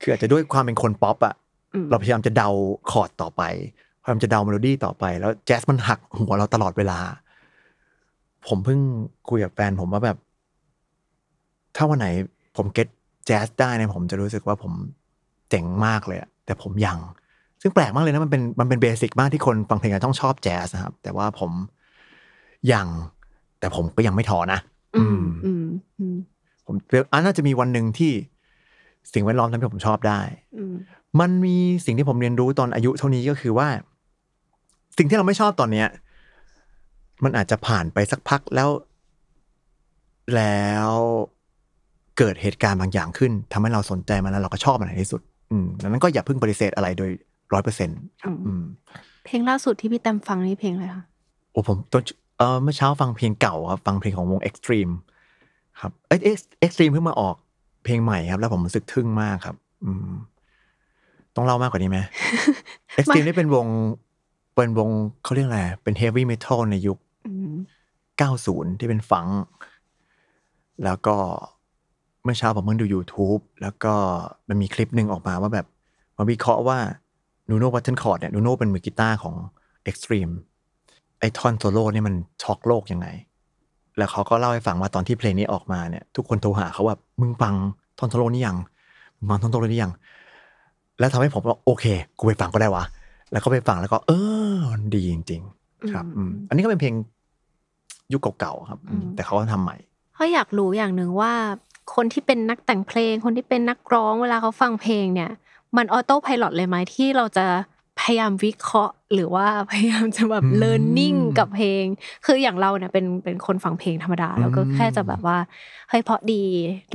[0.00, 1.34] คืออาจจะด้วยความเป็นคนป๊อปอะ
[1.90, 2.48] เราพยายามจะเดา
[2.90, 3.42] คอร์ดต่อไป
[4.02, 6.98] พยายามจะเดาเมโลดี้ต่อไป แล้วแจ๊สมันหักหัวเราตลอดเวลา
[8.46, 8.80] ผมเพิ่ง
[9.28, 10.18] คุยกับแฟนผมว่าแบบ
[11.76, 12.08] ถ้าวันไหน
[12.56, 12.88] ผม get
[13.26, 14.72] แจ๊สได้เนี่ยผมจะรู้สึกว่าผม
[15.50, 16.98] เจ๋งมากเลย แต่ผมยัง
[17.62, 21.50] ซึ่งแปลกมากเลยนะมันเป็นมันเป็น basic มากที่คนฟังเพลงต้องชอบแจ๊สนะครับ แต่ว่าผม
[22.72, 22.86] ยัง
[23.58, 24.60] แต่ผมก็ยังไม่ถอนะ
[24.96, 25.66] อืมอืม
[26.66, 26.74] ผม
[27.12, 28.12] อันน่าจะมีวันหนึ่งที่
[29.12, 30.20] สิ่งแวดล้อมทำให้ผมชอบได้
[31.20, 33.68] มันมีสิ่งที่ผมเรียนรู้ตอนอายุเท่านี้ก็คือว่า
[34.98, 35.88] สิ่งที่เราไม่ชอบตอนเนี้ย
[37.24, 38.70] มันอาจจะผ่านไปสักพักแล้ว
[40.36, 40.90] แล้ว
[42.18, 45.20] เกิดเหตุการณ์บางอย่างขึ้นทำให้เราสนใจมันแล้วเราก็ชอบมันในที่สุด
[45.50, 47.10] อืมดังนั้นก็อย่าเพิ่งปฏิเสธอะไรโดย
[47.52, 47.98] ร้อยเปอร์เซ็นต์
[49.24, 51.04] เพลงล่าสุดที่พี่แตมฟังนี่เพลงอะไรคะ
[51.54, 52.02] อ๋อผมตอน
[52.38, 54.92] เออเมื่อเช้าฟังเพลงเก่าครับฟังเพลงของวง Extreme
[55.80, 57.36] ครับ Ex Extreme เพิ่งมาออก
[57.84, 60.10] เพลงใหม่ครับ แล้วผมรู้สึกทึ่งมากครับ อืม
[61.34, 61.98] ต้องเล่ามากกว่านี้ไหม
[62.98, 63.66] Extreme นี่เป็นวง
[64.54, 64.88] เป็นวง
[65.22, 66.98] เขาเรียกอะไรเป็น heavy metal ในยุค
[68.28, 69.26] 90ที่เป็นฟัง
[70.84, 71.16] แล้วก็
[72.26, 73.94] เมื่อเช้าผมเพิ่งดู YouTube แล้วก็
[74.48, 75.66] มันมีคลิปหนึ่งออกมาว่าแบบ
[76.16, 76.78] มาวิเคราะห์ว่า
[77.50, 79.34] Nuno Bettencourt เนี่ย Nuno เป็นมือกีตาร์ของ
[79.90, 80.32] Extreme
[81.18, 83.06] ไอ้ท่อนโซโล่เนี่ยมันช็อกโลกยังไง
[83.98, 87.54] แล้วเขาก็เล่าให้ฟังว่าตอนที่เพลงนี้ออกมาเนี่ย ทุกคนโทรหาเขาแบบมึงฟัง
[87.98, 88.56] ท่อนโซโล่นี้ยัง
[89.18, 89.92] มึงฟังท่อนโซโล่นี้ยัง
[90.98, 91.84] แล้วทำให้ผมว่าโอเค
[92.18, 92.84] กูไปฟังก็ได้วะ
[93.32, 94.12] แล้วก็ไปฟังแล้วก็ เอ
[94.52, 96.94] อมันดีจริง ๆ ครับอืมอันนี้ก็เป็นเพลง
[98.12, 98.80] ยุคเก่าๆครับ
[99.14, 99.76] แต่เขาก็ทำใหม่
[100.14, 101.32] เขาอยากรู้อย่างหนึ่งว่า
[101.94, 105.30] คนที่เป็นนักแต่งเพลง คนที่เป็นนักร้องเวลาเขาฟังเพลงเนี่ย
[105.76, 107.46] มัน autopilot เลยไหมที่เราจะ
[108.00, 111.84] พยายามวิเคราะห์ หรือว่าพยายามจะแบบ learning กับเพลง
[112.26, 115.36] คืออย่างเราเนี่ยเป็นเป็นคนฟังเพลงธรรมดา แล้วก็แค่จะแบบว่า
[115.88, 116.42] เฮ้ยเพราะดี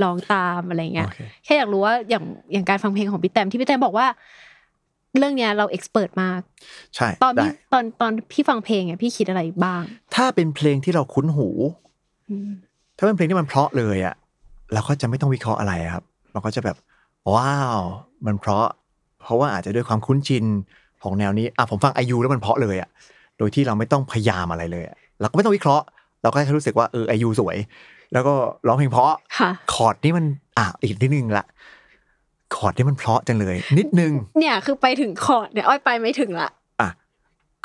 [0.02, 1.08] ร้องตามอะไรเงี้ย
[1.44, 4.06] แค่อยากรู้ว่าอย่างอย่างการฟังเพลงของพี่แตมที่พี่แตมบอกว่า
[5.18, 6.40] เรื่องเนี้ยเรา expert มาก
[6.96, 9.82] ใช่ตอนพี่ตอนตอนพี่ฟังเพลงเนี่ยพี่คิดอะไรบ้าง
[10.14, 11.48] ถ้าเป็นเพลงที่เราคุ้นหู
[12.98, 14.14] ถ้าเป็นเพลงที่มันเพราะเลยอะ
[14.74, 16.76] เราก็จะไม่ต้องวิเคราะห์อะไรครับ เราก็จะแบบ
[17.32, 17.80] ว้าว
[18.26, 18.66] มันเพราะ
[19.22, 20.44] เพราะว่าอาจจะด้วยความคุ้นชิน
[21.02, 22.88] ของแนวนี้อะผมฟัง IU แล้วมันเพราะเลยอะ
[23.38, 24.84] โดยที่เราไม่ต้องพยายามอะไรเลย
[25.20, 25.84] เราก็ไม่ต้องวิเคราะห์
[26.22, 27.56] เราก็แค่รู้สึกว่าเออ IU สวย
[28.12, 28.34] แล้วก็
[28.66, 29.12] ร้องเพลงเพราะ
[29.72, 30.24] คอร์ดนี่มัน
[30.58, 31.44] อะอีกนิดนึงละ
[32.54, 36.50] คอร์ดนี่มันเพราะจังเลย นิดนึง เนี่ยคือไปถึงคอร์ดเนี่ยอ้อยไปไม่ถึงละ
[36.80, 36.88] อะ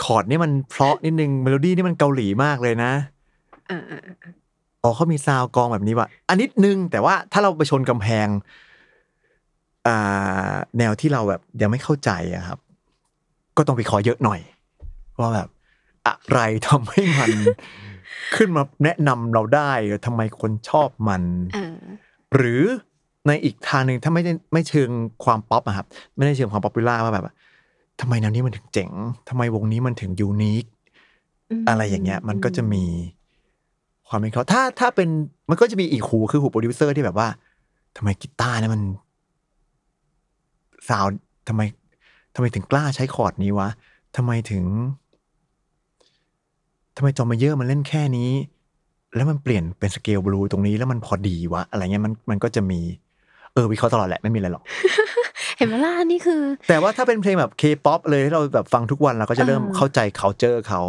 [0.03, 2.91] คอร์ดนี่มันเพราะนิดนึงเมโลดี้นี่มันเกาหลีมากเลยนะ
[4.87, 8.27] อ่าอ๋อเขามี sound กลองแบบนี้ว่ะอันนิดนึง แต่ว่าถ้าเราไปชนกำแพง
[9.87, 12.59] อ่าแนวที่เราแบบยังไม่เข้าใจอะครับ
[13.57, 14.39] ก็ต้องไปขุดเยอะหน่อย
[15.19, 15.47] ว่าแบบ
[16.07, 17.31] อะไรทำให้มัน
[18.35, 19.71] ขึ้นมาแนะนำเราได้
[20.05, 21.23] ทำไมคนชอบมัน
[22.35, 22.63] หรือ
[23.27, 24.89] ในอีกทางหนึ่งถ้าไม่ได้ไม่เชิง
[25.23, 27.25] ความป๊อปอะครับ ไม่ได้เชิงความ popular ว่าแบบ
[28.01, 28.89] ทำไมแนวนี้มันถึงเจ๋ง
[29.29, 30.65] ทำไมวงนี้มันถึง unique
[31.69, 32.83] อะไรอย่างเงี้ย มันก็จะมี
[34.09, 35.09] ความเป็นเขาถ้าถ้าเป็น
[35.49, 37.27] มันก็จะมีอีกหูคือหูโปรดิวเซอร์ที่แบบว่า
[37.97, 38.81] ทำไมกีตาร์เนี่ยมัน
[40.89, 41.05] สาว
[41.47, 41.61] ทำไม
[42.35, 43.69] ทำไมถึงกล้าใช้คอร์ดนี้วะ
[44.15, 44.63] ทำไมถึง
[46.97, 48.31] ทำไม John Mayer มันเล่นแค่นี้
[49.15, 52.79] แล้วมันเปลี่ยนเป็น scale blues ตรงนี้แล้วมันพอดีวะอะไรเงี้ยมันมันก็จะมี
[53.53, 54.63] เออวิเคราะห์ตลอดแหละไม่มีอะไรหรอก
[55.57, 60.81] เห็นไหมล่ะนี่คือ แต่ว่าถ้าเป็นเพลงแบบเคป๊อปเลยที่เราแบบฟังทุกวันเราก็จะเริ่มเข้าใจเขาเจอเขา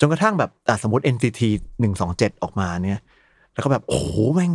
[0.00, 0.50] จนกระทั่งแบบ
[0.82, 1.40] สมมติ NCT
[1.80, 3.00] หนึ่งสองเจ็ดออกมาเนี่ย
[3.52, 4.52] แล้วก็แบบ โอ้โห แม่ง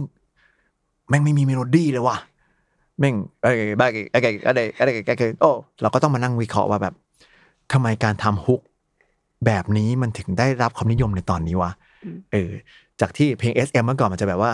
[1.10, 2.18] แม่งไม่มีเมโลดี้เลยว่ะ
[3.00, 6.94] แม่งอะไรบ้าอะไรอะไรอะไรอะไรโอ้เราก็ต้องมานั่งวิเคราะห์ว่าแบบ
[7.72, 8.62] ทำไมการทำ hook
[9.46, 11.72] แบบนี้มันถึงได้รับความนิยมในตอนนี้วะ
[12.32, 12.52] เออ
[13.02, 14.52] จากที่เพลง SM เมื่อก่อนมันจะแบบว่า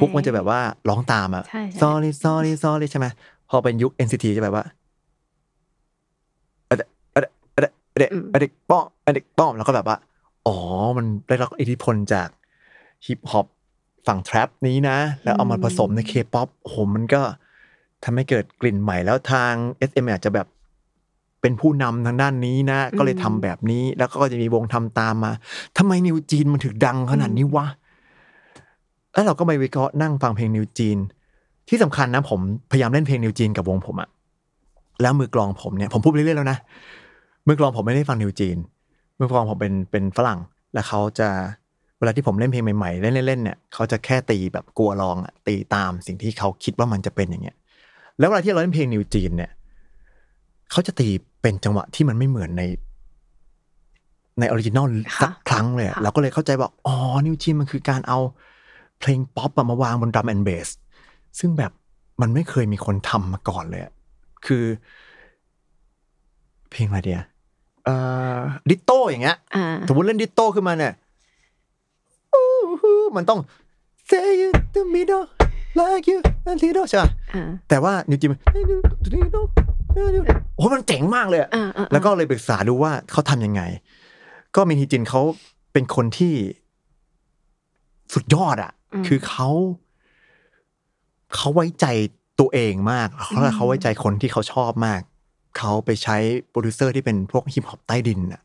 [0.00, 1.44] hook มันจะแบบว่าร้องตามอะ
[1.80, 3.06] sorry sorry sorry ใช่ไหม
[3.50, 4.64] พอเป็นยุค NCT จะแบบว่า
[6.70, 7.28] อเดอเดอ
[7.60, 8.04] เดอเด
[8.34, 9.96] อเดป้อมอเดป้อมแล้วก็แบบว่า
[10.46, 10.56] อ๋อ
[10.96, 12.28] มันได้รับอิทธิพลจาก
[13.06, 13.46] ฮิปฮอป
[14.06, 17.22] ฝั่ง trap นี้นะ แล้วเอามาผสมในเคป๊อปโอ้โหมันก็
[18.04, 19.52] ทำให้เกิดกลิ่นใหม่แล้วทาง
[19.88, 20.46] SM อาจจะแบบ
[21.40, 25.32] เป็นผู้นำทางด้านนี้นะ ก็เลยทำแบบนี้ แล้วก็จะมีวงทำตามมา
[25.78, 27.66] ทำไมนิวจีนมันถึงดังขนาดนี้วะ
[29.12, 30.98] แล้วเราก็ไปวิเคราะห์นั่งฟังเพลงนิวจีน
[31.68, 34.08] ที่สำคัญนะ ผมพยายามเล่นเพลงนิวจีนกับวงผมอะ
[35.02, 36.58] แล้วมือกลองผมเนี่ยผมพูดเรื่อยๆแล้วนะ
[37.46, 38.56] มือกลองผมไม่ได้ฟังนิวจีน
[39.18, 40.40] เมื่อก่อนผมเป็นเป็นฝรั่ง
[40.74, 41.28] แล้วเขาจะ
[41.98, 47.56] เวลาที่ผมเล่นเพลงใหม่ๆ เล่นเล่นเนี่ยเขาจะแค่ตีแบบกลัวลองอะตีตามสิ่งที่เขาคิดว่ามันจะเป็นอย่างเงี้ย
[48.18, 49.50] แล้วเวลาที่เราเล่นเพลงนิวจีนเนี่ย
[50.70, 51.08] เขาจะตี
[51.42, 52.62] เป็นจังหวะที่มันไม่เหมือนใน
[54.40, 54.90] ใน original
[55.22, 56.94] สักครั้งเลยเราก็เลยเข้าใจว่าอ๋อ
[57.26, 58.18] NewJeans มันคือการเอา
[59.00, 60.68] เพลงป๊อปมาวางบน drum and bass
[61.38, 61.72] ซึ่งแบบ
[62.20, 63.82] มันไม่เคยมีคนทำมาก่อนเลย
[64.46, 64.64] คือ
[66.70, 67.22] เพลงอะไรเดีย
[68.70, 69.36] Ditto อย่างเงี้ย
[69.88, 70.92] สมมติเล่น Ditto ขึ้นมาเนี่ย
[73.16, 73.40] มันต้อง
[74.10, 75.18] stay in the middle
[75.80, 76.18] like you
[76.48, 76.98] and t i d o ใช่
[77.68, 78.32] แต่ว่านิวจิม
[80.56, 81.40] โอ้มันเจ๋งมากเลย
[81.92, 83.62] แล้วก็เลยปรึกษาดูว่าเขาทำยังไง
[84.56, 85.22] ก็มินฮีจินเขา
[85.72, 86.34] เป็นคนที่
[88.14, 88.72] สุดยอดอะ
[89.06, 89.48] คือเขา
[91.34, 91.86] เขาไว้ใจ
[92.40, 95.00] ตัวเองมากเขาเขาไว้ใจคนที่เขาชอบมาก
[95.58, 96.16] เขาไปใช้
[96.50, 98.42] โปรดิวเซอร์ที่เป็นพวกฮิปฮอปใต้ดินอะ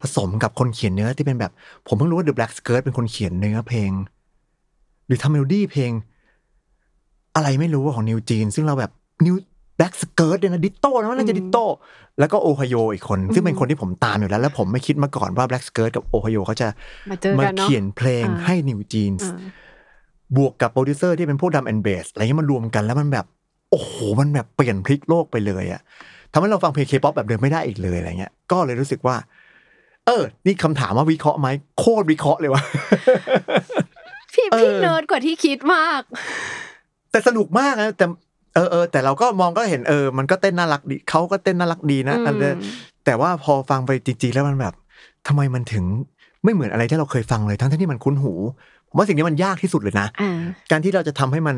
[0.00, 1.52] ผสมกับคนเขียนเนื้อที่เป็นแบบ
[1.86, 3.90] ผมเพิ่งรู้ว่า The Black Skirts เป็นคนเขียนเนื้อเพลง
[5.06, 5.90] หรือทำเมโลดี้เพลง
[7.34, 8.90] อะไรไม่รู้ของ NewJeans ซึ่งเราแบบ
[9.26, 11.64] The Black Skirts เนี่ยนะ Ditto นะน่าจะ Ditto
[12.18, 16.68] แล้วก็ Oohyo อีกคน ซึ่งเป็นคนที่ผมตามอยู่แล้ว แล้วผมไม่คิดมาก่อนว่า Black Skirts กับ Oohyo เขาจะ
[17.38, 19.30] มาเขียนเพลงให้ NewJeans
[20.36, 23.26] บวกกับโปรดิวเซอร์ที่เป็นพวก drum and bass อะไรเงี้ยมันรวมกันแล้วมันแบบ
[23.70, 25.80] โอ้โห มันแบบเปลี่ยนพลิกโลกไปเลยอะ
[26.34, 29.16] ทำให้เราฟังเพลงเคป๊อปแบบเดิมไม่ได้อีกเลยอะไรเงี้ย ก็เลยรู้สึกว่า
[30.06, 32.62] เออ นี่คำถามว่าวิเคราะห์ไหมโคตรวิเคราะห์เลยวะ
[34.34, 36.02] พี่พี่เนิร์ดกว่าที่คิดมาก
[37.10, 38.06] แต่สนุกมากนะแต่
[38.54, 42.16] เออเออแต่เราก็มองก็เห็นเออ มันก็เต้นน่ารักดีเขาก็เต้นน่ารักดีนะ
[43.04, 44.74] แต่ว่าพอฟังไปจริงๆแล้วมันแบบ
[45.26, 45.84] ทำไมมันถึง
[46.44, 48.32] ไม่เหมือนอะไรที่เราเคยฟังเลยทั้งที่มันคุ้นหู
[48.88, 50.06] ผมว่าสิ่งนี้มันยากที่สุดเลยนะ
[50.70, 51.56] การที่เราจะทำให้มัน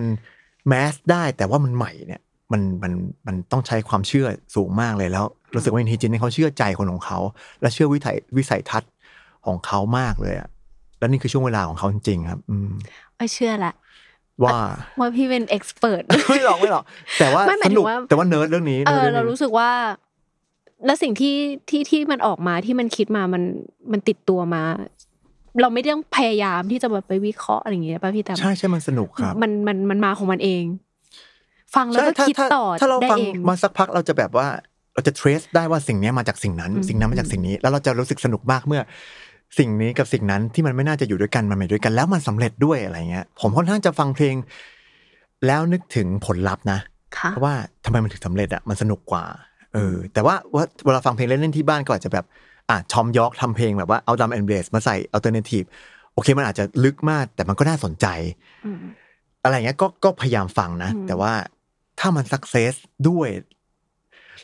[0.69, 2.21] แมสได้แต่ว่ามันใหม่เนี่ย
[2.53, 2.93] มันมัน
[3.27, 5.25] มันต้องใช้ความเชื่อสูงมากเลยแล้ว
[5.55, 7.19] รู้สึกว่าอินทิจินเขาเชื่อใจคนของเขา
[7.61, 8.91] และเชื่อวิถัยวิสัยทัศน์
[9.47, 10.49] ของเขามากเลยอะ
[10.99, 12.71] แล้วนี่คือช่วงเวลาของเขาจริงๆครับ อืม
[13.17, 13.73] ไม่เชื่อละ
[14.45, 14.59] ว่า
[14.99, 16.85] ว่าพี่เป็นเอ็กซ์เพรสไม่หรอกไม่หรอก
[17.19, 19.71] แต่ว่าสนุกแต่ว่าเนิร์ดเรื่องนี้เออเรารู้สึกว่า
[20.87, 21.37] แล้วสิ่งที่
[21.71, 23.43] ที่ที่มันออกมาที่มันคิดมามัน
[23.93, 24.63] มันติดตัวมา
[25.61, 30.65] เราไม่ต้องพยายามที่จะแบบไปวิเคราะห์อะไรอย่างเงี้ยป่ะพี่แต่ใช่ใช่มันสนุกครับ มันมันมันมาของมันเอง
[31.77, 33.19] ฟังแล้วก็คิดต่อถ้าเราฟัง
[33.49, 34.49] มาสักพักเราจะแบบว่า
[34.95, 38.83] เราจะ trace ได้ว่าสิ่งนี้มาจากสิ่งนั้น สิ่งนั้นมาจากสิ่งนี้ แล้วเราจะรู้สึกสนุกมากเมื่อ
[39.59, 44.35] สิ่งนี้กับสิ่งนั้นที่มันไม่น่าจะอยู่ด้วยกันมันอยู่ด้วยกัน แล้วมันสำเร็จด้วยอะไรเงี้ย ผมค่อนข้างจะฟังเพลง
[45.47, 46.79] แล้วนึกถึงผลลัพธ์นะ
[47.31, 47.55] เพราะว่า
[47.85, 49.25] ทำไมมันถึงสำเร็จอะมันสนุกกว่า
[49.75, 50.35] เออแต่ว่า
[50.85, 52.25] เวลาฟังเพลงเล่นๆที่บ้านก็อาจจะแบบ
[52.71, 55.63] อะชอมยอกทำเพลงแบบว่าเอา drum and bass มาใส่ alternative
[56.15, 58.07] โอเคมันอาจจะลึกมาก แต่มันก็น่าสนใจ
[59.43, 62.75] อะไรเงี้ยก็ก็พยายามฟังนะ แต่ว่าถ้ามัน success
[63.09, 63.29] ด้วย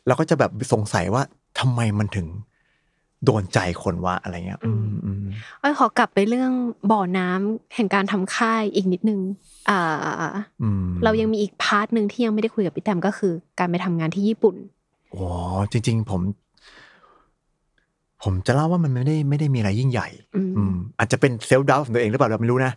[0.07, 1.23] เราก็จะแบบสงสัยว่า
[1.61, 2.27] ทำไมมันถึง
[3.25, 5.25] โดนใจคนว่าอะไรเงี้ยอืมอืม
[5.63, 6.53] อ้อยขอกลับไปเรื่อง
[6.91, 9.21] บ่อน้ำแห่งการทำค่ายอีกนิดนึง
[9.71, 10.37] อ่า
[11.05, 14.57] เรายังมีอีก part หนึ่งที่ยังไม่ได้คุยกับพี่แตมก็คือ การไปทำงานที่ญี่ปุ่น
[15.15, 15.29] อ๋อ
[15.71, 16.21] จริง ๆ ผม
[18.23, 22.73] ผมจะเล่าว่ามันไม่ได้ไม่ได้มีอะไรยิ่งใหญ่ อืมอาจจะเป็น self-doubt ของตัวเองหรือเปล่าเราไม่รู้นะ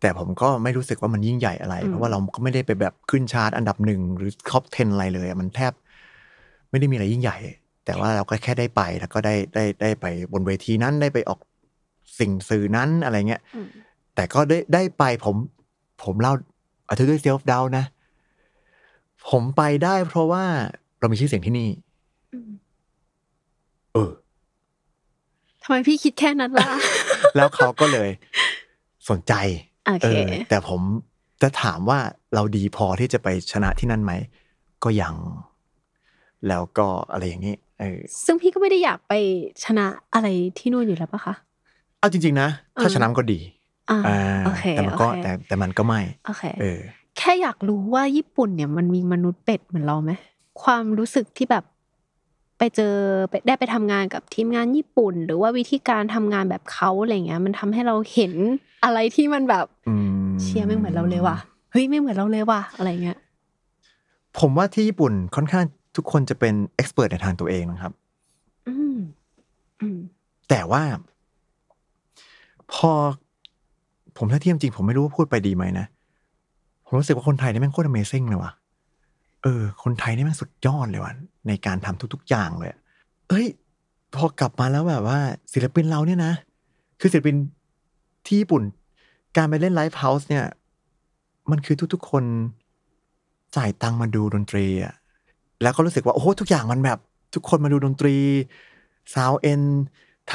[0.00, 5.72] แต่ผมก็ไม่รู้สึกว่ามันยิ่งใหญ่อะไร เพราะว่าเราก็ไม่ได้ไปแบบขึ้นชาร์ตอันดับหนึ่งหรือ top 10 อะไรเลยมันแทบ
[6.70, 7.36] ไม่ได้มีอะไรยิ่งใหญ่
[7.84, 11.40] แต่ว่าเราก็แค่ได้ไปแล้วก็ได้ได้ได้ไปบนเวทีนั้นได้ไปออก
[12.18, 13.42] สิ่งสื่อนั้นอะไรเงี้ย
[14.14, 15.36] แต่ก็ได้ได้ไปผม
[16.04, 16.32] ผมเล่า
[16.86, 17.84] อาจจะด้วย self-doubt นะ
[19.30, 20.44] ผมไปได้เพราะว่า
[20.98, 21.68] เรามีชื่อเสียงที่นี่
[23.94, 24.10] เออ
[25.62, 26.68] ทำไมพี่คิดแค่นั้นล่ะ
[27.36, 28.10] แล้วเขาก็เลย
[29.10, 29.34] สนใจ
[30.02, 30.80] เออแต่ผม
[31.42, 31.98] จะถามว่า
[32.34, 34.12] เราดีพอที่จะไปชนะที่นั่นไหม
[34.84, 35.14] ก็ยัง
[36.48, 37.54] แล้วก็อะไรอย่างนี้
[38.24, 39.12] ซึ่งพี่ก็ไม่ได้อยากไป
[39.64, 40.28] ชนะอะไร
[40.58, 41.34] ที่นู่นอยู่แล้วปะคะ
[41.98, 42.48] เอาจริง ๆ นะ
[42.80, 43.40] ถ้าชนะก็ดี
[43.90, 44.00] อ่า
[44.76, 46.80] แต่มันก็แต่แต่มันก็ไม่โอเคเออ
[47.18, 50.12] แค่อยากรู้ว่าญี่ปุ่นเนี่ยมันมีมนุษย์เป็ดเหมือนเราไหม
[50.62, 51.64] ความรู้สึกที่แบบ
[52.58, 52.94] ไปเจอ
[53.46, 58.32] ได้ไปทำงานกับทีมงานญี่ปุ่น หรือว่าวิธีการทำงานแบบเขาอะไรเงี้ย มันทำให้เราเห็น
[58.84, 59.66] อะไรที่มันแบบ
[60.42, 61.36] เชียร์ไม่เหมือนเราเลยว่ะ
[61.72, 63.18] เฮ้ยไม่เหมือนเราเลยว่ะอะไรเงี้ย
[64.38, 65.64] ผมว่าที่ญี่ปุ่นค่อนข้าง
[65.96, 67.92] ทุกคนจะเป็นเอ็กซ์เพรสในทางตัวเองนะครับ
[70.48, 70.82] แต่ว่า
[72.72, 72.92] พอ
[74.16, 75.86] ผมถ้าเทียมจริง ผมไม่รู้ว่าพูดไปดีไหมนะ
[76.86, 78.52] ผมรู้สึกว่าคนไทยนี่แม่งโคตร amazing เลยว่ะ
[79.42, 81.12] เออ คนไทยนี่แม่งสุดยอดเลยว่ะ
[81.48, 82.70] ในการทำทุก ๆ อย่างเลย
[83.28, 83.46] เอ้ย
[84.14, 85.18] พอกลับมาแล้วแบบว่า
[85.52, 86.32] ศิลปินเราเนี่ยนะ
[87.00, 87.36] คือศิลปิน
[88.28, 88.62] ที่ญี่ปุ่น
[89.36, 90.44] การไปเล่น live house เนี่ย
[91.50, 92.24] มันคือทุกๆคน
[93.56, 94.94] จ่ายตังมาดูดนตรีอะ
[95.62, 96.98] แล้วก็รู้สึกว่า โอ้โห ทุกอย่างมันแบบ
[97.34, 98.16] ทุกคนมาดูดนตรี
[99.14, 99.62] sound en
[100.32, 100.34] ท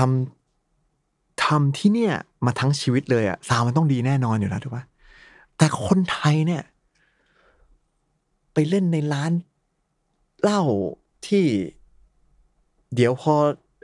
[0.72, 2.14] ำหน้าที่เนี่ย
[2.46, 4.84] มาทั้งชีวิตเลยอะซาวมันต้องดีแน่นอนอยู่แล้วถูกปะ
[5.58, 6.64] แต่คนไทยเนี่ย
[8.54, 9.32] ไปเล่นในร้าน
[10.42, 10.62] เหล้า
[11.28, 11.46] ที่
[12.96, 13.34] เดี๋ยวพอ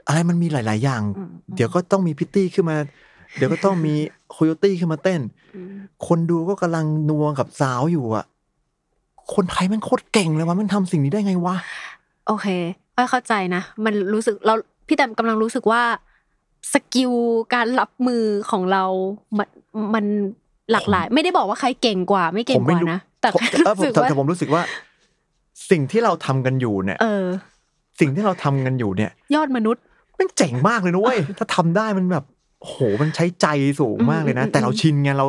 [0.06, 1.02] อะไรมันมีหลาย ๆ อย่าง
[1.54, 2.76] เดี๋ยวก็ต้องมีพิตตี้ขึ้นมา
[3.36, 3.94] เดี๋ยวก็ต้องมี
[4.30, 5.20] โคโยตี้ขึ้นมาเต้น
[6.06, 8.24] คนดูก็กำลังนัวกับสาวอยู่อะ
[9.34, 11.56] คนไทยมันโคตรเก่งเลยว่ามันทำสิ่งนี้ได้ไงวะ
[12.26, 12.46] โอเค
[13.00, 14.54] อ้เข้าใจนะ มันรู้สึกเรา
[14.86, 15.82] พี่แต่กำลังรู้สึกว่า
[16.72, 17.12] สกิล
[17.54, 18.84] การรับมือของเรา
[19.38, 19.48] มัน
[19.94, 20.04] มัน
[20.72, 23.28] หลากหลาย ไม่ได้บอกว่าใครเก่งกว่า ไม่เก่งกว่านะ แต่
[23.68, 24.62] รู้สึกว่าแต่ผมรู้สึกว่า
[25.70, 27.24] สิ่งที่เราทำกันอยู่เนี่ยเออ
[28.00, 29.82] สิ่งที่เราทำกันอยู่เนี่ย ยอดมนุษย์
[30.18, 32.24] มันเจ๋งมากเลยนุ้ยถ้าทำได้มันแบบ
[32.66, 33.46] โหมันใช้ใจ
[33.80, 35.26] สูงมากเลยนะ แต่เราชินไงเรา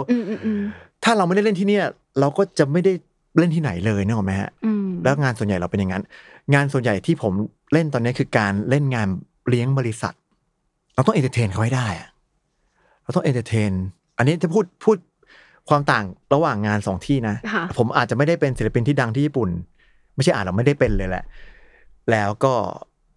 [1.03, 1.85] ถ้าเราไม่ได้เล่นที่เนี่ย
[2.19, 2.93] เราก็จะไม่ได้
[3.37, 4.49] เล่นที่ไหนเลยนึกออกไหมฮะ
[5.03, 6.03] แล้วงานส่วนใหญ่เราเป็นอย่างนั้น
[6.53, 7.33] งานส่วนใหญ่ที่ผม
[7.73, 9.07] เล่นตอนนี้คือการเล่นงาน
[9.49, 10.13] เลี้ยงบริษัท
[10.95, 11.87] เราต้อง entertain เขาให้ได้
[13.03, 13.71] เราต้อง entertain
[14.17, 14.97] อันนี้จะพูดพูด
[15.69, 17.35] ความต่างระหว่างงานสองที่นะ
[17.77, 19.49] ผมอาจจะไม่ได้เป็นศิลปินที่ดังที่ญี่ปุ่น
[20.15, 21.23] ไม่ใช่อ่านเราไม่ได้เป็นเลยแหละ
[22.11, 22.53] แล้วก็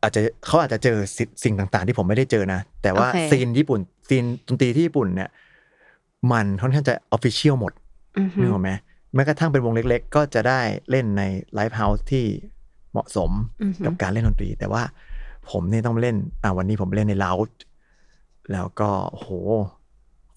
[0.04, 0.96] อาจจะเขาอาจจะเจอ
[1.44, 5.30] สิ่งต่างๆ ที่ผมไม่ได้เจอนะ แต่ว่า scene ญี่ปุ่น scene ดนตรีที่ญี่ปุ่นเนี่ย
[6.32, 7.72] มันค่อนข้างจะ official หมด
[8.40, 8.70] นึกออกไหม
[9.14, 11.22] แม้กระทั่งเป็นวงเล็ก ๆ ก็จะได้เล่นใน
[11.54, 12.24] live house ที่
[12.92, 13.30] เหมาะสม
[13.84, 14.82] กับการเล่นดนตรี แต่ว่า
[15.50, 17.38] ผมเนี่ยต้องเล่น อ่าวันนี้ผมเล่นในลาว
[18.52, 19.28] แล้วก็โห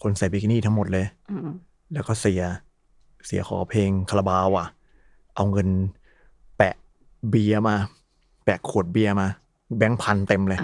[0.01, 1.05] คนใส่บิกินี่ทั้งหมดเลย
[1.93, 2.43] แล้วก็เสี่ย
[3.26, 4.68] เสี่ยขอเพลงคาราบาวอะ
[5.36, 5.70] เอาเงิน
[6.57, 6.76] แปะ
[7.30, 7.76] เบียร์มา
[8.43, 9.28] แปะขวดเบียร์มา
[9.78, 10.59] แบงค์พันเต็มเลย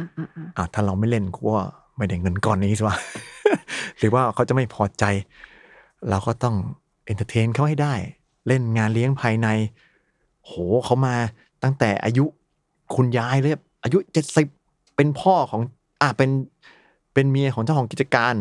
[0.57, 1.57] อ่าถ้าเราไม่เล่นก็
[1.97, 2.97] ไม่ได้เงินก้อนนี้สิวะ
[3.97, 5.03] หรือว่าเขาจะไม่พอใจ
[6.09, 6.55] เราก็ต้อง
[7.05, 7.93] entertain เขาให้ได้
[8.47, 9.47] เล่นงานเลี้ยงภายใน
[10.45, 10.53] โห
[10.85, 11.15] เขามา
[11.63, 12.25] ตั้งแต่อายุ
[12.95, 14.47] คุณยายเลยอายุเจ็ดสิบ
[14.95, 15.61] เป็นพ่อของ
[16.01, 16.29] อ่าเป็น
[17.13, 18.35] เป็นเมียของเจ้าของกิจการ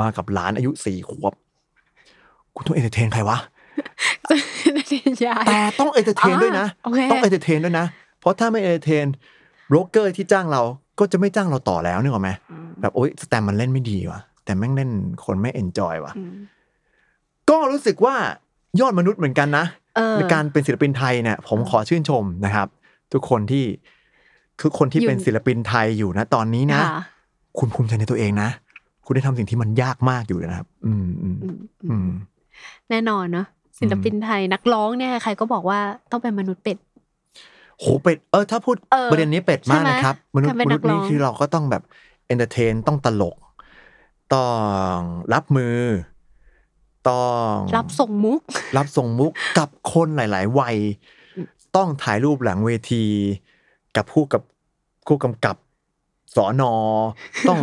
[0.00, 1.32] มากับหลานอายุสี่ขวบ
[2.54, 3.38] คุณต้อง entertain ใครวะ
[5.48, 7.86] แต่ต้อง entertain ด้วยนะ ต้อง entertain ด้วยนะ
[8.20, 9.06] เพราะถ้าไม่ entertain
[9.68, 10.62] โบรกเกอร์ที่จ้างเรา
[10.98, 12.30] ก็จะไม่จ้างเราต่อแล้วนึกออกไหม
[12.80, 14.90] แบบโอ๊ยสแตมมันเล่นไม่ดีว่ะ แต่แม่งเล่น
[15.24, 16.12] คนไม่เอนจอยว่ะ
[17.50, 18.14] ก็รู้สึกว่า
[18.80, 19.64] ยอดมนุษย์เหมือนกันนะ
[20.18, 22.68] ในการเป็นศิลปินไทยเนี่ย ผมขอชื่นชมนะครับ
[23.12, 23.64] ทุกคนที่
[24.60, 26.80] คือคนที่เป็นศิลปินไทยอยู่นะ ตอนนี้นะ
[27.58, 28.48] คุณภูมิใจในตัวเองนะ
[29.04, 31.36] คุณได้ทำสิ่งที่มันยากมากอยู่นะครับ อืมอืม
[31.90, 32.08] อืม
[32.90, 33.46] แน่นอนเนาะ
[33.78, 36.76] ศิลปินไทยนักร้องเนี่ยใครก็บอกว่าต้องเป็นมนุษย์เป็ด
[37.80, 38.76] โหเป็ดเออถ้าพูด
[39.10, 41.82] ประเด็นนี้เป็ดมากนะครับ มนุษย์มนุษย์นี่คือเราก็ต้องแบบ
[42.26, 43.36] entertain ต้องตลก
[44.34, 44.50] ต้อ
[44.94, 44.96] ง
[45.34, 45.78] รับมือ
[47.08, 48.40] ต้องรับส่งมุก
[48.76, 50.76] รับส่งมุกกับคนหลาย ๆ วัย
[51.76, 53.04] ต้องถ่ายรูปหลังเวที
[53.96, 54.42] กับผู้กับ
[55.06, 55.56] ผู้กำกับ
[56.36, 56.72] สอนอ
[57.48, 57.58] ต้อง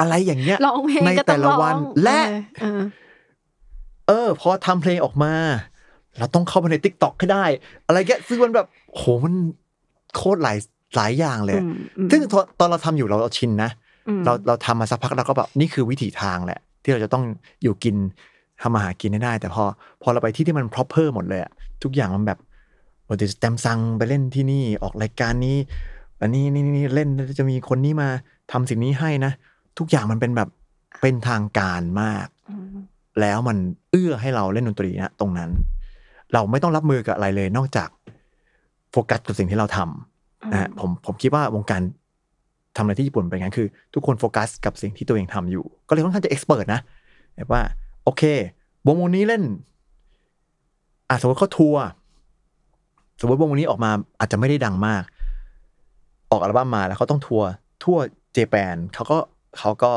[0.00, 0.58] อะไรอย่างเงี้ย
[1.06, 2.20] ในแต่ละวันและ
[4.08, 5.34] เออพอทำเพลงออกมา
[6.18, 7.44] เราต้องเข้าไปในทิกตอกให้ได้
[7.86, 9.34] อะไรแกซึ่งมันแบบโหมัน
[10.16, 10.58] โคตรหลาย
[10.96, 11.60] หลายอย่างเลย
[12.10, 12.20] ซึ่ง
[12.58, 13.70] ตอนเราทำอยู่เราเราชินนะ
[14.24, 17.24] เราเราทำมาสักพักเราก็แบบนี่คือวิถีทางแหละ ที่เราจะต้อง
[17.62, 17.96] อยู่กิน
[18.62, 19.64] ทำมาหากินได้ แต่พอ
[20.02, 21.52] พอเราไปที่ที่มัน proper หมดเลยอะ
[21.82, 22.38] ทุกอย่างมันแบบ
[23.06, 25.56] เราจะแตมซังไปเล่นที่นี่ออกรายการนี้
[26.20, 27.08] อันนี้นี่นี่เล่น
[27.38, 28.08] จะมีคนนี้มา
[28.52, 29.32] ทำสิ่งนี้ให้นะ
[29.78, 30.48] ทุกอย่างมันเป็นแบบ
[31.02, 32.26] เป็นทางการมาก
[33.20, 33.56] แล้วมัน
[33.90, 35.50] เอื้อให้เราเล่นดนตรีนะตรงนั้น
[36.32, 37.88] เราไม่ต้องรับมือกับอะไรเลยนอกจาก
[38.92, 41.82] โฟกัสกับสิ่งที่เราทำนะผมผมคิดว่าวงการ
[42.76, 46.80] ทำอะไรที่ญี่ปุ่นเป็นงั้นคือ ทุกคนโฟกัสกับสิ่งที่ตัวเองทำอยู่ ก็เลยค่อนข้างจะ expert นะ
[47.36, 47.62] แบบว่า
[48.04, 48.22] โอเค
[48.86, 49.42] วงวงนี้เล่น
[51.08, 51.82] อะสมมติเขาทัวร์
[53.20, 55.02] สมมติวงนี้ออกมาอาจจะไม่ได้ดังมาก
[56.30, 57.48] ออกอัลบั้มมาแล้วเขาต้องทัวร์
[57.84, 57.98] ทั่ว
[58.32, 59.18] Japan เขาก็
[59.58, 59.92] เขาก็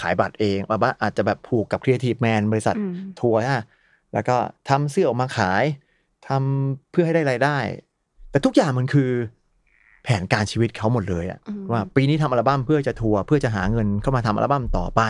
[0.00, 2.76] ขายบัตรเองว่าอาจจะแบบผูกกับ Creativeman บริษัท
[3.20, 3.64] ทัวร์ฮะ
[4.16, 4.36] แล้วก็
[4.68, 5.64] ทำเสื้อออกมาขาย
[6.28, 7.58] ทำเพื่อให้ได้รายได้
[8.30, 9.10] แต่ทุกอย่างมันคือ
[10.04, 11.38] แผนการชีวิตเขาหมดเลยอะ
[11.72, 15.02] ว่าปีนี้ทำอัลบั้มเพื่อจะทัวร์เพื่อจะหาเงินเข้ามาทำอัลบั้มต่อไป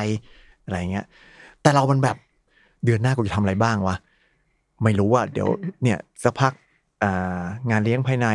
[0.65, 1.07] อะไรเงี้ย
[1.63, 2.17] แต่เรามันแบบ
[2.85, 3.97] เดือนหน้ากูจะทำอะไรบ้างวะ
[4.83, 5.49] ไม่รู้ว่าเดี๋ยว
[5.83, 6.53] เนี่ยสักพัก
[7.71, 8.29] งานเลี้ยงภายใน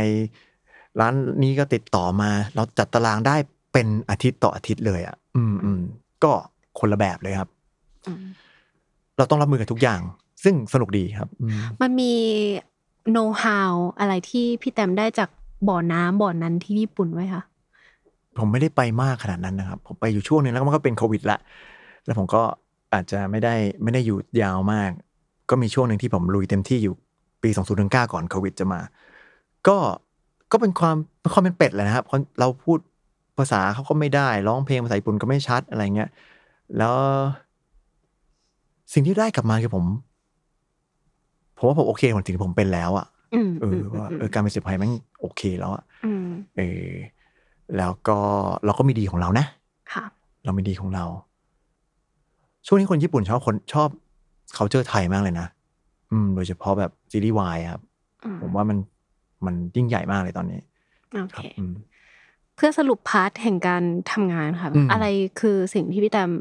[1.00, 1.14] ร้าน
[1.44, 3.36] นี้ก็ติดต่อมา เราจัดตารางได้
[3.74, 5.82] เป็นอาทิตย์ต่ออาทิตย์เลยอะ อืมอืม
[6.24, 6.32] ก็
[6.80, 7.50] คนละแบบเลยครับ
[9.18, 10.00] เราต้องรับมือกับทุกอย่าง
[10.44, 11.30] ซึ่งสนุกดีครับ
[11.82, 12.14] มันมี
[13.12, 15.30] โน้ตฮาวอะไรที่พี่แต้มได้จาก
[15.68, 17.44] บ่อน้ำบ่อนนั้นที่ญี่ปุ่นไว้คะ
[18.38, 21.38] ผมไม่ได้ไปมากขนาดนั้นนะครับ ผมไปอยู่ช่วงนึงแล้วมันก็เป็นโควิดละ
[22.06, 22.42] แล้วผมก็
[22.94, 24.92] อาจจะไม่ได้ไม่ได้อยู่ยาวมาก
[25.50, 26.96] ก็มีช่วงหนึ่งที่ผมลุยเต็มที่อยู่
[27.44, 28.80] ปี 2 0 1 9 ก่อนโควิดจะมา
[29.68, 29.78] ก็
[30.52, 30.96] ก็เป็นความ
[31.34, 32.06] ความเป็นเป็ดแหละนะครับ
[32.40, 32.80] เราพูด
[33.38, 36.10] ภาษาเขาก็ไม่ได้ร้องเพลงภาษาญี่ปุ่นก็ไม่ชัดอะไรเงี้ย
[36.78, 36.96] แล้ว
[38.94, 39.86] สิ่งที่ได้กลับมาคือผม
[41.62, 43.08] ผมว่าผมโอเคของสิ่งที่ผมเป็นแล้วอะ
[43.62, 45.84] เออว่าเออการเป็นสิบไพแม่งโอเคแล้วอะ
[46.58, 46.90] เออ
[47.78, 48.18] แล้วก็
[48.66, 49.46] เราก็มีดีของเรานะ
[49.94, 50.06] ค่ะ
[50.46, 51.06] เรามีดีของเรา
[52.66, 53.90] ช่วงนี้คนญี่ปุ่นชอบคนชอบ
[54.56, 55.48] เขาเจอไทยมากเลยนะ
[56.12, 57.82] อืม โดยเฉพาะแบบซีรีส์วายครับ
[58.42, 58.78] ผมว่ามัน
[59.46, 60.60] มันยิ่งใหญ่มากเลยตอนนี้
[61.22, 61.42] โอเค
[62.56, 65.06] เพื่อสรุปพาร์ทแห่งการทำงานค่ะ อะไร
[65.40, 66.32] คือสิ่งที่พี่แตม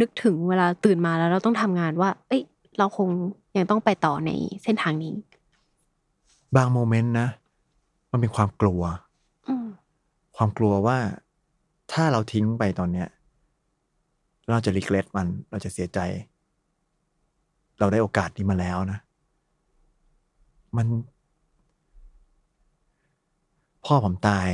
[0.00, 2.42] นึกถึงเวลาตื่นมาแล้วเราต้องทำงานว่า เอ้ย
[2.78, 3.08] เราคง
[3.56, 4.30] ยังต้องไปต่อใน
[4.62, 5.14] เส้นทางนี้
[6.56, 7.28] บางโมเมนต์นะ
[8.10, 8.82] มันเป็นความกลัว
[10.36, 10.98] ความกลัวว่า
[11.92, 13.08] ถ้าเราทิ้งไปตอนเนี้ย
[14.50, 15.98] เราจะรีเกรสมันเราจะเสียใจ
[17.78, 18.98] เราได้โอกาสนี้มาแล้วนะ
[20.76, 20.86] มัน
[23.84, 24.48] พ่อผมตาย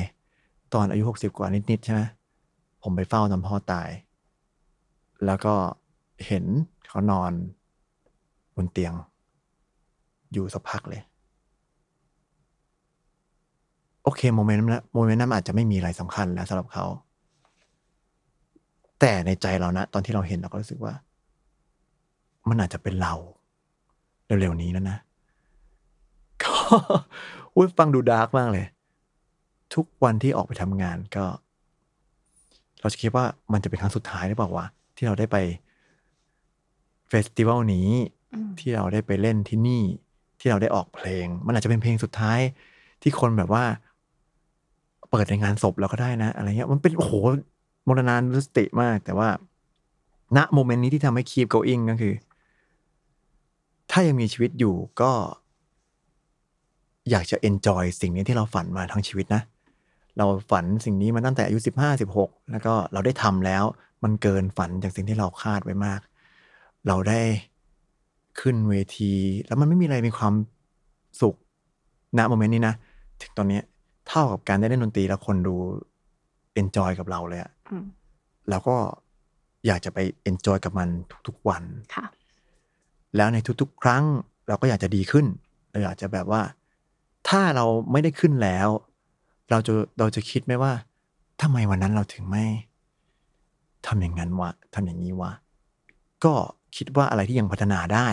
[0.75, 2.03] ตอนอายุหกสิบกว่านิด ๆ ใช่ไหม
[2.83, 3.89] ผมไปเฝ้าตอนพ่อตาย
[5.27, 5.55] แล้วก็
[6.27, 6.45] เห็น
[6.87, 7.60] เขานอนบ
[8.65, 8.93] นเตียง
[10.33, 11.03] อยู่สักพักเลย
[14.03, 16.87] โอเค moment นั้น moment นั้นอาจจะไม่มีอะไรสำคัญแล้วสำหรับเขา
[19.01, 20.95] แต่ในใจเรานะ ตอนที่เราเห็นเราก็รู้สึกว่า
[22.49, 23.15] มันอาจจะเป็นเรา
[24.27, 24.99] เร็วๆนี้แล้วนะ
[26.43, 26.55] ก็
[27.55, 28.67] อุ้ยฟังดู dark มากเลย
[29.75, 31.25] ทุกวันที่ออกไปทำงานก็
[32.81, 35.37] เราจะคิดว่ามันจะเป็นครั้งสุดท้ายหรือเปล่าวะที่เราได้ไป
[37.09, 37.89] festival นี้
[38.59, 39.83] ที่เราได้ไปเล่นที่นี่
[40.41, 42.41] ที่เราได้ออกเพลง มันอาจจะเป็นเพลงสุดท้าย
[43.03, 43.65] ที่คนแบบว่า
[45.11, 47.13] เปิดในงานศพเราก็ได้นะ อะไรเงี้ยมันเป็นโอ้โห
[47.89, 49.29] มรณานุสติมาก แต่ว่า
[50.37, 52.15] ณ moment นี้ที่ทำให้ keep going ก็คือ
[53.91, 55.13] ถ้ายังมีชีวิตอยู่ก็
[57.11, 59.43] อยากจะ enjoy สิ่งนี้ที่เราฝันมาทั้งชีวิตนะ
[60.19, 63.65] เราฝันสิ่งนี้มาตั้งแต่อายุสิบห้าสิบหกแล้วก็เราได้ทำแล้ว
[64.05, 66.01] มันเกินฝันจากสิ่งที่เราคาดไว้มาก
[66.87, 67.21] เราได้
[68.41, 69.13] ขึ้นเวที
[69.47, 70.35] แล้วมันไม่มีอะไรมีความ
[71.21, 71.37] สุข
[72.19, 72.75] ณโมเมนต์นี้นะ
[73.21, 73.61] ถึงตอนนี้
[74.09, 75.57] เท่ากับการได้เล่นดนตรีแล้วคนดู
[76.61, 77.53] enjoy กับเราเลยอะ
[78.51, 78.77] แล้วก็
[79.67, 79.99] อยากจะไป
[80.31, 80.89] enjoy กับมัน
[81.27, 81.63] ทุกๆวัน
[81.95, 82.05] ค่ะ
[83.17, 84.05] แล้วในทุกๆ ครั้ง
[84.49, 85.27] เราก็อยากจะดีขึ้น
[85.71, 86.43] เราอยากจะแบบว่า
[87.29, 88.69] ถ้าเราไม่ได้ขึ้นแล้ว
[89.51, 90.73] เราจะเราจะคิดไหมว่า
[91.43, 92.45] ทำไมวันนั้นเราถึงไม่
[93.87, 95.33] ทำอย่างนั้นวะทำอย่างนี้วะ
[96.25, 96.35] ก็
[96.77, 98.09] คิดว่าอะไรที่ยังพัฒนาได้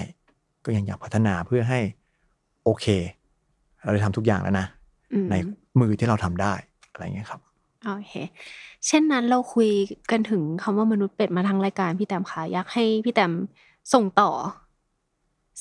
[0.65, 1.79] ก็ยังอยากพัฒนาเพื่อให้
[2.63, 2.85] โอเค
[3.83, 4.67] เราได้ทำทุกอย่างแล้วนะ
[5.29, 5.35] ใน
[5.79, 6.53] มือที่เราทำได้
[6.91, 7.41] อะไรเงี้ยครับ
[7.85, 8.13] โอเค
[8.87, 9.69] เช่นนั้นเราคุย
[10.11, 13.31] กันถึงคำว่ามนุษย์เป็ดมาทางรายการพี่แต้มค่ะอยากให้พี่แต้ม
[13.93, 14.31] ส่งต่อ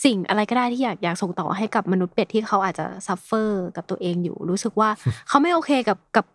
[0.05, 4.89] สิ่งอะไรก็ได้ที่อยากอยากส่งต่อให้กับมนุษย์เป็ดที่เขาอาจจะ suffer กับตัวเองอยู่ รู้สึกว่า
[5.29, 6.27] เขาไม่โอเคกับกับ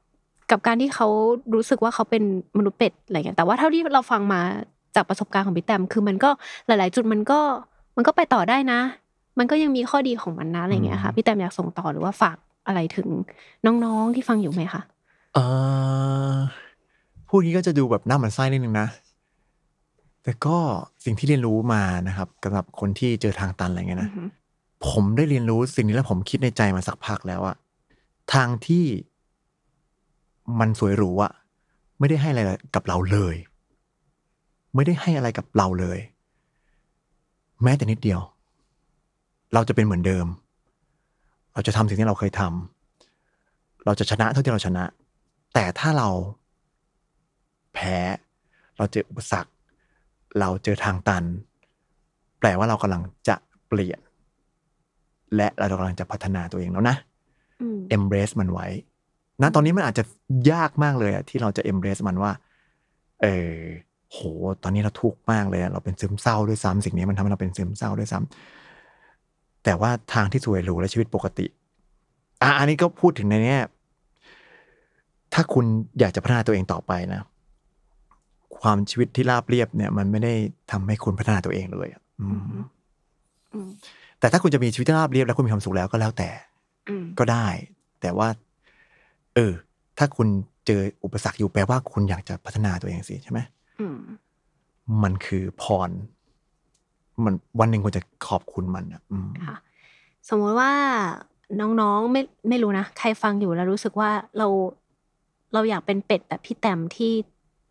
[0.51, 1.07] กับการที่เขา
[1.55, 2.23] รู้สึกว่าเขาเป็น
[2.57, 4.41] มนุษย์เป็ดอะไรเงี้ยแต่ว่าเท่าที่เราฟังมา
[4.95, 6.29] จากประสบการณ์ของพี่แต้มคือมันก็
[6.67, 7.39] หลาย ๆ จุดมันก็
[7.95, 8.79] มันก็ไปต่อได้นะ
[9.37, 12.37] มันก็ยังมีข้อดีของมันนะอะไรเงี้ยค่ะพี่แต้มอยากส่งต่อหรือว่าฝาก
[12.67, 13.07] อะไรถึง
[13.65, 14.81] น้องๆที่ฟังอยู่ไหมคะ
[15.33, 15.39] เอ
[16.33, 16.35] อ
[17.27, 18.87] พูดนี้ก็จะดูแบบหน้ามันไส้นิดนึงนะ
[20.23, 20.57] แต่ก็
[21.05, 24.09] สิ่งที่เรียนรู้มานะครับสำหรับคนที่เจอทางตันอะไรเงี้ยนะ
[24.89, 27.55] ผมได้เรียนรู้สิ่งนี้แล้วผมคิดในใจมาสักพักแล้วอะ
[28.33, 28.85] ทางที่
[30.59, 31.31] มันสวยหรูอะ
[31.99, 32.41] ไม่ได้ให้อะไร
[32.75, 33.35] กับเราเลย
[34.75, 35.99] ไม่ได้ให้อะไรกับเราเลย
[37.63, 38.21] แม้แต่นิดเดียว
[39.53, 40.27] เราจะเป็นเหมือนเดิม
[41.53, 44.83] เราจะทำสิ่งที่เราเคยทำเราจะชนะเท่าที่เราชนะ
[45.53, 46.09] แต่ถ้าเรา
[47.73, 47.97] แพ้
[48.77, 49.51] เราเจออุปสรรค
[50.39, 51.23] เราเจอทางตัน
[52.39, 53.35] แปลว่าเรากำลังจะ
[53.67, 53.99] เปลี่ยน
[55.35, 56.95] และเรากำลังจะพัฒนาตัวเองแล้วนะ
[57.95, 58.67] embrace มันไว้
[59.41, 60.03] นะตอนนี้มันอาจจะ
[60.51, 62.31] ยากมากเลยอะที่เราจะ embrace มันว่า
[63.21, 63.55] เออ
[64.13, 64.19] โห
[64.63, 71.45] ตอนนี้เราทุกข์มากเลย เราเป็นซึมเศร้าด้วยซ้ำสิ่งนี้มันทำให้เราเป็นซึมเศร้าด้วยซ้ำแต่ว่าทางที่สวยหรูและชีวิตปกติ
[72.41, 73.57] อะอันนี้ก็พูดถึงในนี้
[75.33, 75.65] ถ้าคุณ
[75.99, 77.21] อยากจะพัฒนาตัวเองต่อไปนะ
[78.59, 80.33] ความชีวิตที่ราบเรียบเนี่ย มันไม่ได้
[80.71, 81.89] ทำให้คุณพัฒนาตัวเองเลย
[82.21, 82.59] อืม
[84.19, 86.29] แต่ถ้าคุณจะมีชีวิตที่ราบเรียบแล้วคุณมีความสุขแล้วก็แล้วแต่
[87.19, 87.47] ก็ได้
[88.01, 88.27] แต่ว่า
[89.35, 89.53] เออ
[89.97, 90.27] ถ้าคุณ
[90.67, 93.39] เจออุปสรรคอยู่แปลว่าคุณอยากจะพัฒนาตัวเองสิใช่ไหม
[95.03, 95.89] มันคือพร
[97.25, 99.01] มันวันหนึ่งคุณจะขอบคุณมันอะ
[99.47, 99.57] ค่ะ
[100.29, 100.71] สมมติว่า
[101.59, 104.47] น้องๆไม่ไม่รู้นะ ใครฟังอยู่แล้วรู้สึกว่าเรา
[105.53, 107.11] เราอยากเป็นเป็ดแบบพี่แต้มที่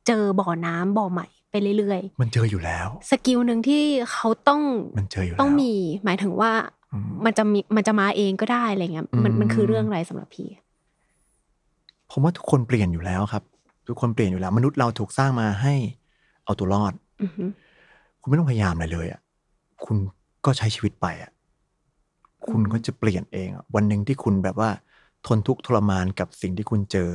[0.06, 3.82] เจอบ่อน้ำบ่อใหม่ไปเรื่อยๆ มันเจออยู่แล้ว สกิลหนึ่งที่
[4.12, 4.62] เขาต้อง
[4.98, 5.72] มันเจออยู่ต้องมี
[6.04, 6.52] หมายถึงว่า
[7.24, 10.48] มันจะมีมันจะมาเองก็ได้อะไรเงี้ยมันมันคือเรื่องอะไรสำหรับพี่
[12.10, 13.42] ผมว่าทุกคนเปลี่ยนอยู่แล้วครับ
[13.88, 15.74] ทุกคนเปลี่ยนอยู่แล้ว มนุษย์เราถูกสร้างมาให้
[16.44, 16.92] เอาตัวรอด
[18.20, 19.20] คุณไม่ต้องพยายามอะไรเลยอะ
[19.84, 19.96] คุณ
[20.44, 21.32] ก็ใช้ชีวิตไปอะ
[22.48, 24.70] คุณก็จะเปลี่ยนเองวันหนึ่งที่คุณแบบว่า
[25.26, 27.10] ทนทุกข์ทรมานกับสิ่งที่คุณเจอ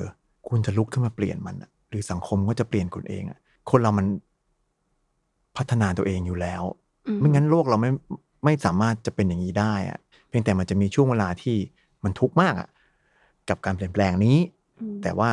[0.49, 1.55] คุณจะลุกขึ้นมาเปลี่ยนมัน
[1.89, 4.05] หรือสังคมก็จะเปลี่ยนคุณเองอะคนเรามัน
[5.57, 6.63] พัฒนาตัวเองอยู่แล้ว
[7.19, 7.91] ไม่งั้นโลกเราไม่
[8.45, 11.57] ไม่สามารถจะเป็นอย่างนี้ได้อะเพียงแต่มันจะมีช่วงเวลาที่
[12.03, 12.69] มันทุกข์มากอะ
[13.49, 14.37] กับการเปลี่ยนแปลงนี้
[15.03, 15.31] แต่ว่า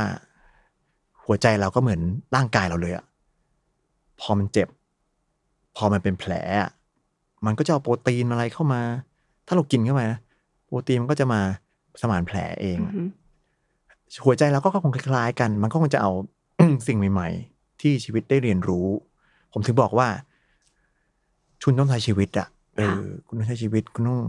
[1.25, 2.01] หัวใจเราก็เหมือน
[2.37, 3.05] ร่างกายเราเลยอะ
[4.23, 4.69] พอมันเจ็บ
[5.77, 6.33] พอมันเป็นแผล
[7.47, 8.83] มันก็จะเอาโปรตีนอะไรเข้ามา
[9.47, 10.09] ถ้าเรากินเข้ามา
[10.67, 11.41] โปรตีนมันก็จะมา
[12.01, 12.79] สมานแผลเอง
[14.25, 16.11] หัวใจเราก็คงคล้ายๆกัน มันก็คงจะเอา
[16.87, 18.87] สิ่งใหม่ ๆ ที่ชีวิตได้เรียนรู้
[19.53, 20.09] ผมถึงบอกว่า
[21.63, 24.21] คุณต้องใช้ชีวิตอะเออคุณต้องใช้ชีวิตคุณต้อง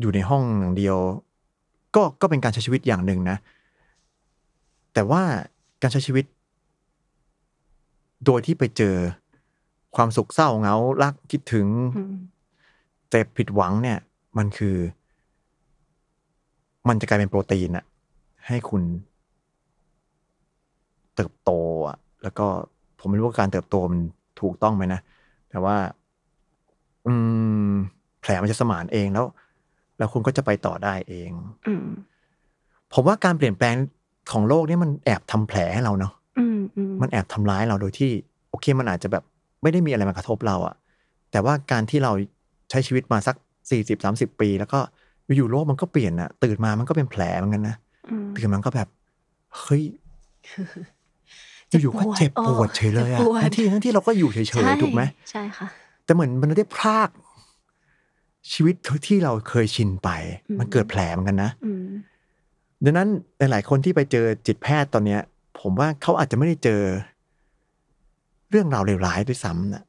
[0.00, 0.96] อยู่ในห้องอย่างเดียว
[1.94, 3.36] ก็ก็เป็นการใช้ชีวิตอย่างหนึ่งนะ
[4.94, 5.22] แต่ว่า
[5.82, 6.24] การใช้ชีวิต
[8.26, 8.96] โดยที่ไปเจอ
[9.96, 11.66] ความสุขเศร้าเหงารักคิดถึง
[13.10, 13.98] เจ็บผิดหวังเนี่ย
[14.38, 14.76] มันคือ
[16.88, 17.84] มันจะกลายเป็นโปรตีนอะ
[18.46, 18.82] ให้คุณ
[21.14, 21.50] เติบโต
[21.88, 22.46] อะแล้วก็
[22.98, 24.00] ผมไม่รู้ว่าการเติบโตมัน
[24.40, 25.00] ถูกต้องไหมนะ
[25.50, 25.76] แต่ว่า
[27.06, 27.14] อื
[27.70, 27.72] ม
[28.20, 29.26] แผลมันจะสมานเองแล้ว
[29.98, 31.30] แล้วคุณก็จะไปต่อได้เอง
[31.66, 31.86] อืม
[32.92, 33.76] ผมว่าการเปลี่ยนแปลง
[34.32, 36.21] ของโลกนี่มันแอบทำแผลให้เราเนาะอื
[36.56, 38.10] มอืมมันแอบทำร้ายเราโดยที่
[38.50, 39.24] โอเคมันอาจจะแบบ
[39.62, 40.74] ไม่ได้มีอะไรมากระทบเราอะ
[41.30, 42.12] แต่ว่าการที่เรา
[42.70, 43.36] ใช้ชีวิตมาสัก
[43.70, 44.78] สี่สิบสามสิบปี แล้วก็
[45.36, 47.76] อยู่ๆโลกมันก็เปลี่ยนอะตื่นมามันก็เป็นแผลเหมือนกันนะ
[48.08, 48.88] อืมตื่นมันก็แบบ
[49.58, 49.82] เฮ้ย
[51.80, 55.66] อยู่ๆก็เจ็บปวดเฉยเลยอะจ็บปวดทั้งที่ทั้งที่เราก็อยู่เฉยใช่ๆถูกไหมใช่ค่ะ
[56.04, 57.10] แต่เหมือนมันได้พราก
[58.52, 58.74] ชีวิต
[59.08, 60.08] ที่เราเคยชินไป
[60.48, 61.86] อืมมันเกิดแผลเหมือนกันนะอืม
[62.84, 63.08] ดังนั้น
[63.38, 65.20] หลาย ๆ คนที่ไปเจอจิตแพทย์ตอนเนี้ย
[65.60, 66.82] ผมว่าเขาอาจจะไม่ได้เจอ
[68.50, 69.84] เรื่องราวเลวร้ายด้วยซ้ำนะ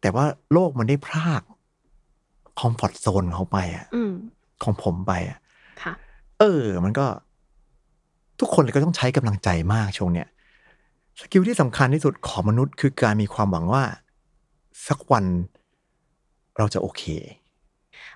[0.00, 1.42] แต่ว่าโลกมันได้พราก
[2.60, 4.12] comfort zone เขาไปอะอืม
[4.64, 5.38] ของผมไปอะ
[5.82, 5.94] ค่ะ
[6.40, 7.06] เออ มันก็
[8.40, 10.28] ทุกคนเลยก็ต้องใช้กำลังใจมากช่วงเนี้ย
[11.20, 13.82] skill ที่สำคัญที่สุดของมนุษย์คือการมีความหวังว่า
[14.88, 15.24] สักวัน
[16.58, 17.02] เราจะโอเค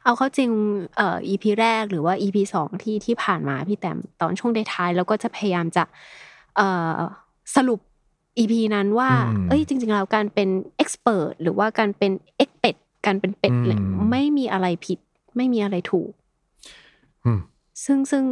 [0.05, 0.51] เอาเข้าจริง
[0.97, 5.97] เอ่อ EP แรกหรือว่า EP สองที่ที่ผ่านมาพี่แต้มตอนช่วงท้ายๆแล้วก็จะพยายามจะเอ่อ
[7.57, 7.81] สรุป
[8.39, 10.49] EP นั้นว่าอืมเอ้ยจริง ๆ แล้วการเป็น
[10.83, 14.99] expert หรือว่าการเป็น expert การเป็นเป็ดเนี่ยอืมไม่มีอะไรผิด
[15.37, 16.11] ไม่มีอะไรถูก
[17.25, 17.41] อืม
[17.85, 18.25] ซึ่งซึ่ง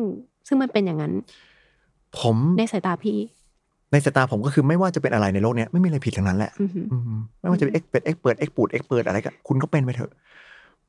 [0.46, 1.14] ซึ่งมันเป็นอย่างนั้น
[2.18, 3.18] ผมในสายตาพี่
[3.92, 10.10] ในสายตาผมก็คือไม่ว่าจะเป็นอะไรในโลกเนี้ยไม่มีอะไรผิดทั้งนั้นแหละอือหืออืมไม่ว่าจะเป็นเอ็กเป็ดเอ็กเปิดเอ็กปูดเอ็กเปิดอะไรก็คุณก็เป็นไปเถอะ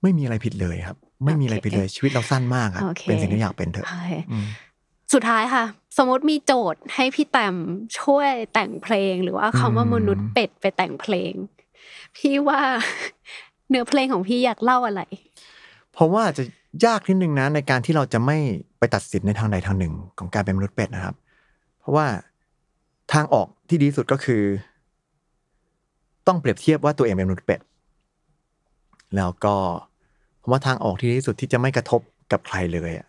[0.02, 4.46] ไม่มีอะไรผิดเลยครับ ไม่มีอะไรผิดเลยชีวิตเราสั้นมากครับโอเคเป็นสิ่งที่อยากเป็นเถอะโอเคอืม
[5.14, 5.64] สุดท้ายค่ะ
[5.98, 7.56] สมมติมีโจทย์ให้พี่แต้ม
[8.00, 11.34] ช่วยแต่งเพลง หรือว่าคำว่าอืมมนุษย์เป็ดไปแต่งเพลง
[12.16, 12.62] พี่ว่า
[13.70, 15.02] เนื้อเพลงของพี่อยากเล่าอะไร
[15.98, 16.44] ผมว่าอาจจะ
[16.86, 18.38] ยากนิดนึงนะในการที่เราจะไม่
[18.80, 21.16] ไปตัดสินในทางใดทางหนึ่งของการเป็นมนุษย์เป็ดนะครับ
[21.80, 22.08] เพราะว่า
[23.14, 24.44] ทางออกที่ดีที่สุดก็คือ
[26.28, 27.62] ต้องเปรียบเทียบว่าตัวเองเป็นมนุษย์เป็ด
[29.16, 29.56] แล้วก็
[30.42, 33.08] ผมว่าทางออกที่ดีที่สุดที่จะไม่กระทบกับใครเลยอะ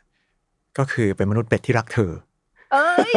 [0.79, 2.13] ก็คือเป็นมนุษย์เป็ดที่รักเธอ
[2.73, 3.13] เอ้ย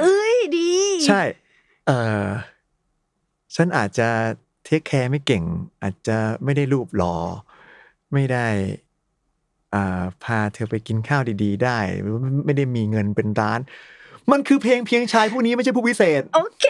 [0.00, 0.72] เอ้ยดี
[1.06, 1.22] ใช่
[1.86, 1.90] เอ
[2.24, 2.26] อ
[3.54, 4.08] ฉันอาจจะ
[4.64, 5.44] เทคแคร์ไม่เก่ง
[5.82, 7.16] อาจจะไม่ได้รูปหลอ
[8.12, 8.46] ไม่ได้
[9.74, 13.60] อ่าพาเธอไปกินข้าวดี ๆ ได้หรือไม่ได้มีเงินเป็นร้าน
[14.30, 16.66] มันคือเพลงเพียงชายผู้นี้ไม่ใช่ผู้พิเศษ โอเค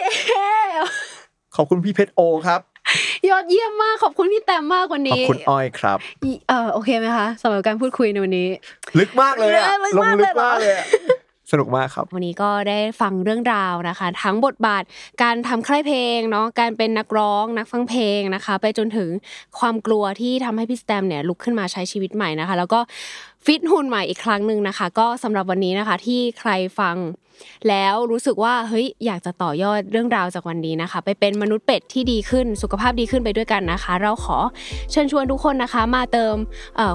[1.55, 2.61] ขอบคุณพี่เพชรโอครับ
[3.29, 8.47] ยอดเยี่ยมมากขอบคุณพี่แต้มมากวันขอบนี้คุณอ้อยครับอีเออโอเคไหมคะสำหรับการพูดคุยในวันนี้
[8.99, 10.85] ลึกมากเลยอะลึกลงมากลึเลยกเหรอมากเลยอะ
[11.51, 14.83] สนุกมากครับ วันนี้ก็ได้ฟังเรื่องราวนะคะ ทั้งบทบาท
[15.23, 19.09] การทำค่ายเพลงเนาะการเป็นนักร้องนักฟังเพลงนะคะ ไปจนถึง
[19.59, 22.79] ความกลัวที่ทำให้พี่สแตมเนี่ยลุกขึ้นมาใช้ชีวิตใหม่นะคะ แล้วก็
[23.45, 26.95] ฟิตหุ่นใหม่อีกครั้งหนึ่งนะคะ ก็สำหรับวันนี้นะคะที่ใครฟัง
[27.69, 34.37] แล้วรู้สึกว่าเฮ้ยอยากจะต่อยอดเรื่องราวจากวันนี้นะคะ ไปเป็นมนุษย์เป็ดที่ดีขึ้นสุขภาพดีขึ้นไปด้วยกันนะคะ เราขอ
[34.91, 36.35] เชิญชวนทุกคนนะคะมาเติม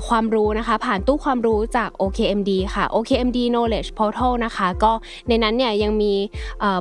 [0.09, 4.93] ความรู้นะคะ ผ่านตู้ความรู้จาก OKMD ค่ะ OKMD Knowledge Portal นะคะก็
[5.29, 6.13] ในนั้นเนี่ยยังมี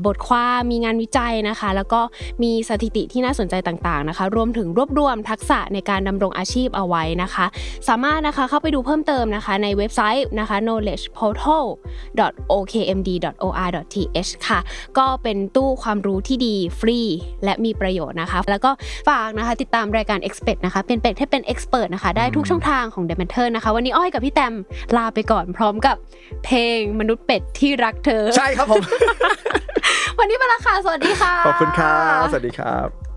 [0.06, 2.02] บทความมีงานวิจัยนะคะ แล้วก็
[2.44, 7.46] มีสถิติที่น่าสนใจต่างๆนะคะ รวมถึงรวบรวมทักษะในการดำรงอาชีพเอาไว้นะคะ
[7.88, 11.66] สามารถนะคะเข้าไปดูเพิ่มเติมนะคะในเว็บไซต์นะคะ knowledgeportal
[12.54, 13.10] okmd
[13.44, 14.60] o knowledgeportal.okmd.or.th ค่ะ
[14.98, 17.00] ก็เป็นตู้ความรู้ที่ดีฟรี
[17.44, 18.72] และมีประโยชน์นะคะ แล้วก็
[19.10, 24.54] ฝากนะคะติดตามรายการ Expert นะคะเป็นเป็ดให้เป็น Expert นะคะ ได้ทุกช่องทางของ d e m e n t e r นะคะ วันนี้อ้อยกับพี่แตม
[24.98, 25.96] ลาไปก่อนพร้อมกับ
[26.46, 28.84] เพลงมนุษย์เป็ดที่รักเธอ ใช่ครับผม
[30.20, 33.11] วันนี้ไปละค่ะสวัสดีค่ะ ขอบคุณครับ สวัสดีครับ